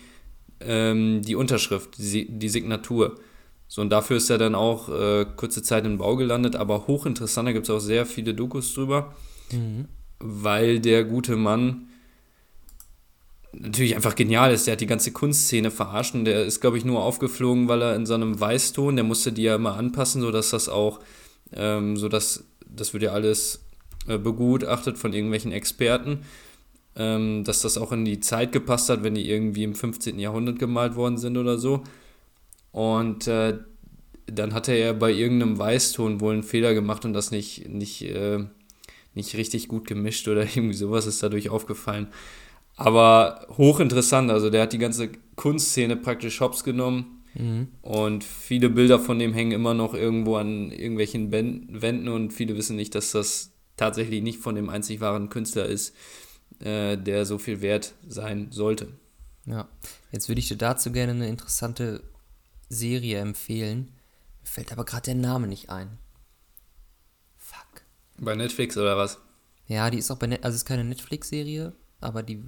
ähm, 0.59 1.21
die 1.21 1.35
Unterschrift, 1.35 1.97
die, 1.97 2.27
die 2.29 2.49
Signatur. 2.49 3.17
So, 3.67 3.81
und 3.81 3.89
dafür 3.89 4.17
ist 4.17 4.29
er 4.29 4.37
dann 4.37 4.55
auch 4.55 4.89
äh, 4.89 5.25
kurze 5.35 5.63
Zeit 5.63 5.85
im 5.85 5.99
Bau 5.99 6.15
gelandet, 6.15 6.55
aber 6.55 6.87
hochinteressant, 6.87 7.47
da 7.47 7.51
gibt 7.51 7.65
es 7.65 7.69
auch 7.69 7.79
sehr 7.79 8.05
viele 8.05 8.33
Dokus 8.33 8.73
drüber, 8.73 9.15
mhm. 9.51 9.85
weil 10.19 10.79
der 10.79 11.03
gute 11.03 11.35
Mann 11.35 11.87
natürlich 13.53 13.95
einfach 13.95 14.15
genial 14.15 14.51
ist. 14.51 14.67
Der 14.67 14.73
hat 14.73 14.81
die 14.81 14.87
ganze 14.87 15.11
Kunstszene 15.11 15.71
verarscht 15.71 16.15
und 16.15 16.25
der 16.25 16.45
ist, 16.45 16.61
glaube 16.61 16.77
ich, 16.77 16.85
nur 16.85 17.03
aufgeflogen, 17.03 17.67
weil 17.67 17.81
er 17.81 17.95
in 17.95 18.05
so 18.05 18.15
einem 18.15 18.39
Weißton, 18.39 18.95
der 18.95 19.05
musste 19.05 19.31
die 19.31 19.43
ja 19.43 19.55
immer 19.55 19.75
anpassen, 19.75 20.21
sodass 20.21 20.49
das 20.49 20.67
auch, 20.67 20.99
ähm, 21.53 21.97
sodass, 21.97 22.45
das 22.65 22.93
wird 22.93 23.03
ja 23.03 23.11
alles 23.11 23.63
äh, 24.07 24.17
begutachtet 24.17 24.97
von 24.97 25.13
irgendwelchen 25.13 25.51
Experten, 25.51 26.19
ähm, 26.95 27.43
dass 27.43 27.61
das 27.61 27.77
auch 27.77 27.91
in 27.91 28.05
die 28.05 28.19
Zeit 28.19 28.51
gepasst 28.51 28.89
hat, 28.89 29.03
wenn 29.03 29.15
die 29.15 29.29
irgendwie 29.29 29.63
im 29.63 29.75
15. 29.75 30.19
Jahrhundert 30.19 30.59
gemalt 30.59 30.95
worden 30.95 31.17
sind 31.17 31.37
oder 31.37 31.57
so. 31.57 31.83
Und 32.71 33.27
äh, 33.27 33.57
dann 34.25 34.53
hatte 34.53 34.73
er 34.73 34.93
bei 34.93 35.11
irgendeinem 35.11 35.57
Weißton 35.57 36.21
wohl 36.21 36.33
einen 36.33 36.43
Fehler 36.43 36.73
gemacht 36.73 37.05
und 37.05 37.13
das 37.13 37.31
nicht, 37.31 37.67
nicht, 37.67 38.03
äh, 38.03 38.45
nicht 39.13 39.35
richtig 39.35 39.67
gut 39.67 39.87
gemischt 39.87 40.27
oder 40.27 40.43
irgendwie 40.55 40.75
sowas 40.75 41.05
ist 41.05 41.23
dadurch 41.23 41.49
aufgefallen. 41.49 42.07
Aber 42.75 43.45
hochinteressant, 43.57 44.31
also 44.31 44.49
der 44.49 44.61
hat 44.63 44.73
die 44.73 44.77
ganze 44.77 45.09
Kunstszene 45.35 45.97
praktisch 45.97 46.39
hops 46.39 46.63
genommen 46.63 47.18
mhm. 47.33 47.69
und 47.81 48.23
viele 48.23 48.69
Bilder 48.69 48.99
von 48.99 49.19
dem 49.19 49.33
hängen 49.33 49.51
immer 49.51 49.73
noch 49.73 49.93
irgendwo 49.93 50.35
an 50.35 50.71
irgendwelchen 50.71 51.31
Wänden 51.31 52.07
und 52.07 52.31
viele 52.31 52.55
wissen 52.55 52.75
nicht, 52.75 52.95
dass 52.95 53.11
das 53.11 53.51
tatsächlich 53.77 54.21
nicht 54.21 54.39
von 54.39 54.55
dem 54.55 54.69
einzig 54.69 54.99
wahren 54.99 55.29
Künstler 55.29 55.65
ist, 55.65 55.95
äh, 56.59 56.97
der 56.97 57.25
so 57.25 57.37
viel 57.37 57.61
wert 57.61 57.93
sein 58.07 58.51
sollte. 58.51 58.89
Ja, 59.45 59.67
jetzt 60.11 60.27
würde 60.27 60.39
ich 60.39 60.47
dir 60.47 60.57
dazu 60.57 60.91
gerne 60.91 61.13
eine 61.13 61.27
interessante 61.27 62.03
Serie 62.69 63.19
empfehlen. 63.19 63.91
Mir 64.41 64.47
fällt 64.47 64.71
aber 64.71 64.85
gerade 64.85 65.05
der 65.05 65.15
Name 65.15 65.47
nicht 65.47 65.69
ein. 65.69 65.97
Fuck. 67.37 67.83
Bei 68.17 68.35
Netflix 68.35 68.77
oder 68.77 68.97
was? 68.97 69.17
Ja, 69.67 69.89
die 69.89 69.97
ist 69.97 70.11
auch 70.11 70.17
bei 70.17 70.27
Netflix, 70.27 70.45
also 70.45 70.55
es 70.55 70.61
ist 70.61 70.67
keine 70.67 70.83
Netflix-Serie, 70.83 71.73
aber 72.01 72.23
die 72.23 72.43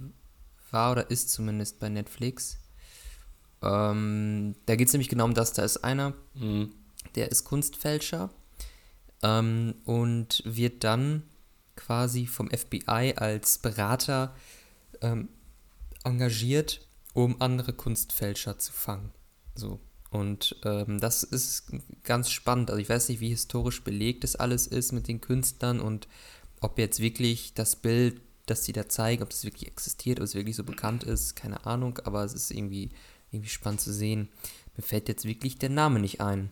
war 0.70 0.92
oder 0.92 1.10
ist 1.10 1.30
zumindest 1.30 1.80
bei 1.80 1.88
Netflix. 1.88 2.58
Ähm, 3.62 4.54
da 4.66 4.76
geht 4.76 4.88
es 4.88 4.92
nämlich 4.92 5.08
genau 5.08 5.24
um 5.24 5.34
das. 5.34 5.52
Da 5.52 5.62
ist 5.62 5.78
einer, 5.78 6.14
mhm. 6.34 6.72
der 7.14 7.30
ist 7.30 7.44
Kunstfälscher 7.44 8.30
ähm, 9.22 9.74
und 9.84 10.42
wird 10.44 10.84
dann 10.84 11.22
quasi 11.76 12.26
vom 12.26 12.48
FBI 12.50 13.14
als 13.16 13.58
Berater 13.58 14.34
ähm, 15.00 15.28
engagiert, 16.04 16.86
um 17.14 17.40
andere 17.40 17.72
Kunstfälscher 17.72 18.58
zu 18.58 18.72
fangen. 18.72 19.10
So. 19.54 19.80
Und 20.10 20.56
ähm, 20.64 21.00
das 21.00 21.22
ist 21.22 21.72
ganz 22.04 22.30
spannend. 22.30 22.70
Also 22.70 22.80
ich 22.82 22.88
weiß 22.88 23.08
nicht, 23.08 23.20
wie 23.20 23.30
historisch 23.30 23.82
belegt 23.82 24.24
das 24.24 24.36
alles 24.36 24.66
ist 24.66 24.92
mit 24.92 25.08
den 25.08 25.22
Künstlern 25.22 25.80
und 25.80 26.06
ob 26.60 26.78
jetzt 26.78 27.00
wirklich 27.00 27.54
das 27.54 27.76
Bild, 27.76 28.20
das 28.46 28.64
sie 28.64 28.72
da 28.72 28.88
zeigen, 28.88 29.22
ob 29.22 29.30
das 29.30 29.44
wirklich 29.44 29.66
existiert, 29.66 30.20
ob 30.20 30.24
es 30.24 30.34
wirklich 30.34 30.56
so 30.56 30.64
bekannt 30.64 31.02
ist, 31.02 31.34
keine 31.34 31.64
Ahnung, 31.64 31.98
aber 32.04 32.24
es 32.24 32.34
ist 32.34 32.50
irgendwie, 32.50 32.90
irgendwie 33.32 33.50
spannend 33.50 33.80
zu 33.80 33.92
sehen. 33.92 34.28
Mir 34.76 34.82
fällt 34.82 35.08
jetzt 35.08 35.24
wirklich 35.24 35.58
der 35.58 35.70
Name 35.70 35.98
nicht 35.98 36.20
ein. 36.20 36.50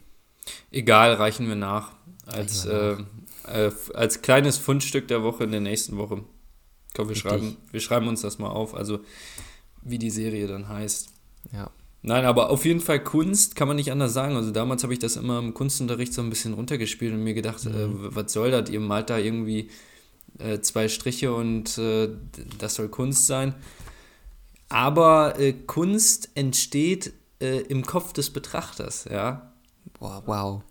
Egal, 0.70 1.14
reichen 1.14 1.46
wir 1.48 1.54
nach. 1.54 1.92
Als, 2.26 2.66
wir 2.66 2.98
nach. 3.44 3.54
Äh, 3.54 3.66
äh, 3.66 3.72
als 3.94 4.22
kleines 4.22 4.58
Fundstück 4.58 5.08
der 5.08 5.22
Woche 5.22 5.44
in 5.44 5.52
der 5.52 5.60
nächsten 5.60 5.96
Woche. 5.96 6.24
Komm, 6.94 7.08
wir 7.08 7.16
schreiben, 7.16 7.56
wir 7.70 7.80
schreiben 7.80 8.08
uns 8.08 8.22
das 8.22 8.38
mal 8.38 8.48
auf, 8.48 8.74
also 8.74 9.00
wie 9.82 9.98
die 9.98 10.10
Serie 10.10 10.46
dann 10.46 10.68
heißt. 10.68 11.10
Ja. 11.52 11.70
Nein, 12.02 12.24
aber 12.24 12.50
auf 12.50 12.64
jeden 12.64 12.80
Fall 12.80 13.02
Kunst 13.02 13.56
kann 13.56 13.68
man 13.68 13.76
nicht 13.76 13.92
anders 13.92 14.14
sagen. 14.14 14.34
Also 14.34 14.50
damals 14.50 14.82
habe 14.82 14.92
ich 14.92 14.98
das 14.98 15.16
immer 15.16 15.38
im 15.38 15.52
Kunstunterricht 15.52 16.14
so 16.14 16.22
ein 16.22 16.30
bisschen 16.30 16.54
runtergespielt 16.54 17.12
und 17.12 17.22
mir 17.22 17.34
gedacht, 17.34 17.64
mhm. 17.64 17.72
äh, 17.74 18.14
was 18.14 18.32
soll 18.32 18.50
das? 18.50 18.70
Ihr 18.70 18.80
malt 18.80 19.10
da 19.10 19.18
irgendwie 19.18 19.70
äh, 20.38 20.60
zwei 20.60 20.88
Striche 20.88 21.34
und 21.34 21.76
äh, 21.78 22.08
das 22.58 22.76
soll 22.76 22.88
Kunst 22.88 23.26
sein. 23.26 23.54
Aber 24.70 25.38
äh, 25.38 25.52
Kunst 25.52 26.30
entsteht 26.34 27.12
äh, 27.40 27.60
im 27.62 27.84
Kopf 27.84 28.12
des 28.12 28.30
Betrachters, 28.30 29.06
ja. 29.10 29.52
Boah, 29.98 30.22
wow. 30.26 30.62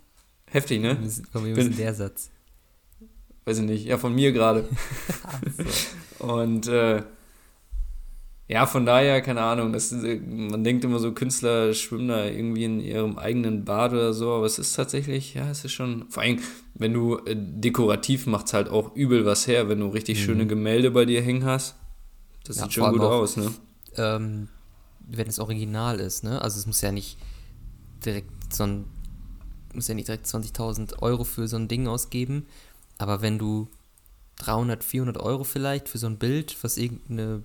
Heftig, 0.46 0.80
ne? 0.80 0.98
Komm, 1.32 1.44
wie 1.44 1.50
ist 1.50 1.78
der 1.78 1.94
Satz? 1.94 2.30
Weiß 3.44 3.58
ich 3.58 3.64
nicht, 3.64 3.84
ja, 3.84 3.98
von 3.98 4.14
mir 4.14 4.32
gerade. 4.32 4.68
Und 6.18 6.66
äh, 6.66 7.02
ja, 8.48 8.66
von 8.66 8.84
daher, 8.84 9.20
keine 9.20 9.42
Ahnung, 9.42 9.72
das, 9.72 9.92
man 9.92 10.64
denkt 10.64 10.82
immer 10.84 10.98
so, 10.98 11.12
Künstler 11.12 11.72
schwimmen 11.72 12.08
da 12.08 12.24
irgendwie 12.24 12.64
in 12.64 12.80
ihrem 12.80 13.18
eigenen 13.18 13.64
Bad 13.64 13.92
oder 13.92 14.12
so, 14.12 14.32
aber 14.32 14.46
es 14.46 14.58
ist 14.58 14.74
tatsächlich, 14.74 15.34
ja, 15.34 15.50
es 15.50 15.64
ist 15.64 15.72
schon, 15.72 16.06
vor 16.08 16.22
allem, 16.22 16.40
wenn 16.74 16.92
du 16.92 17.18
äh, 17.18 17.36
dekorativ 17.36 18.26
macht 18.26 18.46
es 18.46 18.54
halt 18.54 18.68
auch 18.68 18.96
übel 18.96 19.24
was 19.24 19.46
her, 19.46 19.68
wenn 19.68 19.80
du 19.80 19.88
richtig 19.88 20.18
mhm. 20.18 20.24
schöne 20.24 20.46
Gemälde 20.46 20.90
bei 20.90 21.04
dir 21.04 21.22
hängen 21.22 21.44
hast. 21.44 21.76
Das 22.44 22.56
ja, 22.56 22.62
sieht 22.64 22.72
schon 22.72 22.92
gut 22.92 23.02
auch, 23.02 23.10
aus, 23.10 23.36
ne? 23.36 23.52
Ähm, 24.00 24.48
wenn 25.06 25.28
es 25.28 25.38
original 25.38 25.98
ist, 25.98 26.24
ne? 26.24 26.40
Also 26.42 26.58
es 26.58 26.66
muss 26.66 26.80
ja 26.80 26.92
nicht 26.92 27.18
direkt 28.04 28.54
so 28.54 28.64
ein, 28.64 28.84
muss 29.74 29.88
ja 29.88 29.94
nicht 29.94 30.08
direkt 30.08 30.26
20.000 30.26 31.00
Euro 31.00 31.24
für 31.24 31.48
so 31.48 31.56
ein 31.56 31.68
Ding 31.68 31.88
ausgeben, 31.88 32.46
aber 32.98 33.22
wenn 33.22 33.38
du 33.38 33.68
300, 34.36 34.82
400 34.82 35.18
Euro 35.18 35.44
vielleicht 35.44 35.88
für 35.88 35.98
so 35.98 36.06
ein 36.06 36.18
Bild, 36.18 36.56
was 36.62 36.76
irgendeine 36.76 37.42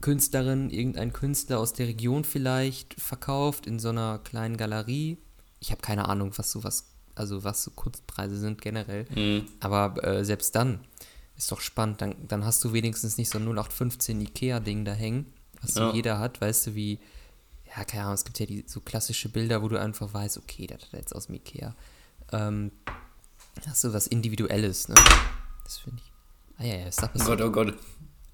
Künstlerin, 0.00 0.70
irgendein 0.70 1.12
Künstler 1.12 1.58
aus 1.58 1.72
der 1.72 1.88
Region 1.88 2.24
vielleicht 2.24 3.00
verkauft 3.00 3.66
in 3.66 3.78
so 3.78 3.88
einer 3.88 4.18
kleinen 4.18 4.56
Galerie. 4.56 5.18
Ich 5.60 5.70
habe 5.70 5.80
keine 5.80 6.08
Ahnung, 6.08 6.32
was 6.36 6.52
sowas, 6.52 6.90
also 7.14 7.42
was 7.42 7.64
so 7.64 7.70
Kunstpreise 7.70 8.36
sind 8.36 8.60
generell. 8.60 9.06
Mhm. 9.14 9.46
Aber 9.60 10.04
äh, 10.04 10.24
selbst 10.24 10.54
dann 10.54 10.80
ist 11.36 11.50
doch 11.50 11.60
spannend. 11.60 12.00
Dann, 12.00 12.14
dann 12.26 12.44
hast 12.44 12.62
du 12.64 12.72
wenigstens 12.72 13.18
nicht 13.18 13.30
so 13.30 13.38
ein 13.38 13.44
0815 13.44 14.20
Ikea-Ding 14.20 14.84
da 14.84 14.92
hängen, 14.92 15.32
was 15.60 15.74
ja. 15.74 15.88
so 15.88 15.94
jeder 15.94 16.18
hat, 16.18 16.40
weißt 16.40 16.68
du, 16.68 16.74
wie, 16.74 16.98
ja, 17.76 17.84
keine 17.84 18.04
Ahnung, 18.04 18.14
es 18.14 18.24
gibt 18.24 18.38
ja 18.38 18.46
die 18.46 18.64
so 18.66 18.80
klassische 18.80 19.28
Bilder, 19.28 19.62
wo 19.62 19.68
du 19.68 19.78
einfach 19.78 20.12
weißt, 20.12 20.38
okay, 20.38 20.66
das 20.66 20.82
hat 20.82 20.92
er 20.92 20.98
jetzt 21.00 21.14
aus 21.14 21.26
dem 21.26 21.36
Ikea. 21.36 21.74
Ähm, 22.32 22.72
hast 23.66 23.84
du 23.84 23.92
was 23.92 24.06
Individuelles, 24.06 24.88
ne? 24.88 24.94
Das 25.64 25.78
finde 25.78 26.00
ich. 26.04 26.12
Ah 26.58 26.64
ja, 26.64 26.76
ja, 26.76 26.84
mal 26.84 26.92
so. 26.92 27.32
Oh 27.32 27.36
Gott, 27.36 27.40
oh 27.40 27.50
Gott. 27.50 27.74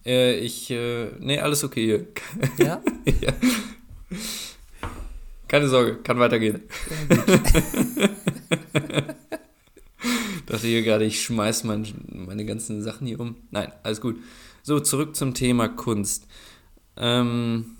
Äh, 0.04 0.38
ich, 0.38 0.70
äh, 0.70 1.10
nee, 1.18 1.38
alles 1.38 1.64
okay 1.64 1.84
hier. 1.84 2.06
Ja? 2.58 2.82
ja. 3.20 3.32
Keine 5.48 5.68
Sorge, 5.68 5.96
kann 5.96 6.18
weitergehen. 6.18 6.62
Ja, 7.08 7.16
dachte 10.50 10.66
hier 10.66 10.82
gerade, 10.82 11.04
ich 11.04 11.22
schmeiß 11.22 11.64
mein, 11.64 11.86
meine 12.08 12.44
ganzen 12.44 12.82
Sachen 12.82 13.06
hier 13.06 13.20
um. 13.20 13.36
Nein, 13.50 13.72
alles 13.82 14.00
gut. 14.00 14.16
So, 14.62 14.80
zurück 14.80 15.16
zum 15.16 15.34
Thema 15.34 15.68
Kunst. 15.68 16.26
Ähm, 16.96 17.76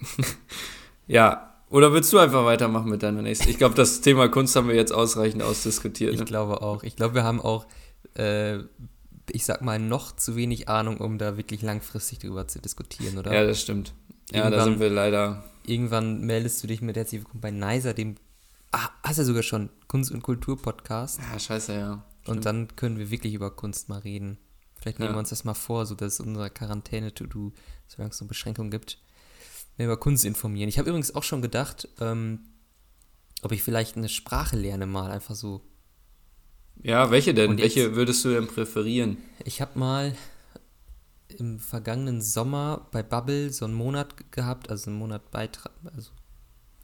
ja, 1.06 1.56
oder 1.68 1.92
willst 1.92 2.12
du 2.12 2.18
einfach 2.18 2.44
weitermachen 2.44 2.88
mit 2.88 3.02
deiner 3.02 3.22
nächsten? 3.22 3.48
Ich 3.48 3.58
glaube, 3.58 3.74
das 3.74 4.00
Thema 4.00 4.28
Kunst 4.28 4.54
haben 4.56 4.68
wir 4.68 4.76
jetzt 4.76 4.92
ausreichend 4.92 5.42
ausdiskutiert. 5.42 6.14
Ich 6.14 6.20
ne? 6.20 6.24
glaube 6.24 6.62
auch. 6.62 6.82
Ich 6.82 6.96
glaube, 6.96 7.14
wir 7.14 7.24
haben 7.24 7.40
auch, 7.40 7.66
äh, 8.16 8.58
ich 9.30 9.44
sag 9.44 9.62
mal, 9.62 9.78
noch 9.78 10.14
zu 10.14 10.36
wenig 10.36 10.68
Ahnung, 10.68 10.98
um 10.98 11.18
da 11.18 11.36
wirklich 11.36 11.62
langfristig 11.62 12.20
drüber 12.20 12.46
zu 12.46 12.60
diskutieren, 12.60 13.18
oder? 13.18 13.34
Ja, 13.34 13.44
das 13.44 13.60
stimmt. 13.60 13.92
Ja, 14.32 14.48
da 14.50 14.64
sind 14.64 14.80
wir 14.80 14.90
leider. 14.90 15.44
Irgendwann 15.66 16.20
meldest 16.20 16.62
du 16.62 16.68
dich 16.68 16.80
mit 16.80 16.96
herzlich 16.96 17.22
willkommen 17.22 17.40
bei 17.40 17.50
Nicer, 17.50 17.94
dem. 17.94 18.16
Ah, 18.72 18.90
hast 19.02 19.16
du 19.18 19.22
ja 19.22 19.26
sogar 19.26 19.42
schon 19.42 19.70
Kunst- 19.88 20.10
und 20.10 20.22
Kultur-Podcast. 20.22 21.20
Ja, 21.32 21.38
scheiße, 21.38 21.74
ja. 21.74 22.04
Und 22.26 22.44
dann 22.44 22.74
können 22.76 22.98
wir 22.98 23.10
wirklich 23.10 23.34
über 23.34 23.50
Kunst 23.54 23.88
mal 23.88 24.00
reden. 24.00 24.38
Vielleicht 24.78 24.98
nehmen 24.98 25.10
Ja. 25.10 25.16
wir 25.16 25.20
uns 25.20 25.30
das 25.30 25.44
mal 25.44 25.54
vor, 25.54 25.86
so 25.86 25.94
dass 25.94 26.20
unsere 26.20 26.50
Quarantäne-To-Do, 26.50 27.52
solange 27.86 28.10
es 28.10 28.18
so 28.18 28.26
Beschränkungen 28.26 28.70
gibt, 28.70 28.98
mehr 29.78 29.86
über 29.86 29.96
Kunst 29.96 30.24
informieren. 30.24 30.68
Ich 30.68 30.78
habe 30.78 30.88
übrigens 30.90 31.14
auch 31.14 31.22
schon 31.22 31.40
gedacht, 31.42 31.88
ähm, 32.00 32.40
ob 33.42 33.52
ich 33.52 33.62
vielleicht 33.62 33.96
eine 33.96 34.08
Sprache 34.08 34.56
lerne 34.56 34.86
mal, 34.86 35.10
einfach 35.10 35.34
so. 35.34 35.62
Ja, 36.82 37.10
welche 37.10 37.32
denn? 37.32 37.50
Und 37.50 37.58
jetzt- 37.60 37.76
welche 37.76 37.94
würdest 37.96 38.24
du 38.24 38.34
denn 38.34 38.48
präferieren? 38.48 39.16
Ich 39.44 39.60
habe 39.60 39.78
mal 39.78 40.14
im 41.28 41.58
vergangenen 41.58 42.20
Sommer 42.20 42.86
bei 42.92 43.02
Bubble 43.02 43.50
so 43.52 43.64
einen 43.64 43.74
Monat 43.74 44.30
gehabt, 44.32 44.70
also 44.70 44.90
einen 44.90 44.98
Monat 44.98 45.30
Beitrag, 45.30 45.72
also 45.94 46.10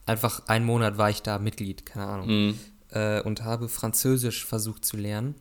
einfach 0.07 0.47
einen 0.49 0.65
Monat 0.65 0.99
war 0.99 1.11
ich 1.11 1.23
da 1.23 1.39
Mitglied, 1.39 1.87
keine 1.87 2.07
Ahnung, 2.07 2.29
Mhm. 2.49 2.59
äh, 2.91 3.21
und 3.23 3.43
habe 3.45 3.69
Französisch 3.69 4.45
versucht 4.45 4.85
zu 4.85 4.97
lernen. 4.97 5.35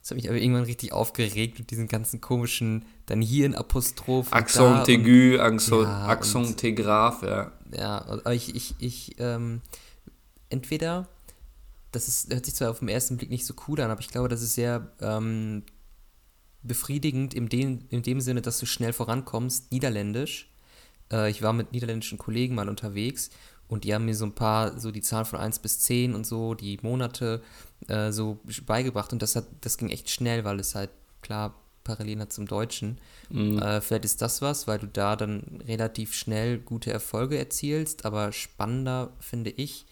Das 0.00 0.10
hat 0.10 0.16
mich 0.16 0.28
aber 0.30 0.38
irgendwann 0.38 0.64
richtig 0.64 0.92
aufgeregt 0.92 1.58
mit 1.58 1.70
diesen 1.70 1.86
ganzen 1.86 2.20
komischen, 2.22 2.86
dann 3.06 3.20
hier 3.20 3.44
ein 3.44 3.54
Apostroph. 3.54 4.32
und- 4.32 4.88
aigu, 4.88 5.38
Accent, 6.08 6.56
Ja, 7.22 7.28
ja. 7.28 7.52
Ja, 7.76 8.04
aber 8.06 8.34
ich, 8.34 8.54
ich, 8.54 8.74
ich, 8.78 9.16
ähm, 9.18 9.60
entweder, 10.48 11.06
das 11.92 12.08
ist, 12.08 12.32
hört 12.32 12.46
sich 12.46 12.54
zwar 12.54 12.70
auf 12.70 12.78
den 12.78 12.88
ersten 12.88 13.16
Blick 13.18 13.30
nicht 13.30 13.44
so 13.44 13.54
cool 13.68 13.80
an, 13.80 13.90
aber 13.90 14.00
ich 14.00 14.08
glaube, 14.08 14.28
das 14.28 14.40
ist 14.42 14.54
sehr 14.54 14.90
ähm, 15.00 15.64
befriedigend 16.62 17.34
in 17.34 17.48
dem, 17.48 17.80
in 17.88 18.02
dem 18.02 18.20
Sinne, 18.20 18.42
dass 18.42 18.58
du 18.58 18.66
schnell 18.66 18.92
vorankommst, 18.92 19.72
Niederländisch. 19.72 20.48
Äh, 21.12 21.30
ich 21.30 21.42
war 21.42 21.52
mit 21.52 21.72
niederländischen 21.72 22.18
Kollegen 22.18 22.54
mal 22.54 22.68
unterwegs 22.68 23.30
und 23.70 23.84
die 23.84 23.94
haben 23.94 24.04
mir 24.04 24.16
so 24.16 24.26
ein 24.26 24.34
paar, 24.34 24.78
so 24.78 24.90
die 24.90 25.00
Zahlen 25.00 25.24
von 25.24 25.38
1 25.38 25.60
bis 25.60 25.78
10 25.80 26.14
und 26.14 26.26
so, 26.26 26.54
die 26.54 26.78
Monate 26.82 27.40
äh, 27.88 28.10
so 28.10 28.40
beigebracht 28.66 29.12
und 29.12 29.22
das 29.22 29.36
hat, 29.36 29.46
das 29.60 29.78
ging 29.78 29.90
echt 29.90 30.10
schnell, 30.10 30.44
weil 30.44 30.58
es 30.58 30.74
halt 30.74 30.90
klar 31.22 31.54
parallel 31.84 32.20
hat 32.20 32.32
zum 32.32 32.46
Deutschen. 32.46 32.98
Mhm. 33.30 33.60
Äh, 33.60 33.80
vielleicht 33.80 34.04
ist 34.04 34.20
das 34.22 34.42
was, 34.42 34.66
weil 34.66 34.80
du 34.80 34.88
da 34.88 35.14
dann 35.14 35.62
relativ 35.66 36.14
schnell 36.14 36.58
gute 36.58 36.92
Erfolge 36.92 37.38
erzielst, 37.38 38.04
aber 38.04 38.32
spannender 38.32 39.12
finde 39.20 39.50
ich, 39.50 39.86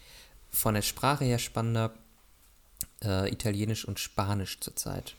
von 0.49 0.73
der 0.73 0.81
Sprache 0.81 1.23
her 1.23 1.39
spannender, 1.39 1.93
äh, 3.01 3.31
Italienisch 3.31 3.85
und 3.85 3.97
Spanisch 3.97 4.59
zurzeit. 4.59 5.15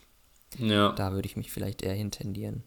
Ja. 0.59 0.91
Da 0.91 1.13
würde 1.13 1.27
ich 1.27 1.35
mich 1.35 1.51
vielleicht 1.51 1.81
eher 1.81 1.95
hintendieren. 1.95 2.63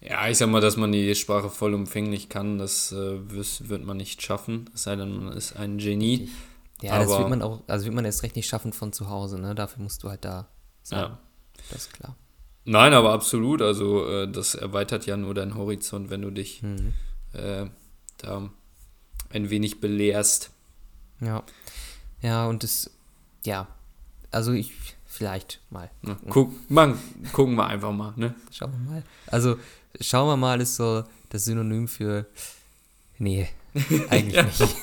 Ja, 0.00 0.28
ich 0.28 0.38
sag 0.38 0.48
mal, 0.50 0.60
dass 0.60 0.76
man 0.76 0.92
die 0.92 1.14
Sprache 1.14 1.50
vollumfänglich 1.50 2.28
kann, 2.28 2.58
das 2.58 2.92
äh, 2.92 3.18
wird 3.30 3.84
man 3.84 3.96
nicht 3.96 4.22
schaffen, 4.22 4.70
es 4.74 4.84
sei 4.84 4.96
denn, 4.96 5.24
man 5.24 5.32
ist 5.36 5.56
ein 5.56 5.78
Genie. 5.78 6.28
Ja, 6.82 6.98
das 6.98 7.08
Aber- 7.10 7.20
wird 7.20 7.30
man 7.30 7.42
auch, 7.42 7.62
also 7.66 7.84
wird 7.86 7.94
man 7.94 8.04
erst 8.04 8.22
recht 8.22 8.36
nicht 8.36 8.48
schaffen 8.48 8.72
von 8.72 8.92
zu 8.92 9.08
Hause, 9.08 9.38
ne? 9.40 9.54
Dafür 9.54 9.82
musst 9.82 10.02
du 10.02 10.08
halt 10.10 10.24
da 10.24 10.48
sein. 10.82 10.98
Ja. 11.00 11.18
Das 11.70 11.82
ist 11.82 11.92
klar. 11.94 12.16
Nein, 12.66 12.92
aber 12.94 13.12
absolut, 13.12 13.62
also 13.62 14.08
äh, 14.08 14.30
das 14.30 14.54
erweitert 14.54 15.06
ja 15.06 15.16
nur 15.16 15.34
deinen 15.34 15.54
Horizont, 15.54 16.10
wenn 16.10 16.22
du 16.22 16.30
dich 16.30 16.62
Mhm. 16.62 16.92
äh, 17.32 17.66
da 18.18 18.50
ein 19.30 19.50
wenig 19.50 19.80
belehrst. 19.80 20.50
Ja. 21.20 21.42
Ja, 22.22 22.46
und 22.46 22.62
das, 22.62 22.90
ja, 23.44 23.68
also 24.30 24.52
ich, 24.52 24.72
vielleicht 25.14 25.60
mal. 25.70 25.90
Ne? 26.02 26.16
Guck, 26.28 26.68
man, 26.70 26.98
gucken 27.32 27.54
wir 27.54 27.66
einfach 27.66 27.92
mal, 27.92 28.12
ne? 28.16 28.34
Schauen 28.50 28.72
wir 28.72 28.90
mal. 28.90 29.02
Also, 29.28 29.58
schauen 30.00 30.28
wir 30.28 30.36
mal 30.36 30.60
ist 30.60 30.76
so 30.76 31.04
das 31.28 31.44
Synonym 31.44 31.86
für, 31.86 32.26
nee, 33.18 33.48
eigentlich 34.10 34.60
nicht. 34.60 34.76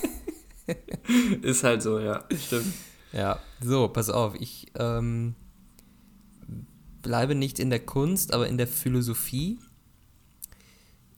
Ist 1.41 1.63
halt 1.63 1.81
so, 1.81 1.99
ja, 1.99 2.23
stimmt. 2.37 2.73
Ja, 3.11 3.39
so, 3.59 3.89
pass 3.89 4.09
auf, 4.09 4.35
ich 4.39 4.71
ähm, 4.75 5.35
bleibe 7.01 7.35
nicht 7.35 7.59
in 7.59 7.69
der 7.69 7.85
Kunst, 7.85 8.33
aber 8.33 8.47
in 8.47 8.57
der 8.57 8.67
Philosophie 8.67 9.59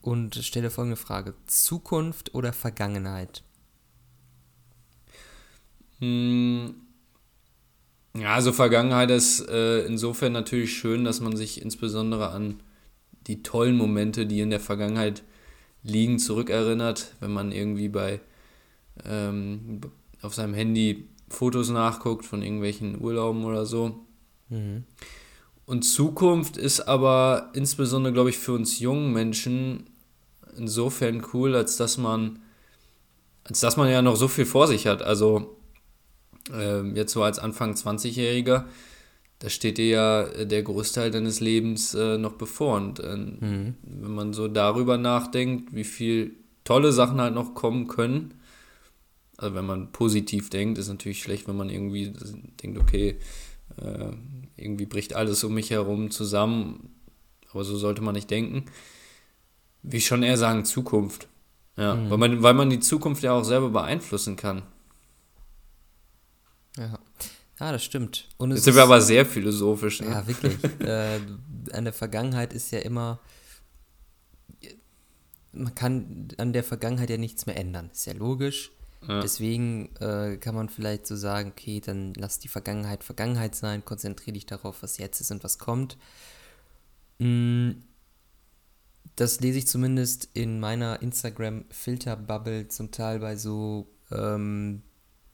und 0.01 0.35
stelle 0.35 0.71
folgende 0.71 0.95
Frage: 0.97 1.35
Zukunft 1.45 2.33
oder 2.33 2.51
Vergangenheit? 2.51 3.43
Hm, 5.99 6.73
Ja, 8.15 8.35
also 8.35 8.51
Vergangenheit 8.51 9.09
ist 9.09 9.47
äh, 9.49 9.85
insofern 9.85 10.33
natürlich 10.33 10.77
schön, 10.77 11.03
dass 11.03 11.19
man 11.19 11.35
sich 11.35 11.61
insbesondere 11.61 12.29
an 12.29 12.61
die 13.27 13.41
tollen 13.41 13.75
Momente, 13.75 14.25
die 14.25 14.41
in 14.41 14.51
der 14.51 14.59
Vergangenheit 14.59 15.23
liegen, 15.81 16.19
zurückerinnert, 16.19 17.13
wenn 17.19 17.31
man 17.31 17.51
irgendwie 17.51 17.89
bei 17.89 18.19
ähm, 19.05 19.81
auf 20.21 20.35
seinem 20.35 20.53
Handy 20.53 21.07
Fotos 21.29 21.69
nachguckt 21.69 22.25
von 22.25 22.43
irgendwelchen 22.43 23.01
Urlauben 23.01 23.43
oder 23.45 23.65
so. 23.65 24.05
Mhm. 24.49 24.83
Und 25.65 25.83
Zukunft 25.83 26.57
ist 26.57 26.81
aber 26.81 27.49
insbesondere, 27.53 28.13
glaube 28.13 28.29
ich, 28.29 28.37
für 28.37 28.53
uns 28.53 28.79
jungen 28.79 29.13
Menschen 29.13 29.85
insofern 30.57 31.25
cool, 31.33 31.55
als 31.55 31.77
dass 31.77 31.97
man, 31.97 32.39
als 33.43 33.61
dass 33.61 33.77
man 33.77 33.89
ja 33.89 34.01
noch 34.01 34.15
so 34.15 34.27
viel 34.27 34.45
vor 34.45 34.67
sich 34.67 34.85
hat. 34.87 35.01
Also 35.01 35.57
ähm, 36.53 36.95
jetzt 36.95 37.13
so 37.13 37.23
als 37.23 37.39
Anfang 37.39 37.73
20-Jähriger, 37.73 38.65
da 39.39 39.49
steht 39.49 39.77
dir 39.77 39.87
ja 39.87 40.21
äh, 40.23 40.47
der 40.47 40.63
Großteil 40.63 41.11
deines 41.11 41.39
Lebens 41.39 41.93
äh, 41.93 42.17
noch 42.17 42.33
bevor. 42.33 42.77
Und 42.77 42.99
äh, 42.99 43.15
Mhm. 43.15 43.75
wenn 43.83 44.11
man 44.15 44.33
so 44.33 44.47
darüber 44.47 44.97
nachdenkt, 44.97 45.73
wie 45.73 45.83
viel 45.83 46.35
tolle 46.63 46.91
Sachen 46.91 47.19
halt 47.21 47.33
noch 47.35 47.53
kommen 47.53 47.87
können, 47.87 48.33
also 49.37 49.55
wenn 49.55 49.65
man 49.65 49.91
positiv 49.91 50.49
denkt, 50.49 50.77
ist 50.77 50.87
natürlich 50.89 51.21
schlecht, 51.21 51.47
wenn 51.47 51.57
man 51.57 51.69
irgendwie 51.69 52.13
denkt, 52.61 52.77
okay, 52.79 53.17
äh, 53.81 54.11
irgendwie 54.55 54.85
bricht 54.85 55.15
alles 55.15 55.43
um 55.43 55.53
mich 55.55 55.71
herum 55.71 56.11
zusammen, 56.11 56.89
aber 57.51 57.63
so 57.63 57.75
sollte 57.77 58.01
man 58.01 58.13
nicht 58.15 58.29
denken. 58.29 58.65
Wie 59.81 59.99
schon 60.01 60.23
eher 60.23 60.37
sagen, 60.37 60.63
Zukunft. 60.65 61.27
Ja, 61.75 61.95
Mhm. 61.95 62.09
weil, 62.11 62.17
man, 62.17 62.43
weil 62.43 62.53
man 62.53 62.69
die 62.69 62.79
Zukunft 62.79 63.23
ja 63.23 63.33
auch 63.33 63.43
selber 63.43 63.69
beeinflussen 63.71 64.35
kann. 64.35 64.61
Ja. 66.77 66.99
ja, 67.59 67.71
das 67.71 67.83
stimmt. 67.83 68.29
Und 68.37 68.51
Jetzt 68.51 68.63
sind 68.63 68.71
ist- 68.71 68.75
wir 68.77 68.83
aber 68.83 69.01
sehr 69.01 69.25
philosophisch. 69.25 70.01
Ne? 70.01 70.07
Ja, 70.09 70.27
wirklich. 70.27 70.57
äh, 70.81 71.19
an 71.71 71.83
der 71.83 71.93
Vergangenheit 71.93 72.53
ist 72.53 72.71
ja 72.71 72.79
immer. 72.79 73.19
Man 75.51 75.75
kann 75.75 76.29
an 76.37 76.51
der 76.51 76.63
Vergangenheit 76.63 77.09
ja 77.11 77.17
nichts 77.17 77.45
mehr 77.45 77.57
ändern. 77.57 77.89
Ist 77.91 78.05
ja 78.07 78.13
logisch. 78.13 78.71
Ja. 79.07 79.21
Deswegen 79.21 79.95
äh, 79.97 80.37
kann 80.37 80.55
man 80.55 80.69
vielleicht 80.69 81.05
so 81.05 81.15
sagen, 81.15 81.51
okay, 81.51 81.79
dann 81.79 82.13
lass 82.15 82.39
die 82.39 82.47
Vergangenheit 82.47 83.03
Vergangenheit 83.03 83.53
sein, 83.53 83.83
konzentriere 83.85 84.33
dich 84.33 84.45
darauf, 84.45 84.81
was 84.81 84.97
jetzt 84.97 85.19
ist 85.21 85.29
und 85.29 85.43
was 85.43 85.59
kommt. 85.59 85.97
Mm, 87.19 87.71
Das 89.17 89.41
lese 89.41 89.59
ich 89.59 89.67
zumindest 89.67 90.29
in 90.33 90.59
meiner 90.59 91.01
Instagram-Filter-Bubble 91.03 92.69
zum 92.69 92.91
Teil 92.91 93.19
bei 93.19 93.35
so 93.35 93.87
ähm, 94.11 94.81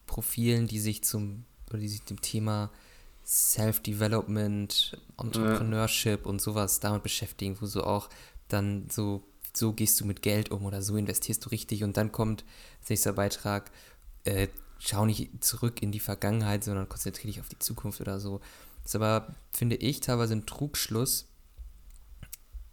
Profilen, 0.10 0.66
die 0.66 0.80
sich 0.80 1.04
zum 1.04 1.46
oder 1.70 1.78
die 1.78 1.88
sich 1.88 2.02
dem 2.02 2.20
Thema 2.20 2.72
Self-Development, 3.24 4.98
Entrepreneurship 5.20 6.26
und 6.26 6.42
sowas 6.42 6.80
damit 6.80 7.04
beschäftigen, 7.04 7.56
wo 7.62 7.68
so 7.68 7.84
auch 7.84 8.10
dann 8.48 8.90
so, 8.90 9.24
so 9.54 9.72
gehst 9.72 10.02
du 10.02 10.06
mit 10.06 10.24
Geld 10.24 10.50
um 10.50 10.66
oder 10.66 10.82
so 10.82 10.98
investierst 10.98 11.46
du 11.46 11.50
richtig 11.50 11.84
und 11.84 11.96
dann 11.96 12.12
kommt 12.12 12.44
als 12.80 12.90
nächster 12.90 13.14
Beitrag, 13.14 13.70
äh, 14.24 14.48
schau 14.80 15.06
nicht 15.06 15.44
zurück 15.44 15.84
in 15.84 15.92
die 15.92 16.00
Vergangenheit, 16.00 16.64
sondern 16.64 16.90
konzentriere 16.90 17.28
dich 17.28 17.40
auf 17.40 17.50
die 17.50 17.60
Zukunft 17.60 18.02
oder 18.02 18.20
so. 18.20 18.40
Das 18.82 18.92
ist 18.92 18.96
aber, 18.96 19.36
finde 19.52 19.76
ich, 19.76 20.00
teilweise 20.00 20.34
ein 20.34 20.48
Trugschluss, 20.48 21.28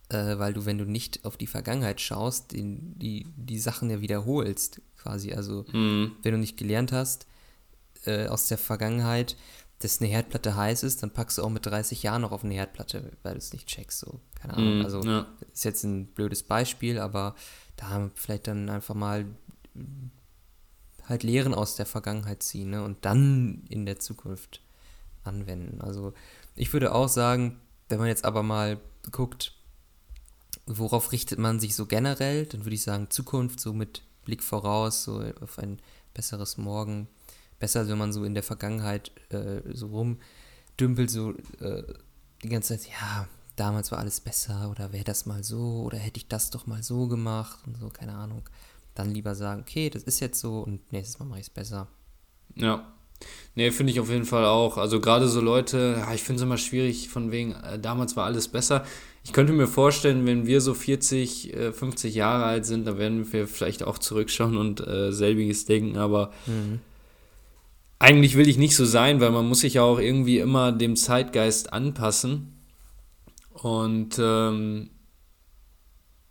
äh, 0.08 0.38
weil 0.38 0.52
du, 0.52 0.64
wenn 0.66 0.78
du 0.78 0.84
nicht 0.84 1.24
auf 1.24 1.36
die 1.36 1.46
Vergangenheit 1.46 2.00
schaust, 2.00 2.52
die, 2.52 2.78
die, 2.80 3.26
die 3.36 3.58
Sachen 3.58 3.90
ja 3.90 4.00
wiederholst, 4.00 4.80
quasi. 4.96 5.32
Also, 5.32 5.64
Mhm. 5.72 6.12
wenn 6.22 6.32
du 6.32 6.38
nicht 6.38 6.56
gelernt 6.56 6.92
hast 6.92 7.26
äh, 8.04 8.26
aus 8.28 8.48
der 8.48 8.58
Vergangenheit, 8.58 9.36
dass 9.80 10.00
eine 10.00 10.08
Herdplatte 10.08 10.56
heiß 10.56 10.84
ist, 10.84 11.02
dann 11.02 11.10
packst 11.12 11.36
du 11.38 11.42
auch 11.42 11.50
mit 11.50 11.66
30 11.66 12.02
Jahren 12.02 12.22
noch 12.22 12.32
auf 12.32 12.44
eine 12.44 12.54
Herdplatte, 12.54 13.12
weil 13.22 13.32
du 13.32 13.38
es 13.38 13.52
nicht 13.52 13.66
checkst. 13.68 14.00
So, 14.00 14.20
keine 14.34 14.54
Ahnung. 14.54 14.78
Mhm. 14.78 14.84
Also, 14.84 15.00
ja. 15.02 15.26
ist 15.52 15.64
jetzt 15.64 15.84
ein 15.84 16.06
blödes 16.06 16.42
Beispiel, 16.42 16.98
aber 16.98 17.34
da 17.76 17.88
haben 17.90 18.04
wir 18.04 18.10
vielleicht 18.14 18.46
dann 18.46 18.70
einfach 18.70 18.94
mal 18.94 19.26
halt 21.08 21.22
Lehren 21.22 21.54
aus 21.54 21.76
der 21.76 21.86
Vergangenheit 21.86 22.42
ziehen 22.42 22.70
ne? 22.70 22.82
und 22.82 23.04
dann 23.04 23.64
in 23.68 23.86
der 23.86 23.98
Zukunft 23.98 24.60
anwenden. 25.24 25.80
Also 25.80 26.14
ich 26.54 26.72
würde 26.72 26.94
auch 26.94 27.08
sagen, 27.08 27.60
wenn 27.88 27.98
man 27.98 28.08
jetzt 28.08 28.24
aber 28.24 28.42
mal 28.42 28.80
guckt, 29.12 29.52
worauf 30.66 31.12
richtet 31.12 31.38
man 31.38 31.60
sich 31.60 31.74
so 31.74 31.86
generell, 31.86 32.46
dann 32.46 32.64
würde 32.64 32.74
ich 32.74 32.82
sagen 32.82 33.10
Zukunft, 33.10 33.60
so 33.60 33.72
mit 33.72 34.02
Blick 34.24 34.42
voraus, 34.42 35.04
so 35.04 35.22
auf 35.40 35.58
ein 35.58 35.80
besseres 36.12 36.58
Morgen. 36.58 37.08
Besser, 37.58 37.88
wenn 37.88 37.96
man 37.96 38.12
so 38.12 38.24
in 38.24 38.34
der 38.34 38.42
Vergangenheit 38.42 39.12
äh, 39.30 39.62
so 39.72 39.86
rumdümpelt, 39.86 41.10
so 41.10 41.30
äh, 41.60 41.82
die 42.42 42.48
ganze 42.50 42.76
Zeit, 42.76 42.90
ja, 42.90 43.26
damals 43.56 43.90
war 43.92 43.98
alles 43.98 44.20
besser 44.20 44.70
oder 44.70 44.92
wäre 44.92 45.04
das 45.04 45.24
mal 45.24 45.42
so 45.42 45.82
oder 45.84 45.96
hätte 45.96 46.18
ich 46.18 46.28
das 46.28 46.50
doch 46.50 46.66
mal 46.66 46.82
so 46.82 47.08
gemacht 47.08 47.58
und 47.66 47.78
so, 47.78 47.88
keine 47.88 48.12
Ahnung. 48.12 48.42
Dann 48.94 49.10
lieber 49.10 49.34
sagen, 49.34 49.62
okay, 49.62 49.88
das 49.88 50.02
ist 50.02 50.20
jetzt 50.20 50.40
so 50.40 50.60
und 50.60 50.92
nächstes 50.92 51.18
Mal 51.18 51.26
mache 51.26 51.40
ich 51.40 51.46
es 51.46 51.50
besser. 51.50 51.88
Ja. 52.54 52.92
Nee, 53.54 53.70
finde 53.70 53.92
ich 53.92 54.00
auf 54.00 54.10
jeden 54.10 54.26
Fall 54.26 54.44
auch. 54.44 54.76
Also 54.76 55.00
gerade 55.00 55.26
so 55.28 55.40
Leute, 55.40 56.06
ich 56.14 56.22
finde 56.22 56.36
es 56.36 56.42
immer 56.42 56.58
schwierig, 56.58 57.08
von 57.08 57.30
wegen, 57.30 57.52
äh, 57.52 57.78
damals 57.78 58.16
war 58.16 58.26
alles 58.26 58.48
besser. 58.48 58.84
Ich 59.26 59.32
könnte 59.32 59.52
mir 59.52 59.66
vorstellen, 59.66 60.24
wenn 60.24 60.46
wir 60.46 60.60
so 60.60 60.72
40, 60.72 61.52
äh, 61.52 61.72
50 61.72 62.14
Jahre 62.14 62.44
alt 62.44 62.64
sind, 62.64 62.86
dann 62.86 62.96
werden 62.96 63.32
wir 63.32 63.48
vielleicht 63.48 63.82
auch 63.82 63.98
zurückschauen 63.98 64.56
und 64.56 64.86
äh, 64.86 65.10
selbiges 65.10 65.64
denken, 65.64 65.96
aber 65.96 66.30
mhm. 66.46 66.78
eigentlich 67.98 68.36
will 68.36 68.48
ich 68.48 68.56
nicht 68.56 68.76
so 68.76 68.84
sein, 68.84 69.20
weil 69.20 69.32
man 69.32 69.48
muss 69.48 69.60
sich 69.60 69.74
ja 69.74 69.82
auch 69.82 69.98
irgendwie 69.98 70.38
immer 70.38 70.70
dem 70.70 70.94
Zeitgeist 70.94 71.72
anpassen. 71.72 72.56
Und 73.52 74.16
ähm, 74.20 74.90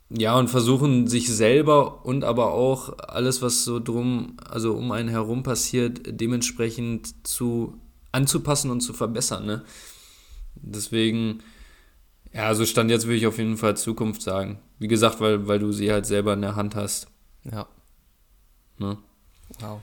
ja, 0.08 0.38
und 0.38 0.48
versuchen 0.48 1.06
sich 1.06 1.28
selber 1.28 2.06
und 2.06 2.24
aber 2.24 2.54
auch 2.54 2.98
alles, 2.98 3.42
was 3.42 3.62
so 3.64 3.78
drum, 3.78 4.38
also 4.48 4.72
um 4.72 4.90
einen 4.90 5.10
herum 5.10 5.42
passiert, 5.42 6.00
dementsprechend 6.06 7.26
zu 7.26 7.78
anzupassen 8.10 8.70
und 8.70 8.80
zu 8.80 8.94
verbessern. 8.94 9.44
Ne? 9.44 9.64
Deswegen, 10.54 11.42
ja, 12.36 12.54
so 12.54 12.66
stand 12.66 12.90
jetzt 12.90 13.06
würde 13.06 13.16
ich 13.16 13.26
auf 13.26 13.38
jeden 13.38 13.56
Fall 13.56 13.76
Zukunft 13.76 14.22
sagen. 14.22 14.58
Wie 14.78 14.88
gesagt, 14.88 15.20
weil, 15.20 15.48
weil 15.48 15.58
du 15.58 15.72
sie 15.72 15.90
halt 15.90 16.06
selber 16.06 16.34
in 16.34 16.42
der 16.42 16.54
Hand 16.54 16.74
hast. 16.74 17.08
Ja. 17.44 17.66
Ne? 18.78 18.98
Wow. 19.60 19.80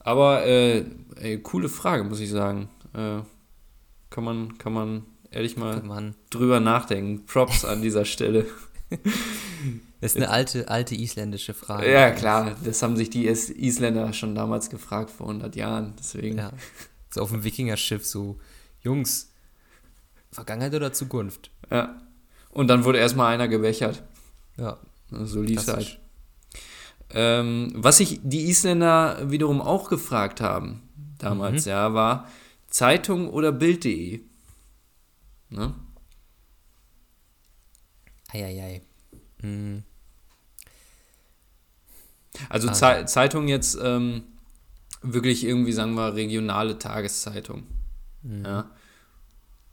Aber 0.00 0.44
äh, 0.44 0.84
ey, 1.16 1.40
coole 1.40 1.68
Frage, 1.68 2.04
muss 2.04 2.20
ich 2.20 2.30
sagen. 2.30 2.68
Äh, 2.92 3.20
kann 4.10 4.24
man, 4.24 4.58
kann 4.58 4.74
man 4.74 5.04
ehrlich 5.30 5.56
mal 5.56 5.82
drüber 6.30 6.60
nachdenken. 6.60 7.24
Props 7.26 7.64
an 7.64 7.82
dieser 7.82 8.04
Stelle. 8.04 8.46
Das 10.00 10.10
ist 10.10 10.16
eine 10.18 10.28
alte, 10.28 10.68
alte 10.68 10.94
isländische 10.94 11.54
Frage. 11.54 11.90
Ja, 11.90 12.10
klar. 12.10 12.54
Das 12.62 12.82
haben 12.82 12.94
sich 12.94 13.08
die 13.08 13.26
Isländer 13.26 14.12
schon 14.12 14.34
damals 14.34 14.68
gefragt, 14.68 15.08
vor 15.08 15.28
100 15.28 15.56
Jahren. 15.56 15.94
Deswegen. 15.98 16.36
Ja. 16.36 16.52
So 17.08 17.22
auf 17.22 17.30
dem 17.30 17.42
Wikingerschiff, 17.42 18.04
so, 18.04 18.38
Jungs, 18.82 19.30
Vergangenheit 20.30 20.74
oder 20.74 20.92
Zukunft? 20.92 21.50
Ja. 21.70 22.00
Und 22.50 22.68
dann 22.68 22.84
wurde 22.84 22.98
erstmal 22.98 23.34
einer 23.34 23.48
gewächert. 23.48 24.02
Ja. 24.56 24.78
So 25.10 25.42
lief 25.42 25.60
es 25.60 25.68
halt. 25.68 26.00
Ähm, 27.10 27.72
was 27.74 27.98
sich 27.98 28.20
die 28.22 28.48
Isländer 28.48 29.30
wiederum 29.30 29.60
auch 29.60 29.88
gefragt 29.88 30.40
haben, 30.40 30.82
damals, 31.18 31.64
mhm. 31.66 31.70
ja, 31.70 31.94
war 31.94 32.28
Zeitung 32.68 33.28
oder 33.28 33.52
Bild.de. 33.52 34.20
Ne? 35.50 35.74
Eieiei. 38.32 38.82
Hm. 39.40 39.84
Also 42.48 42.68
ah. 42.68 42.72
Ze 42.72 43.04
Zeitung 43.06 43.46
jetzt 43.46 43.78
ähm, 43.80 44.24
wirklich 45.02 45.44
irgendwie, 45.44 45.72
sagen 45.72 45.94
wir, 45.94 46.14
regionale 46.14 46.78
Tageszeitung. 46.78 47.64
Mhm. 48.22 48.44
Ja. 48.44 48.70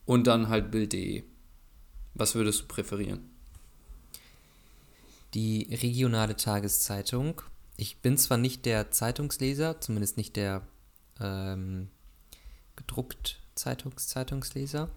Und 0.05 0.27
dann 0.27 0.49
halt 0.49 0.69
Bild.de. 0.69 1.23
Was 2.13 2.35
würdest 2.35 2.61
du 2.61 2.65
präferieren? 2.65 3.29
Die 5.33 5.73
regionale 5.73 6.35
Tageszeitung. 6.35 7.41
Ich 7.77 7.99
bin 8.01 8.17
zwar 8.17 8.37
nicht 8.37 8.65
der 8.65 8.91
Zeitungsleser, 8.91 9.79
zumindest 9.79 10.17
nicht 10.17 10.35
der 10.35 10.67
ähm, 11.19 11.89
gedruckt 12.75 13.41
Zeitungs 13.55 14.07
Zeitungsleser, 14.07 14.89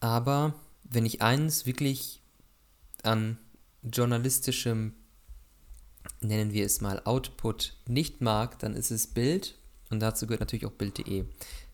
aber 0.00 0.54
wenn 0.84 1.06
ich 1.06 1.22
eins 1.22 1.66
wirklich 1.66 2.22
an 3.02 3.38
journalistischem, 3.82 4.94
nennen 6.20 6.52
wir 6.52 6.64
es 6.64 6.80
mal, 6.80 7.02
Output 7.04 7.76
nicht 7.86 8.20
mag, 8.20 8.58
dann 8.58 8.74
ist 8.74 8.90
es 8.90 9.08
Bild 9.08 9.56
und 9.90 10.00
dazu 10.00 10.26
gehört 10.26 10.40
natürlich 10.40 10.66
auch 10.66 10.72
Bild.de. 10.72 11.24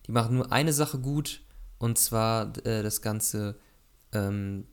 Die 0.07 0.11
machen 0.11 0.35
nur 0.35 0.51
eine 0.51 0.73
Sache 0.73 0.99
gut 0.99 1.41
und 1.77 1.97
zwar 1.97 2.53
äh, 2.65 2.83
das 2.83 3.01
Ganze 3.01 3.59
ähm, 4.11 4.65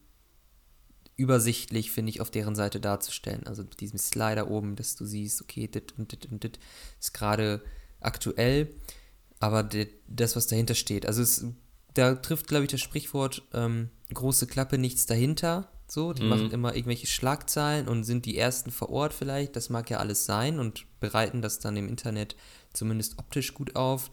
übersichtlich, 1.17 1.91
finde 1.91 2.11
ich, 2.11 2.21
auf 2.21 2.31
deren 2.31 2.55
Seite 2.55 2.81
darzustellen. 2.81 3.47
Also 3.47 3.63
mit 3.63 3.81
diesem 3.81 3.99
Slider 3.99 4.51
oben, 4.51 4.77
dass 4.77 4.97
du 4.97 5.05
siehst, 5.05 5.43
okay, 5.43 5.69
dit 5.69 5.95
und 5.99 6.13
dit 6.13 6.27
und 6.27 6.43
dit 6.43 6.59
ist 7.01 7.13
gerade 7.13 7.63
aktuell, 8.01 8.75
aber 9.39 9.63
dit, 9.63 9.91
das, 10.09 10.37
was 10.37 10.47
dahinter 10.47 10.75
steht. 10.75 11.07
Also 11.07 11.23
es, 11.23 11.45
da 11.95 12.15
trifft, 12.15 12.49
glaube 12.49 12.65
ich, 12.65 12.71
das 12.71 12.81
Sprichwort 12.81 13.43
ähm, 13.53 13.91
große 14.13 14.47
Klappe, 14.47 14.79
nichts 14.79 15.07
dahinter. 15.07 15.69
So, 15.87 16.15
die 16.15 16.23
mhm. 16.23 16.29
machen 16.29 16.51
immer 16.51 16.75
irgendwelche 16.75 17.07
Schlagzeilen 17.07 17.87
und 17.87 18.05
sind 18.05 18.25
die 18.25 18.39
ersten 18.39 18.71
vor 18.71 18.89
Ort 18.89 19.13
vielleicht. 19.13 19.57
Das 19.57 19.69
mag 19.69 19.91
ja 19.91 19.99
alles 19.99 20.25
sein 20.25 20.59
und 20.59 20.87
bereiten 21.01 21.43
das 21.43 21.59
dann 21.59 21.77
im 21.77 21.89
Internet 21.89 22.35
zumindest 22.73 23.19
optisch 23.19 23.53
gut 23.53 23.77
auf. 23.77 24.11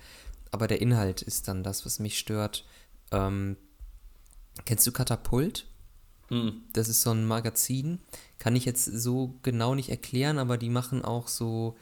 Aber 0.52 0.68
der 0.68 0.82
Inhalt 0.82 1.22
ist 1.22 1.48
dann 1.48 1.64
das, 1.64 1.86
was 1.86 2.00
mich 2.00 2.20
stört. 2.20 2.66
Ähm, 3.12 3.58
kennst 4.66 4.86
du 4.88 4.92
Katapult? 4.92 5.66
Mhm. 6.30 6.64
Das 6.74 6.90
ist 6.90 7.02
so 7.02 7.12
ein 7.12 7.26
Magazin. 7.26 8.00
Kann 8.38 8.56
ich 8.56 8.66
jetzt 8.66 8.86
so 8.86 9.36
genau 9.44 9.76
nicht 9.76 9.90
erklären, 9.90 10.38
aber 10.38 10.58
die 10.58 10.70
machen 10.70 11.04
auch 11.04 11.28
so, 11.28 11.76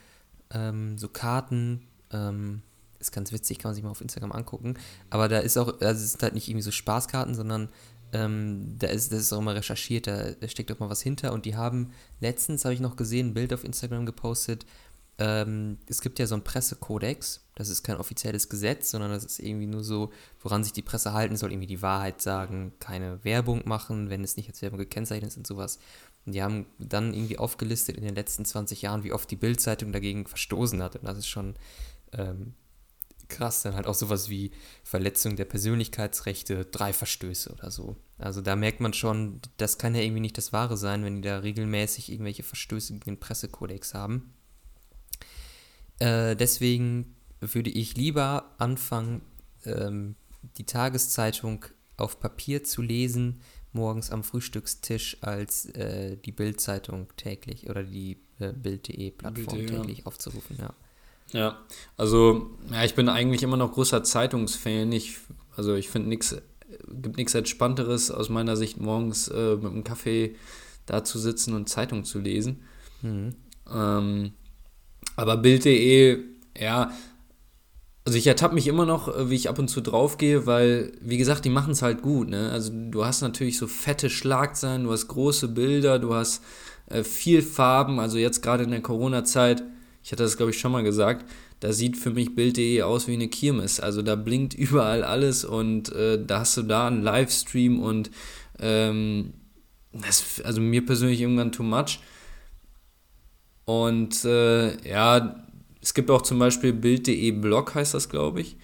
ähm, 0.52 0.98
so 0.98 1.08
Karten. 1.10 1.88
Ähm, 2.12 2.62
ist 3.00 3.12
ganz 3.12 3.32
witzig, 3.32 3.60
kann 3.60 3.70
man 3.70 3.76
sich 3.76 3.84
mal 3.84 3.92
auf 3.92 4.02
Instagram 4.02 4.32
angucken. 4.32 4.76
Aber 5.10 5.28
da 5.28 5.40
ist 5.40 5.58
auch, 5.58 5.68
also 5.82 6.04
es 6.04 6.12
sind 6.12 6.24
halt 6.24 6.34
nicht 6.34 6.48
irgendwie 6.48 6.64
so 6.64 6.72
Spaßkarten, 6.72 7.36
sondern 7.36 7.70
ähm, 8.14 8.76
da 8.80 8.88
ist, 8.88 9.12
das 9.12 9.20
ist 9.20 9.34
auch 9.34 9.40
immer 9.40 9.56
recherchiert, 9.56 10.08
da, 10.08 10.32
steckt 10.48 10.72
auch 10.72 10.80
mal 10.80 10.90
was 10.90 11.02
hinter. 11.02 11.34
Und 11.34 11.46
die 11.46 11.56
haben 11.56 11.92
letztens, 12.20 12.66
habe 12.66 12.74
ich 12.74 12.80
noch 12.80 12.96
gesehen, 12.96 13.30
ein 13.30 13.34
Bild 13.34 13.54
auf 13.54 13.64
Instagram 13.64 14.06
gepostet. 14.06 14.66
Ähm, 15.20 15.78
es 15.88 16.02
gibt 16.02 16.20
ja 16.20 16.28
so 16.28 16.36
einen 16.36 16.44
Pressekodex. 16.44 17.47
Das 17.58 17.70
ist 17.70 17.82
kein 17.82 17.98
offizielles 17.98 18.50
Gesetz, 18.50 18.92
sondern 18.92 19.10
das 19.10 19.26
ist 19.26 19.40
irgendwie 19.40 19.66
nur 19.66 19.84
so, 19.84 20.12
woran 20.42 20.64
sich 20.64 20.74
die 20.74 20.84
Presse 20.84 21.14
halten 21.14 21.36
soll. 21.38 21.52
Irgendwie 21.52 21.68
die 21.68 21.82
Wahrheit 21.82 22.22
sagen, 22.22 22.74
keine 22.80 23.24
Werbung 23.24 23.64
machen, 23.66 24.12
wenn 24.12 24.24
es 24.24 24.38
nicht 24.38 24.48
als 24.48 24.62
Werbung 24.62 24.78
gekennzeichnet 24.78 25.32
ist 25.32 25.38
und 25.38 25.48
sowas. 25.48 25.80
Und 26.28 26.34
die 26.34 26.44
haben 26.44 26.68
dann 26.78 27.16
irgendwie 27.16 27.40
aufgelistet 27.40 27.98
in 27.98 28.04
den 28.04 28.14
letzten 28.14 28.46
20 28.46 28.84
Jahren, 28.84 29.04
wie 29.04 29.12
oft 29.12 29.32
die 29.32 29.36
Bildzeitung 29.36 29.92
dagegen 29.92 30.28
verstoßen 30.28 30.84
hat. 30.84 30.98
Und 30.98 31.06
das 31.06 31.18
ist 31.18 31.28
schon 31.28 31.56
ähm, 32.12 32.54
krass. 33.28 33.64
Dann 33.64 33.74
halt 33.74 33.88
auch 33.88 33.96
sowas 33.96 34.30
wie 34.30 34.52
Verletzung 34.84 35.36
der 35.36 35.46
Persönlichkeitsrechte, 35.46 36.66
drei 36.66 36.94
Verstöße 36.94 37.52
oder 37.52 37.72
so. 37.72 37.96
Also 38.20 38.42
da 38.42 38.56
merkt 38.56 38.82
man 38.82 38.94
schon, 38.94 39.42
das 39.58 39.80
kann 39.80 39.96
ja 39.96 40.02
irgendwie 40.02 40.22
nicht 40.22 40.38
das 40.38 40.54
Wahre 40.54 40.78
sein, 40.78 41.04
wenn 41.04 41.16
die 41.16 41.28
da 41.28 41.40
regelmäßig 41.40 42.12
irgendwelche 42.12 42.44
Verstöße 42.44 42.94
gegen 42.94 43.06
den 43.06 43.20
Pressekodex 43.20 43.96
haben. 43.96 44.32
Äh, 45.98 46.36
deswegen 46.36 47.17
würde 47.42 47.70
ich 47.70 47.96
lieber 47.96 48.56
anfangen, 48.58 49.22
ähm, 49.66 50.16
die 50.58 50.66
Tageszeitung 50.66 51.66
auf 51.98 52.20
Papier 52.20 52.64
zu 52.64 52.82
lesen, 52.82 53.42
morgens 53.74 54.12
am 54.12 54.24
Frühstückstisch, 54.24 55.18
als 55.22 55.66
äh, 55.66 56.18
die 56.18 56.32
Bildzeitung 56.32 57.08
täglich 57.18 57.70
oder 57.70 57.84
die 57.84 58.18
äh, 58.40 58.54
Bild.de 58.54 59.12
Plattform 59.12 59.58
Bild, 59.58 59.70
täglich 59.70 60.00
ja. 60.00 60.06
aufzurufen, 60.06 60.58
ja. 60.60 60.74
Ja, 61.34 61.60
also 61.98 62.52
ja, 62.72 62.86
ich 62.86 62.96
bin 62.96 63.10
eigentlich 63.10 63.44
immer 63.44 63.58
noch 63.58 63.74
großer 63.74 64.04
Zeitungsfan. 64.04 64.92
Ich, 64.94 65.18
also 65.58 65.76
ich 65.76 65.90
finde 65.90 66.08
nichts, 66.08 66.38
gibt 66.88 67.18
nichts 67.18 67.34
entspannteres 67.34 68.12
aus 68.12 68.30
meiner 68.30 68.56
Sicht 68.56 68.80
morgens 68.80 69.28
äh, 69.28 69.56
mit 69.56 69.66
einem 69.66 69.84
Kaffee 69.84 70.36
da 70.86 71.04
zu 71.04 71.20
sitzen 71.20 71.54
und 71.54 71.68
Zeitung 71.68 72.06
zu 72.06 72.20
lesen. 72.20 72.64
Mhm. 73.02 73.36
Ähm, 73.70 74.34
aber 75.18 75.38
Bild.de, 75.38 76.24
ja, 76.58 76.92
also 78.08 78.18
ich 78.18 78.26
ertappe 78.26 78.56
mich 78.56 78.68
immer 78.68 78.86
noch, 78.86 79.08
äh, 79.08 79.30
wie 79.30 79.36
ich 79.36 79.50
ab 79.50 79.60
und 79.60 79.68
zu 79.68 79.82
draufgehe, 79.82 80.46
weil, 80.46 80.94
wie 81.02 81.18
gesagt, 81.18 81.46
die 81.46 81.50
machen 81.50 81.74
es 81.74 81.82
halt 81.82 82.02
gut. 82.02 82.30
Ne? 82.30 82.50
Also 82.52 82.72
du 82.74 83.06
hast 83.06 83.22
natürlich 83.22 83.58
so 83.58 83.68
fette 83.68 84.10
Schlagzeilen, 84.10 84.86
du 84.86 84.92
hast 84.92 85.08
große 85.08 85.50
Bilder, 85.50 86.00
du 86.00 86.14
hast 86.14 86.44
äh, 86.90 87.04
viel 87.04 87.42
Farben. 87.42 88.00
Also 88.00 88.18
jetzt 88.18 88.42
gerade 88.42 88.64
in 88.64 88.72
der 88.72 88.82
Corona-Zeit 88.82 89.64
ich 90.08 90.14
hatte 90.14 90.24
das, 90.24 90.38
glaube 90.38 90.52
ich, 90.52 90.60
schon 90.60 90.72
mal 90.72 90.84
gesagt, 90.84 91.30
da 91.60 91.74
sieht 91.74 91.98
für 91.98 92.12
mich 92.12 92.34
Bild.de 92.34 92.82
aus 92.84 93.10
wie 93.10 93.14
eine 93.14 93.28
Kirmes. 93.28 93.82
Also 93.82 94.02
da 94.02 94.16
blinkt 94.16 94.54
überall 94.58 95.04
alles 95.04 95.44
und 95.44 95.92
äh, 95.92 96.18
da 96.26 96.40
hast 96.40 96.56
du 96.56 96.64
da 96.64 96.88
einen 96.88 97.04
Livestream 97.04 97.82
und 97.82 98.10
ähm, 98.58 99.34
das, 99.92 100.40
also 100.46 100.62
mir 100.62 100.86
persönlich 100.86 101.20
irgendwann 101.20 101.52
too 101.52 101.64
much. 101.64 102.00
Und 103.66 104.24
äh, 104.24 104.90
ja, 104.90 105.44
es 105.88 105.94
gibt 105.94 106.12
auch 106.12 106.22
zum 106.22 106.38
Beispiel 106.38 106.74
Bild.de 106.74 107.32
Blog, 107.32 107.74
heißt 107.74 107.94
das, 107.94 108.10
glaube 108.10 108.42
ich. 108.42 108.58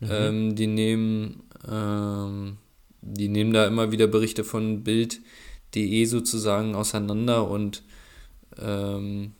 Mhm. 0.00 0.08
Ähm, 0.10 0.56
die 0.56 0.66
nehmen, 0.66 1.44
ähm, 1.70 2.56
die 3.00 3.28
nehmen 3.28 3.52
da 3.52 3.68
immer 3.68 3.92
wieder 3.92 4.08
Berichte 4.08 4.42
von 4.42 4.82
Bild.de 4.82 6.04
sozusagen 6.04 6.74
auseinander 6.74 7.48
und 7.48 7.84
ähm, 8.60 9.34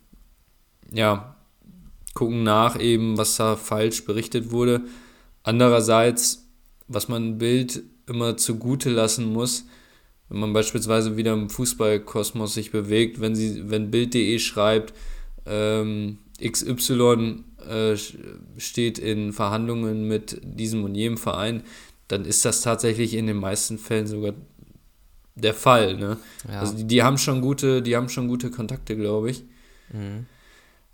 ja, 0.93 1.35
gucken 2.15 2.45
nach 2.45 2.79
eben, 2.79 3.19
was 3.19 3.35
da 3.35 3.57
falsch 3.57 4.05
berichtet 4.05 4.53
wurde. 4.53 4.83
Andererseits, 5.43 6.47
was 6.87 7.09
man 7.09 7.39
Bild 7.39 7.83
immer 8.07 8.37
zugute 8.37 8.91
lassen 8.91 9.33
muss, 9.33 9.65
wenn 10.29 10.39
man 10.39 10.53
beispielsweise 10.53 11.17
wieder 11.17 11.33
im 11.33 11.51
Fußballkosmos 11.51 12.55
sich 12.55 12.71
bewegt, 12.71 13.21
wenn 13.21 13.35
sie, 13.35 13.69
wenn 13.71 13.91
Bild.de 13.91 14.39
schreibt, 14.39 14.95
ähm, 15.47 16.19
XY 16.43 17.45
äh, 17.69 17.97
steht 18.59 18.99
in 18.99 19.33
Verhandlungen 19.33 20.09
mit 20.09 20.41
diesem 20.43 20.85
und 20.85 20.95
jenem 20.95 21.19
Verein, 21.19 21.63
dann 22.09 22.25
ist 22.25 22.45
das 22.45 22.61
tatsächlich 22.61 23.15
in 23.15 23.27
den 23.27 23.39
meisten 23.39 23.79
Fällen 23.79 24.07
sogar 24.07 24.35
der 25.35 25.55
Fall. 25.55 25.97
Ne? 25.97 26.17
Ja. 26.49 26.61
Also 26.61 26.77
die, 26.77 26.85
die, 26.85 27.03
haben 27.03 27.19
schon 27.19 27.41
gute, 27.41 27.83
die 27.83 27.97
haben 27.97 28.09
schon 28.09 28.29
gute 28.29 28.51
Kontakte, 28.51 28.97
glaube 28.97 29.31
ich. 29.31 29.45
Mhm. 29.93 30.27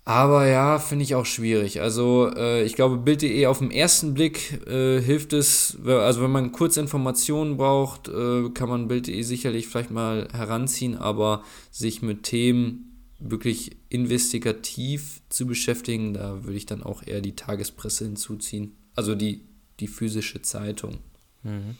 Aber 0.03 0.47
ja, 0.47 0.79
finde 0.79 1.03
ich 1.03 1.13
auch 1.13 1.27
schwierig. 1.27 1.79
Also 1.79 2.31
äh, 2.35 2.63
ich 2.63 2.75
glaube, 2.75 2.97
Bild.de 2.97 3.45
auf 3.45 3.59
den 3.59 3.69
ersten 3.69 4.15
Blick 4.15 4.65
äh, 4.67 4.99
hilft 4.99 5.31
es, 5.33 5.77
also 5.85 6.23
wenn 6.23 6.31
man 6.31 6.51
kurz 6.51 6.77
Informationen 6.77 7.55
braucht, 7.55 8.07
äh, 8.07 8.49
kann 8.49 8.67
man 8.67 8.87
Bild.de 8.87 9.21
sicherlich 9.21 9.67
vielleicht 9.67 9.91
mal 9.91 10.27
heranziehen, 10.33 10.97
aber 10.97 11.43
sich 11.69 12.01
mit 12.01 12.23
Themen 12.23 12.90
wirklich 13.21 13.77
investigativ 13.89 15.21
zu 15.29 15.45
beschäftigen, 15.45 16.13
da 16.13 16.43
würde 16.43 16.57
ich 16.57 16.65
dann 16.65 16.83
auch 16.83 17.03
eher 17.05 17.21
die 17.21 17.35
Tagespresse 17.35 18.05
hinzuziehen. 18.05 18.75
Also 18.95 19.15
die, 19.15 19.47
die 19.79 19.87
physische 19.87 20.41
Zeitung. 20.41 20.99
Mhm. 21.43 21.77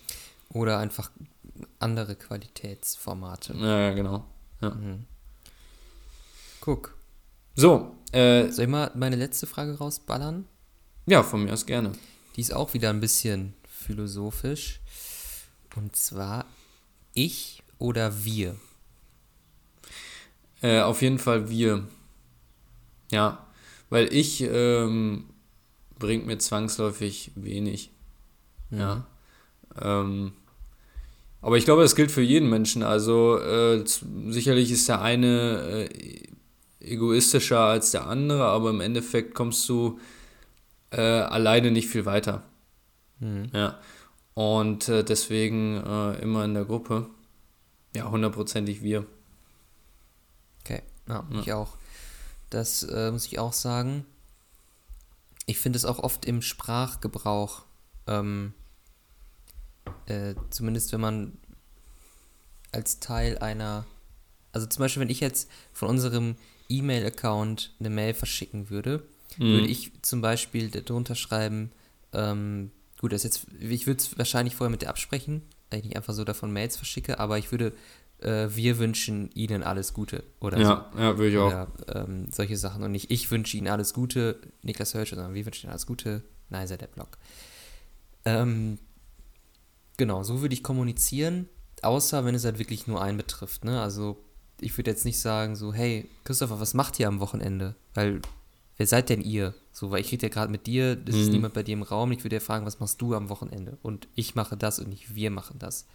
Oder 0.50 0.80
einfach 0.80 1.12
andere 1.80 2.16
Qualitätsformate. 2.16 3.56
Ja, 3.58 3.94
genau. 3.94 4.26
Ja. 4.62 4.70
Mhm. 4.72 5.06
Guck. 6.60 6.96
So. 7.56 7.96
Äh, 8.12 8.50
Soll 8.52 8.66
ich 8.66 8.72
mal 8.72 8.92
meine 8.96 9.16
letzte 9.16 9.48
Frage 9.48 9.78
rausballern? 9.78 10.46
Ja, 11.06 11.24
von 11.24 11.44
mir 11.44 11.54
aus 11.54 11.66
gerne. 11.66 11.94
Die 12.36 12.42
ist 12.42 12.54
auch 12.54 12.74
wieder 12.74 12.90
ein 12.90 13.00
bisschen 13.00 13.54
philosophisch. 13.68 14.80
Und 15.76 15.96
zwar 15.96 16.46
ich 17.14 17.64
oder 17.78 18.24
wir? 18.24 18.56
Äh, 20.62 20.82
auf 20.82 21.02
jeden 21.02 21.20
Fall 21.20 21.50
wir. 21.50 21.84
Ja, 23.12 23.46
weil 23.90 24.14
ich 24.14 24.42
ähm, 24.42 25.26
bringt 26.00 26.26
mir 26.26 26.38
zwangsläufig 26.38 27.32
wenig. 27.36 27.92
Mhm. 28.70 28.80
Ja. 28.80 29.06
Ähm, 29.82 30.34
aber 31.42 31.58
ich 31.58 31.66
glaube, 31.66 31.82
das 31.82 31.96
gilt 31.96 32.12
für 32.12 32.22
jeden 32.22 32.50
Menschen. 32.50 32.84
Also 32.84 33.40
äh, 33.40 33.84
sicherlich 33.86 34.72
ist 34.72 34.88
der 34.88 35.02
eine 35.02 35.90
äh, 35.90 36.28
egoistischer 36.80 37.60
als 37.60 37.92
der 37.92 38.08
andere, 38.08 38.46
aber 38.46 38.70
im 38.70 38.82
Endeffekt 38.82 39.34
kommst 39.34 39.68
du 39.68 40.00
äh, 40.92 41.02
alleine 41.02 41.72
nicht 41.72 41.88
viel 41.88 42.06
weiter. 42.06 42.44
Mhm. 43.20 43.50
Ja. 43.54 43.80
Und 44.34 44.88
äh, 44.90 45.04
deswegen 45.04 45.78
äh, 45.78 46.22
immer 46.22 46.46
in 46.46 46.54
der 46.54 46.66
Gruppe. 46.66 47.08
Ja, 47.96 48.10
hundertprozentig 48.10 48.82
wir. 48.84 49.06
Ja, 51.12 51.26
ja. 51.30 51.40
ich 51.42 51.54
auch. 51.54 51.78
Das 52.50 52.84
äh, 52.84 53.12
muss 53.12 53.26
ich 53.26 53.40
auch 53.40 53.54
sagen. 53.54 54.06
Ich 55.46 55.60
finde 55.60 55.78
es 55.78 55.86
auch 55.86 56.00
oft 56.00 56.26
im 56.26 56.42
Sprachgebrauch, 56.42 57.64
ähm, 58.08 58.54
äh, 60.06 60.36
zumindest 60.50 60.92
wenn 60.94 61.02
man 61.02 61.38
als 62.72 63.00
Teil 63.00 63.38
einer, 63.40 63.86
also 64.54 64.68
zum 64.68 64.82
Beispiel, 64.82 65.02
wenn 65.02 65.10
ich 65.10 65.20
jetzt 65.20 65.50
von 65.74 65.90
unserem 65.90 66.36
E-Mail-Account 66.70 67.74
eine 67.80 67.90
Mail 67.90 68.14
verschicken 68.14 68.70
würde, 68.70 69.04
mhm. 69.38 69.44
würde 69.44 69.68
ich 69.68 69.92
zum 70.02 70.22
Beispiel 70.22 70.70
darunter 70.70 71.16
schreiben, 71.16 71.72
ähm, 72.14 72.72
gut, 73.00 73.14
das 73.14 73.24
jetzt, 73.24 73.48
ich 73.60 73.88
würde 73.88 74.02
es 74.02 74.18
wahrscheinlich 74.18 74.56
vorher 74.56 74.72
mit 74.72 74.82
dir 74.82 74.90
absprechen, 74.90 75.42
weil 75.70 75.80
ich 75.80 75.86
nicht 75.86 75.96
einfach 75.96 76.14
so 76.14 76.24
davon 76.24 76.52
Mails 76.54 76.78
verschicke, 76.78 77.20
aber 77.20 77.38
ich 77.38 77.52
würde, 77.52 77.74
äh, 78.22 78.48
wir 78.56 78.78
wünschen 78.80 79.30
Ihnen 79.34 79.64
alles 79.64 79.94
Gute 79.94 80.24
oder 80.40 80.60
ja, 80.60 80.90
so. 80.94 81.00
Ja, 81.00 81.18
würde 81.18 81.30
ich 81.30 81.38
oder, 81.38 81.68
auch. 81.68 81.96
Ähm, 81.96 82.28
solche 82.32 82.58
Sachen 82.58 82.84
und 82.84 82.92
nicht 82.92 83.12
ich 83.12 83.30
wünsche 83.32 83.58
Ihnen 83.58 83.68
alles 83.68 83.94
Gute, 83.94 84.40
Niklas 84.62 84.94
Hölsch, 84.94 85.10
sondern 85.10 85.34
wir 85.34 85.46
wünschen 85.46 85.66
Ihnen 85.66 85.72
alles 85.72 85.86
Gute, 85.86 86.24
Neiser 86.50 86.78
der 86.78 86.88
Blog. 86.88 87.18
Ähm, 88.26 88.78
genau, 89.98 90.24
so 90.24 90.42
würde 90.42 90.54
ich 90.54 90.64
kommunizieren, 90.64 91.50
außer 91.82 92.24
wenn 92.26 92.36
es 92.36 92.46
halt 92.46 92.60
wirklich 92.60 92.88
nur 92.88 93.02
einen 93.02 93.18
betrifft, 93.18 93.66
ne, 93.66 93.82
also 93.82 94.24
ich 94.62 94.78
würde 94.78 94.92
jetzt 94.92 95.06
nicht 95.06 95.20
sagen, 95.20 95.56
so, 95.56 95.74
hey, 95.74 96.08
Christopher, 96.24 96.60
was 96.60 96.76
macht 96.76 97.00
ihr 97.00 97.08
am 97.08 97.20
Wochenende? 97.20 97.76
Weil, 97.96 98.22
wer 98.78 98.86
seid 98.86 99.10
denn 99.10 99.22
ihr? 99.22 99.56
So, 99.72 99.90
weil 99.90 100.02
ich 100.02 100.12
rede 100.12 100.28
ja 100.28 100.30
gerade 100.30 100.52
mit 100.52 100.68
dir, 100.68 101.00
es 101.08 101.16
mhm. 101.16 101.22
ist 101.22 101.32
niemand 101.32 101.56
bei 101.56 101.64
dir 101.64 101.74
im 101.74 101.82
Raum, 101.82 102.12
ich 102.12 102.20
würde 102.20 102.36
dir 102.36 102.42
fragen, 102.42 102.66
was 102.66 102.80
machst 102.80 103.02
du 103.02 103.16
am 103.16 103.30
Wochenende? 103.30 103.80
Und 103.82 104.08
ich 104.14 104.36
mache 104.36 104.56
das 104.56 104.78
und 104.78 104.90
nicht 104.90 105.16
wir 105.16 105.32
machen 105.32 105.58
das. 105.58 105.88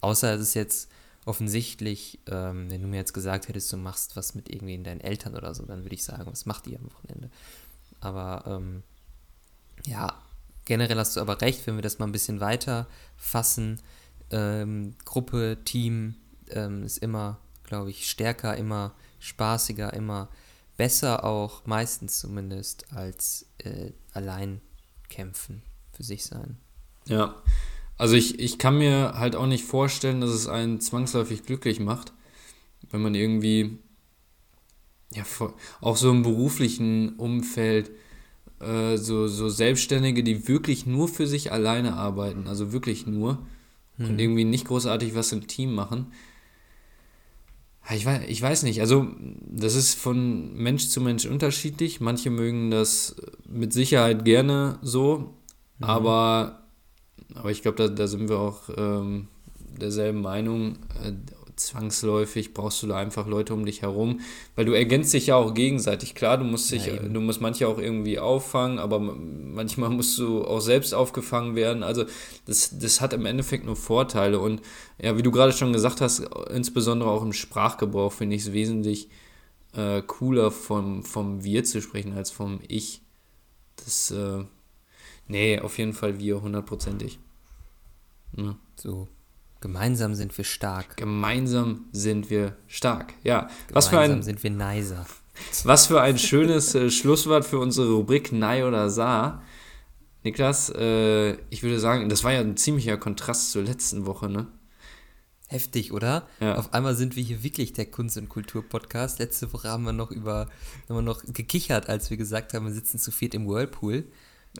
Außer 0.00 0.34
es 0.34 0.40
ist 0.40 0.54
jetzt 0.54 0.88
offensichtlich, 1.28 2.20
ähm, 2.26 2.70
wenn 2.70 2.82
du 2.82 2.88
mir 2.88 2.96
jetzt 2.96 3.14
gesagt 3.14 3.48
hättest, 3.48 3.72
du 3.72 3.76
machst 3.76 4.16
was 4.16 4.34
mit 4.34 4.48
irgendwie 4.48 4.82
deinen 4.82 5.00
Eltern 5.00 5.34
oder 5.36 5.54
so, 5.54 5.64
dann 5.64 5.84
würde 5.84 5.94
ich 5.94 6.04
sagen, 6.04 6.30
was 6.30 6.46
macht 6.46 6.66
ihr 6.66 6.78
am 6.78 6.90
Wochenende? 6.90 7.30
Aber, 8.00 8.44
ähm, 8.46 8.82
ja, 9.86 10.20
generell 10.64 10.98
hast 10.98 11.16
du 11.16 11.20
aber 11.20 11.40
recht, 11.40 11.66
wenn 11.66 11.76
wir 11.76 11.82
das 11.82 11.98
mal 11.98 12.06
ein 12.06 12.12
bisschen 12.12 12.40
weiter 12.40 12.86
fassen. 13.16 13.80
Ähm, 14.30 14.94
Gruppe, 15.04 15.58
Team 15.64 16.16
ähm, 16.50 16.82
ist 16.82 16.98
immer 16.98 17.38
glaube 17.68 17.90
ich, 17.90 18.08
stärker, 18.08 18.56
immer 18.56 18.94
spaßiger, 19.20 19.92
immer 19.92 20.28
besser 20.76 21.24
auch, 21.24 21.66
meistens 21.66 22.18
zumindest, 22.18 22.92
als 22.92 23.46
äh, 23.58 23.92
allein 24.12 24.60
kämpfen 25.08 25.62
für 25.92 26.02
sich 26.02 26.24
sein. 26.24 26.56
Ja, 27.06 27.34
also 27.98 28.14
ich, 28.14 28.38
ich 28.38 28.58
kann 28.58 28.78
mir 28.78 29.14
halt 29.16 29.36
auch 29.36 29.46
nicht 29.46 29.64
vorstellen, 29.64 30.20
dass 30.20 30.30
es 30.30 30.48
einen 30.48 30.80
zwangsläufig 30.80 31.42
glücklich 31.42 31.80
macht, 31.80 32.12
wenn 32.90 33.02
man 33.02 33.14
irgendwie, 33.14 33.78
ja, 35.12 35.24
auch 35.80 35.96
so 35.96 36.10
im 36.10 36.22
beruflichen 36.22 37.16
Umfeld, 37.16 37.90
äh, 38.60 38.96
so, 38.96 39.26
so 39.26 39.48
Selbstständige, 39.48 40.22
die 40.22 40.48
wirklich 40.48 40.86
nur 40.86 41.08
für 41.08 41.26
sich 41.26 41.52
alleine 41.52 41.94
arbeiten, 41.94 42.46
also 42.46 42.72
wirklich 42.72 43.06
nur, 43.06 43.38
hm. 43.96 44.10
und 44.10 44.18
irgendwie 44.18 44.44
nicht 44.44 44.66
großartig 44.66 45.14
was 45.14 45.32
im 45.32 45.46
Team 45.46 45.74
machen, 45.74 46.12
ich 47.94 48.04
weiß, 48.04 48.22
ich 48.28 48.42
weiß 48.42 48.64
nicht. 48.64 48.80
Also, 48.80 49.06
das 49.40 49.74
ist 49.74 49.94
von 49.94 50.54
Mensch 50.54 50.88
zu 50.88 51.00
Mensch 51.00 51.24
unterschiedlich. 51.24 52.00
Manche 52.00 52.30
mögen 52.30 52.70
das 52.70 53.16
mit 53.48 53.72
Sicherheit 53.72 54.24
gerne 54.24 54.78
so, 54.82 55.34
mhm. 55.78 55.84
aber, 55.84 56.67
aber 57.34 57.50
ich 57.50 57.62
glaube, 57.62 57.76
da, 57.76 57.88
da 57.88 58.06
sind 58.06 58.28
wir 58.28 58.38
auch 58.38 58.62
ähm, 58.76 59.28
derselben 59.78 60.20
Meinung. 60.20 60.76
Äh, 61.04 61.12
zwangsläufig 61.58 62.54
brauchst 62.54 62.82
du 62.82 62.86
da 62.86 62.96
einfach 62.96 63.26
Leute 63.26 63.52
um 63.52 63.66
dich 63.66 63.82
herum, 63.82 64.20
weil 64.54 64.64
du 64.64 64.72
ergänzt 64.72 65.12
dich 65.12 65.26
ja 65.28 65.36
auch 65.36 65.54
gegenseitig. 65.54 66.14
Klar, 66.14 66.38
du 66.38 66.44
musst 66.44 66.70
dich, 66.70 66.86
ja, 66.86 66.96
du 66.96 67.20
musst 67.20 67.40
manche 67.40 67.68
auch 67.68 67.78
irgendwie 67.78 68.18
auffangen, 68.18 68.78
aber 68.78 68.98
manchmal 68.98 69.90
musst 69.90 70.18
du 70.18 70.44
auch 70.44 70.60
selbst 70.60 70.94
aufgefangen 70.94 71.56
werden. 71.56 71.82
Also 71.82 72.04
das, 72.46 72.78
das 72.78 73.00
hat 73.00 73.12
im 73.12 73.26
Endeffekt 73.26 73.64
nur 73.64 73.76
Vorteile 73.76 74.38
und 74.38 74.62
ja, 75.00 75.16
wie 75.16 75.22
du 75.22 75.30
gerade 75.30 75.52
schon 75.52 75.72
gesagt 75.72 76.00
hast, 76.00 76.20
insbesondere 76.50 77.10
auch 77.10 77.22
im 77.22 77.32
Sprachgebrauch 77.32 78.12
finde 78.12 78.36
ich 78.36 78.42
es 78.42 78.52
wesentlich 78.52 79.08
äh, 79.74 80.02
cooler 80.02 80.50
vom, 80.50 81.02
vom 81.02 81.44
Wir 81.44 81.64
zu 81.64 81.82
sprechen 81.82 82.14
als 82.14 82.30
vom 82.30 82.60
Ich. 82.68 83.02
Das, 83.76 84.10
äh, 84.10 84.44
nee, 85.28 85.58
auf 85.60 85.78
jeden 85.78 85.92
Fall 85.92 86.18
wir, 86.18 86.42
hundertprozentig. 86.42 87.18
Ja. 88.36 88.56
So. 88.76 89.08
Gemeinsam 89.60 90.14
sind 90.14 90.36
wir 90.38 90.44
stark. 90.44 90.96
Gemeinsam 90.96 91.86
sind 91.92 92.30
wir 92.30 92.56
stark. 92.68 93.14
Ja. 93.24 93.40
Gemeinsam 93.40 93.74
was 93.74 93.88
für 93.88 93.98
ein, 93.98 94.22
sind 94.22 94.42
wir 94.42 94.50
nicer. 94.50 95.06
Was 95.64 95.86
für 95.86 96.00
ein 96.00 96.18
schönes 96.18 96.74
äh, 96.74 96.90
Schlusswort 96.90 97.44
für 97.44 97.58
unsere 97.58 97.92
Rubrik 97.92 98.32
Nei 98.32 98.64
oder 98.64 98.90
Sa. 98.90 99.42
Niklas, 100.22 100.70
äh, 100.70 101.32
ich 101.50 101.62
würde 101.62 101.80
sagen, 101.80 102.08
das 102.08 102.24
war 102.24 102.32
ja 102.32 102.40
ein 102.40 102.56
ziemlicher 102.56 102.96
Kontrast 102.96 103.50
zur 103.50 103.62
letzten 103.62 104.06
Woche, 104.06 104.28
ne? 104.28 104.46
Heftig, 105.48 105.92
oder? 105.92 106.28
Ja. 106.40 106.56
Auf 106.56 106.74
einmal 106.74 106.94
sind 106.94 107.16
wir 107.16 107.22
hier 107.22 107.42
wirklich 107.42 107.72
der 107.72 107.86
Kunst- 107.86 108.18
und 108.18 108.28
Kultur-Podcast. 108.28 109.18
Letzte 109.18 109.52
Woche 109.52 109.68
haben 109.68 109.84
wir 109.84 109.94
noch 109.94 110.10
über, 110.10 110.48
haben 110.88 110.96
wir 110.96 111.02
noch 111.02 111.22
gekichert, 111.24 111.88
als 111.88 112.10
wir 112.10 112.18
gesagt 112.18 112.52
haben, 112.52 112.66
wir 112.66 112.74
sitzen 112.74 112.98
zu 112.98 113.10
viert 113.10 113.34
im 113.34 113.48
Whirlpool. 113.48 114.04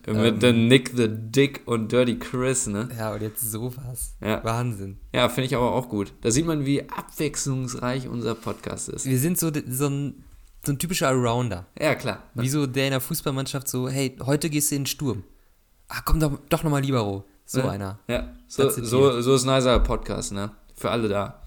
Mit 0.06 0.42
ähm, 0.44 0.68
Nick 0.68 0.92
the 0.94 1.08
Dick 1.08 1.62
und 1.66 1.90
Dirty 1.90 2.18
Chris, 2.18 2.66
ne? 2.66 2.88
Ja, 2.96 3.14
und 3.14 3.22
jetzt 3.22 3.50
sowas. 3.50 4.14
Ja. 4.20 4.42
Wahnsinn. 4.44 4.98
Ja, 5.12 5.28
finde 5.28 5.46
ich 5.46 5.56
aber 5.56 5.72
auch 5.72 5.88
gut. 5.88 6.12
Da 6.20 6.30
sieht 6.30 6.46
man, 6.46 6.64
wie 6.64 6.88
abwechslungsreich 6.88 8.08
unser 8.08 8.34
Podcast 8.34 8.88
ist. 8.88 9.06
Wir 9.06 9.18
sind 9.18 9.38
so, 9.38 9.50
so, 9.68 9.86
ein, 9.86 10.24
so 10.64 10.72
ein 10.72 10.78
typischer 10.78 11.08
Allrounder. 11.08 11.66
Ja, 11.78 11.94
klar. 11.94 12.22
Wie 12.34 12.48
so 12.48 12.66
der 12.66 12.84
in 12.86 12.90
der 12.92 13.00
Fußballmannschaft 13.00 13.68
so, 13.68 13.88
hey, 13.88 14.16
heute 14.24 14.50
gehst 14.50 14.70
du 14.70 14.76
in 14.76 14.82
den 14.82 14.86
Sturm. 14.86 15.24
Ah, 15.88 16.02
komm 16.04 16.20
doch, 16.20 16.38
doch 16.48 16.62
nochmal 16.62 16.82
Libero. 16.82 17.24
So 17.44 17.60
ja, 17.60 17.70
einer. 17.70 17.98
Ja, 18.08 18.34
so, 18.46 18.68
so, 18.68 19.20
so 19.22 19.34
ist 19.34 19.46
ein 19.46 19.54
nicer 19.54 19.78
Podcast, 19.80 20.32
ne? 20.32 20.50
Für 20.76 20.90
alle 20.90 21.08
da. 21.08 21.42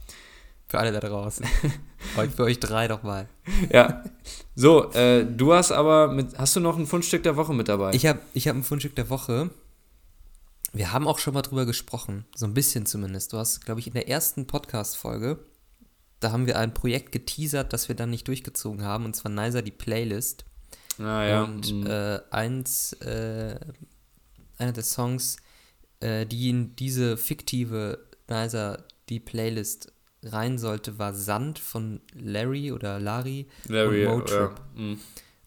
Für 0.67 0.79
alle 0.79 0.91
da 0.91 0.99
draußen. 0.99 1.45
für 2.35 2.43
euch 2.43 2.59
drei 2.59 2.87
doch 2.87 3.03
mal. 3.03 3.27
Ja. 3.71 4.03
So, 4.55 4.91
äh, 4.91 5.25
du 5.25 5.53
hast 5.53 5.71
aber 5.71 6.11
mit, 6.11 6.37
hast 6.37 6.55
du 6.55 6.59
noch 6.59 6.77
ein 6.77 6.87
Fundstück 6.87 7.23
der 7.23 7.35
Woche 7.37 7.53
mit 7.53 7.67
dabei? 7.67 7.93
Ich 7.93 8.05
habe 8.05 8.19
ich 8.33 8.47
hab 8.47 8.55
ein 8.55 8.63
Fundstück 8.63 8.95
der 8.95 9.09
Woche. 9.09 9.49
Wir 10.73 10.93
haben 10.93 11.07
auch 11.07 11.19
schon 11.19 11.33
mal 11.33 11.41
drüber 11.41 11.65
gesprochen, 11.65 12.25
so 12.35 12.45
ein 12.45 12.53
bisschen 12.53 12.85
zumindest. 12.85 13.33
Du 13.33 13.37
hast, 13.37 13.65
glaube 13.65 13.79
ich, 13.79 13.87
in 13.87 13.93
der 13.93 14.07
ersten 14.07 14.47
Podcast-Folge, 14.47 15.39
da 16.21 16.31
haben 16.31 16.45
wir 16.45 16.57
ein 16.57 16.73
Projekt 16.73 17.11
geteasert, 17.11 17.73
das 17.73 17.89
wir 17.89 17.95
dann 17.95 18.09
nicht 18.09 18.27
durchgezogen 18.27 18.83
haben, 18.83 19.05
und 19.05 19.15
zwar 19.15 19.31
Nicer 19.31 19.61
die 19.61 19.71
Playlist. 19.71 20.45
Ah, 20.99 21.23
ja. 21.23 21.43
Und 21.43 21.73
mhm. 21.73 21.87
äh, 21.87 22.19
eins, 22.29 22.93
äh, 23.01 23.59
einer 24.57 24.71
der 24.71 24.83
Songs, 24.83 25.37
äh, 25.99 26.25
die 26.25 26.49
in 26.49 26.75
diese 26.75 27.17
fiktive 27.17 28.07
Nicer 28.29 28.83
die 29.09 29.19
Playlist 29.19 29.91
rein 30.23 30.57
sollte, 30.57 30.99
war 30.99 31.13
Sand 31.13 31.59
von 31.59 32.01
Larry 32.13 32.71
oder 32.71 32.99
Larry 32.99 33.47
Larry, 33.67 34.05
und 34.05 34.19
Motrip. 34.19 34.59
Ja. 34.75 34.81
Mhm. 34.81 34.99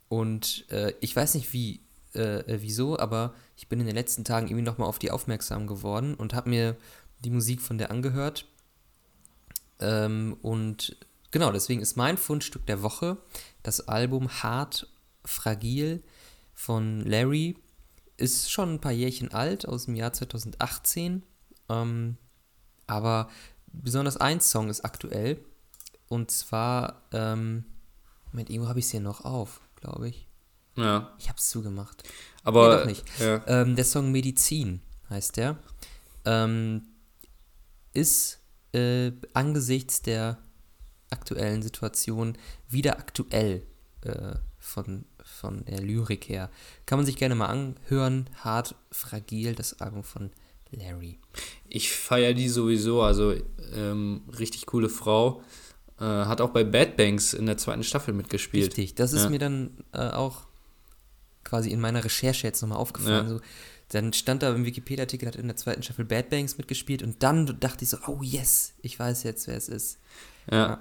Und 0.08 0.64
äh, 0.70 0.92
ich 1.00 1.14
weiß 1.14 1.34
nicht 1.34 1.52
wie, 1.52 1.80
äh, 2.14 2.40
äh, 2.40 2.58
wieso, 2.60 2.98
aber 2.98 3.34
ich 3.56 3.68
bin 3.68 3.80
in 3.80 3.86
den 3.86 3.94
letzten 3.94 4.24
Tagen 4.24 4.46
irgendwie 4.46 4.64
nochmal 4.64 4.88
auf 4.88 4.98
die 4.98 5.10
aufmerksam 5.10 5.66
geworden 5.66 6.14
und 6.14 6.34
habe 6.34 6.50
mir 6.50 6.76
die 7.24 7.30
Musik 7.30 7.60
von 7.60 7.78
der 7.78 7.90
angehört. 7.90 8.46
Ähm, 9.80 10.36
und 10.42 10.96
genau, 11.30 11.52
deswegen 11.52 11.80
ist 11.80 11.96
mein 11.96 12.16
Fundstück 12.16 12.66
der 12.66 12.82
Woche 12.82 13.16
das 13.62 13.88
Album 13.88 14.28
Hart 14.28 14.88
Fragil 15.24 16.02
von 16.52 17.00
Larry. 17.00 17.56
Ist 18.16 18.52
schon 18.52 18.74
ein 18.74 18.80
paar 18.80 18.92
Jährchen 18.92 19.32
alt, 19.32 19.66
aus 19.66 19.86
dem 19.86 19.96
Jahr 19.96 20.12
2018. 20.12 21.24
Ähm, 21.68 22.16
aber 22.86 23.28
besonders 23.82 24.16
ein 24.16 24.40
Song 24.40 24.68
ist 24.68 24.84
aktuell. 24.84 25.38
Und 26.08 26.30
zwar, 26.30 27.02
ähm, 27.12 27.64
Moment, 28.32 28.50
irgendwo 28.50 28.68
habe 28.68 28.78
ich 28.78 28.86
es 28.86 28.90
hier 28.90 29.00
noch 29.00 29.24
auf, 29.24 29.60
glaube 29.76 30.08
ich. 30.08 30.26
Ja. 30.76 31.12
Ich 31.18 31.28
habe 31.28 31.38
es 31.38 31.48
zugemacht. 31.48 32.02
Aber 32.42 32.68
nee, 32.68 32.80
doch 32.80 32.86
nicht. 32.86 33.20
Ja. 33.20 33.42
Ähm, 33.46 33.76
der 33.76 33.84
Song 33.84 34.12
Medizin 34.12 34.80
heißt 35.08 35.36
der. 35.36 35.58
Ähm, 36.24 36.82
ist 37.92 38.40
äh, 38.72 39.12
angesichts 39.32 40.02
der 40.02 40.38
aktuellen 41.10 41.62
Situation 41.62 42.36
wieder 42.68 42.98
aktuell 42.98 43.62
äh, 44.02 44.34
von, 44.58 45.04
von 45.22 45.64
der 45.66 45.80
Lyrik 45.80 46.28
her. 46.28 46.50
Kann 46.86 46.98
man 46.98 47.06
sich 47.06 47.16
gerne 47.16 47.34
mal 47.36 47.46
anhören. 47.46 48.28
Hart, 48.40 48.74
fragil, 48.90 49.54
das 49.54 49.80
Album 49.80 50.02
von 50.02 50.30
Larry. 50.70 51.18
Ich 51.68 51.92
feiere 51.92 52.34
die 52.34 52.48
sowieso, 52.48 53.02
also 53.02 53.34
ähm, 53.74 54.22
richtig 54.38 54.66
coole 54.66 54.88
Frau. 54.88 55.42
Äh, 55.98 56.04
hat 56.04 56.40
auch 56.40 56.50
bei 56.50 56.64
Bad 56.64 56.96
Banks 56.96 57.34
in 57.34 57.46
der 57.46 57.56
zweiten 57.56 57.84
Staffel 57.84 58.14
mitgespielt. 58.14 58.66
Richtig, 58.66 58.94
das 58.94 59.12
ist 59.12 59.24
ja. 59.24 59.30
mir 59.30 59.38
dann 59.38 59.84
äh, 59.92 60.08
auch 60.10 60.46
quasi 61.44 61.70
in 61.70 61.80
meiner 61.80 62.04
Recherche 62.04 62.46
jetzt 62.46 62.62
nochmal 62.62 62.78
aufgefallen. 62.78 63.26
Ja. 63.26 63.34
So, 63.34 63.40
dann 63.90 64.12
stand 64.12 64.42
da 64.42 64.52
im 64.52 64.64
Wikipedia-Artikel, 64.64 65.28
hat 65.28 65.36
in 65.36 65.46
der 65.46 65.56
zweiten 65.56 65.82
Staffel 65.82 66.04
Bad 66.04 66.30
Banks 66.30 66.58
mitgespielt 66.58 67.02
und 67.02 67.22
dann 67.22 67.58
dachte 67.60 67.84
ich 67.84 67.90
so, 67.90 67.98
oh 68.06 68.20
yes, 68.22 68.74
ich 68.82 68.98
weiß 68.98 69.22
jetzt, 69.22 69.46
wer 69.46 69.56
es 69.56 69.68
ist. 69.68 69.98
Ja. 70.50 70.56
ja. 70.56 70.80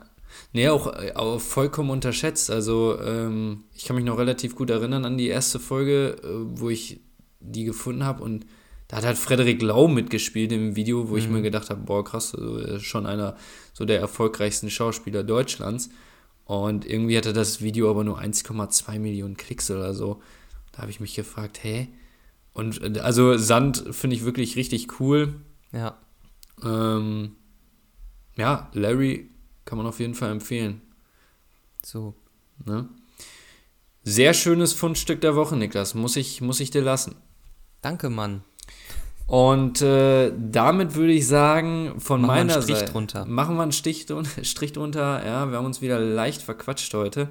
Nee, 0.52 0.70
auch, 0.70 0.88
auch 1.16 1.40
vollkommen 1.40 1.92
unterschätzt. 1.92 2.50
Also, 2.50 3.00
ähm, 3.00 3.66
ich 3.76 3.86
kann 3.86 3.96
mich 3.96 4.06
noch 4.06 4.18
relativ 4.18 4.56
gut 4.56 4.72
erinnern 4.72 5.06
an 5.06 5.18
die 5.18 5.28
erste 5.28 5.60
Folge, 5.60 6.18
äh, 6.24 6.60
wo 6.60 6.70
ich 6.70 7.02
die 7.40 7.66
gefunden 7.66 8.04
habe 8.04 8.24
und 8.24 8.46
da 8.88 8.98
hat 8.98 9.06
halt 9.06 9.18
Frederik 9.18 9.62
Lau 9.62 9.88
mitgespielt 9.88 10.52
im 10.52 10.76
Video, 10.76 11.10
wo 11.10 11.14
mhm. 11.14 11.20
ich 11.20 11.30
mir 11.30 11.42
gedacht 11.42 11.70
habe, 11.70 11.82
boah, 11.82 12.04
krass, 12.04 12.36
also 12.36 12.80
schon 12.80 13.06
einer 13.06 13.36
so 13.74 13.86
der 13.86 14.00
erfolgreichsten 14.00 14.70
Schauspieler 14.70 15.24
Deutschlands. 15.24 15.90
Und 16.46 16.86
irgendwie 16.86 17.18
hatte 17.18 17.34
das 17.34 17.62
Video 17.62 17.90
aber 17.90 18.04
nur 18.04 18.20
1,2 18.20 19.00
Millionen 19.00 19.38
Klicks 19.38 19.72
oder 19.72 19.94
so. 19.94 20.22
Da 20.72 20.82
habe 20.82 20.92
ich 20.92 21.00
mich 21.00 21.16
gefragt, 21.16 21.64
hä? 21.64 21.88
Und 22.54 23.00
also 23.00 23.38
Sand 23.38 23.84
finde 23.92 24.16
ich 24.16 24.26
wirklich 24.26 24.56
richtig 24.56 25.00
cool. 25.00 25.34
Ja. 25.72 25.98
Ähm, 26.62 27.36
ja, 28.36 28.70
Larry 28.74 29.30
kann 29.66 29.78
man 29.78 29.88
auf 29.88 30.00
jeden 30.00 30.14
Fall 30.14 30.32
empfehlen. 30.32 30.82
So. 31.84 32.14
Ne? 32.66 32.90
Sehr 34.04 34.34
schönes 34.34 34.74
Fundstück 34.74 35.22
der 35.22 35.36
Woche, 35.36 35.56
Niklas. 35.56 35.96
Muss 35.96 36.16
ich, 36.16 36.42
muss 36.42 36.60
ich 36.60 36.72
dir 36.72 36.82
lassen. 36.82 37.16
Danke, 37.82 38.10
Mann. 38.10 38.44
Und 39.34 39.82
äh, 39.82 40.32
damit 40.38 40.94
würde 40.94 41.14
ich 41.14 41.26
sagen, 41.26 41.96
von 41.98 42.22
machen 42.22 42.28
meiner 42.28 42.50
wir 42.50 42.54
einen 42.54 42.62
Strich 42.62 42.78
Seite. 42.78 42.92
Drunter. 42.92 43.26
Machen 43.26 43.56
wir 43.56 43.64
einen 43.64 43.72
Strich, 43.72 44.06
Strich 44.44 44.74
drunter. 44.74 45.26
Ja, 45.26 45.50
wir 45.50 45.58
haben 45.58 45.66
uns 45.66 45.82
wieder 45.82 46.00
leicht 46.00 46.44
verquatscht 46.44 46.94
heute. 46.94 47.30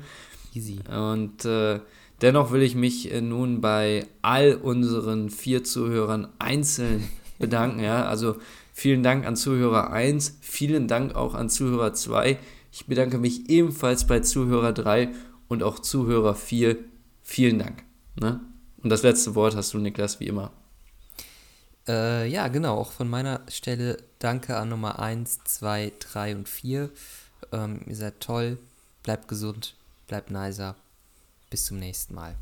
Easy. 0.52 0.80
Und 0.90 1.44
äh, 1.44 1.78
dennoch 2.20 2.50
will 2.50 2.62
ich 2.62 2.74
mich 2.74 3.12
äh, 3.12 3.20
nun 3.20 3.60
bei 3.60 4.04
all 4.20 4.56
unseren 4.56 5.30
vier 5.30 5.62
Zuhörern 5.62 6.26
einzeln 6.40 7.08
bedanken. 7.38 7.78
ja, 7.78 8.04
also 8.04 8.34
vielen 8.72 9.04
Dank 9.04 9.24
an 9.24 9.36
Zuhörer 9.36 9.92
1, 9.92 10.38
vielen 10.40 10.88
Dank 10.88 11.14
auch 11.14 11.34
an 11.34 11.48
Zuhörer 11.48 11.94
2. 11.94 12.36
Ich 12.72 12.86
bedanke 12.86 13.18
mich 13.18 13.48
ebenfalls 13.48 14.08
bei 14.08 14.18
Zuhörer 14.18 14.72
3 14.72 15.10
und 15.46 15.62
auch 15.62 15.78
Zuhörer 15.78 16.34
4. 16.34 16.78
Vielen 17.22 17.60
Dank. 17.60 17.84
Ne? 18.20 18.40
Und 18.82 18.90
das 18.90 19.04
letzte 19.04 19.36
Wort 19.36 19.54
hast 19.54 19.72
du, 19.72 19.78
Niklas, 19.78 20.18
wie 20.18 20.26
immer. 20.26 20.50
Äh, 21.88 22.28
ja, 22.28 22.48
genau, 22.48 22.78
auch 22.78 22.92
von 22.92 23.08
meiner 23.08 23.40
Stelle 23.48 23.98
danke 24.18 24.56
an 24.56 24.68
Nummer 24.68 24.98
1, 25.00 25.40
2, 25.44 25.92
3 25.98 26.36
und 26.36 26.48
4. 26.48 26.90
Ähm, 27.52 27.80
ihr 27.86 27.96
seid 27.96 28.20
toll, 28.20 28.58
bleibt 29.02 29.28
gesund, 29.28 29.74
bleibt 30.06 30.30
nicer. 30.30 30.76
Bis 31.50 31.66
zum 31.66 31.78
nächsten 31.78 32.14
Mal. 32.14 32.36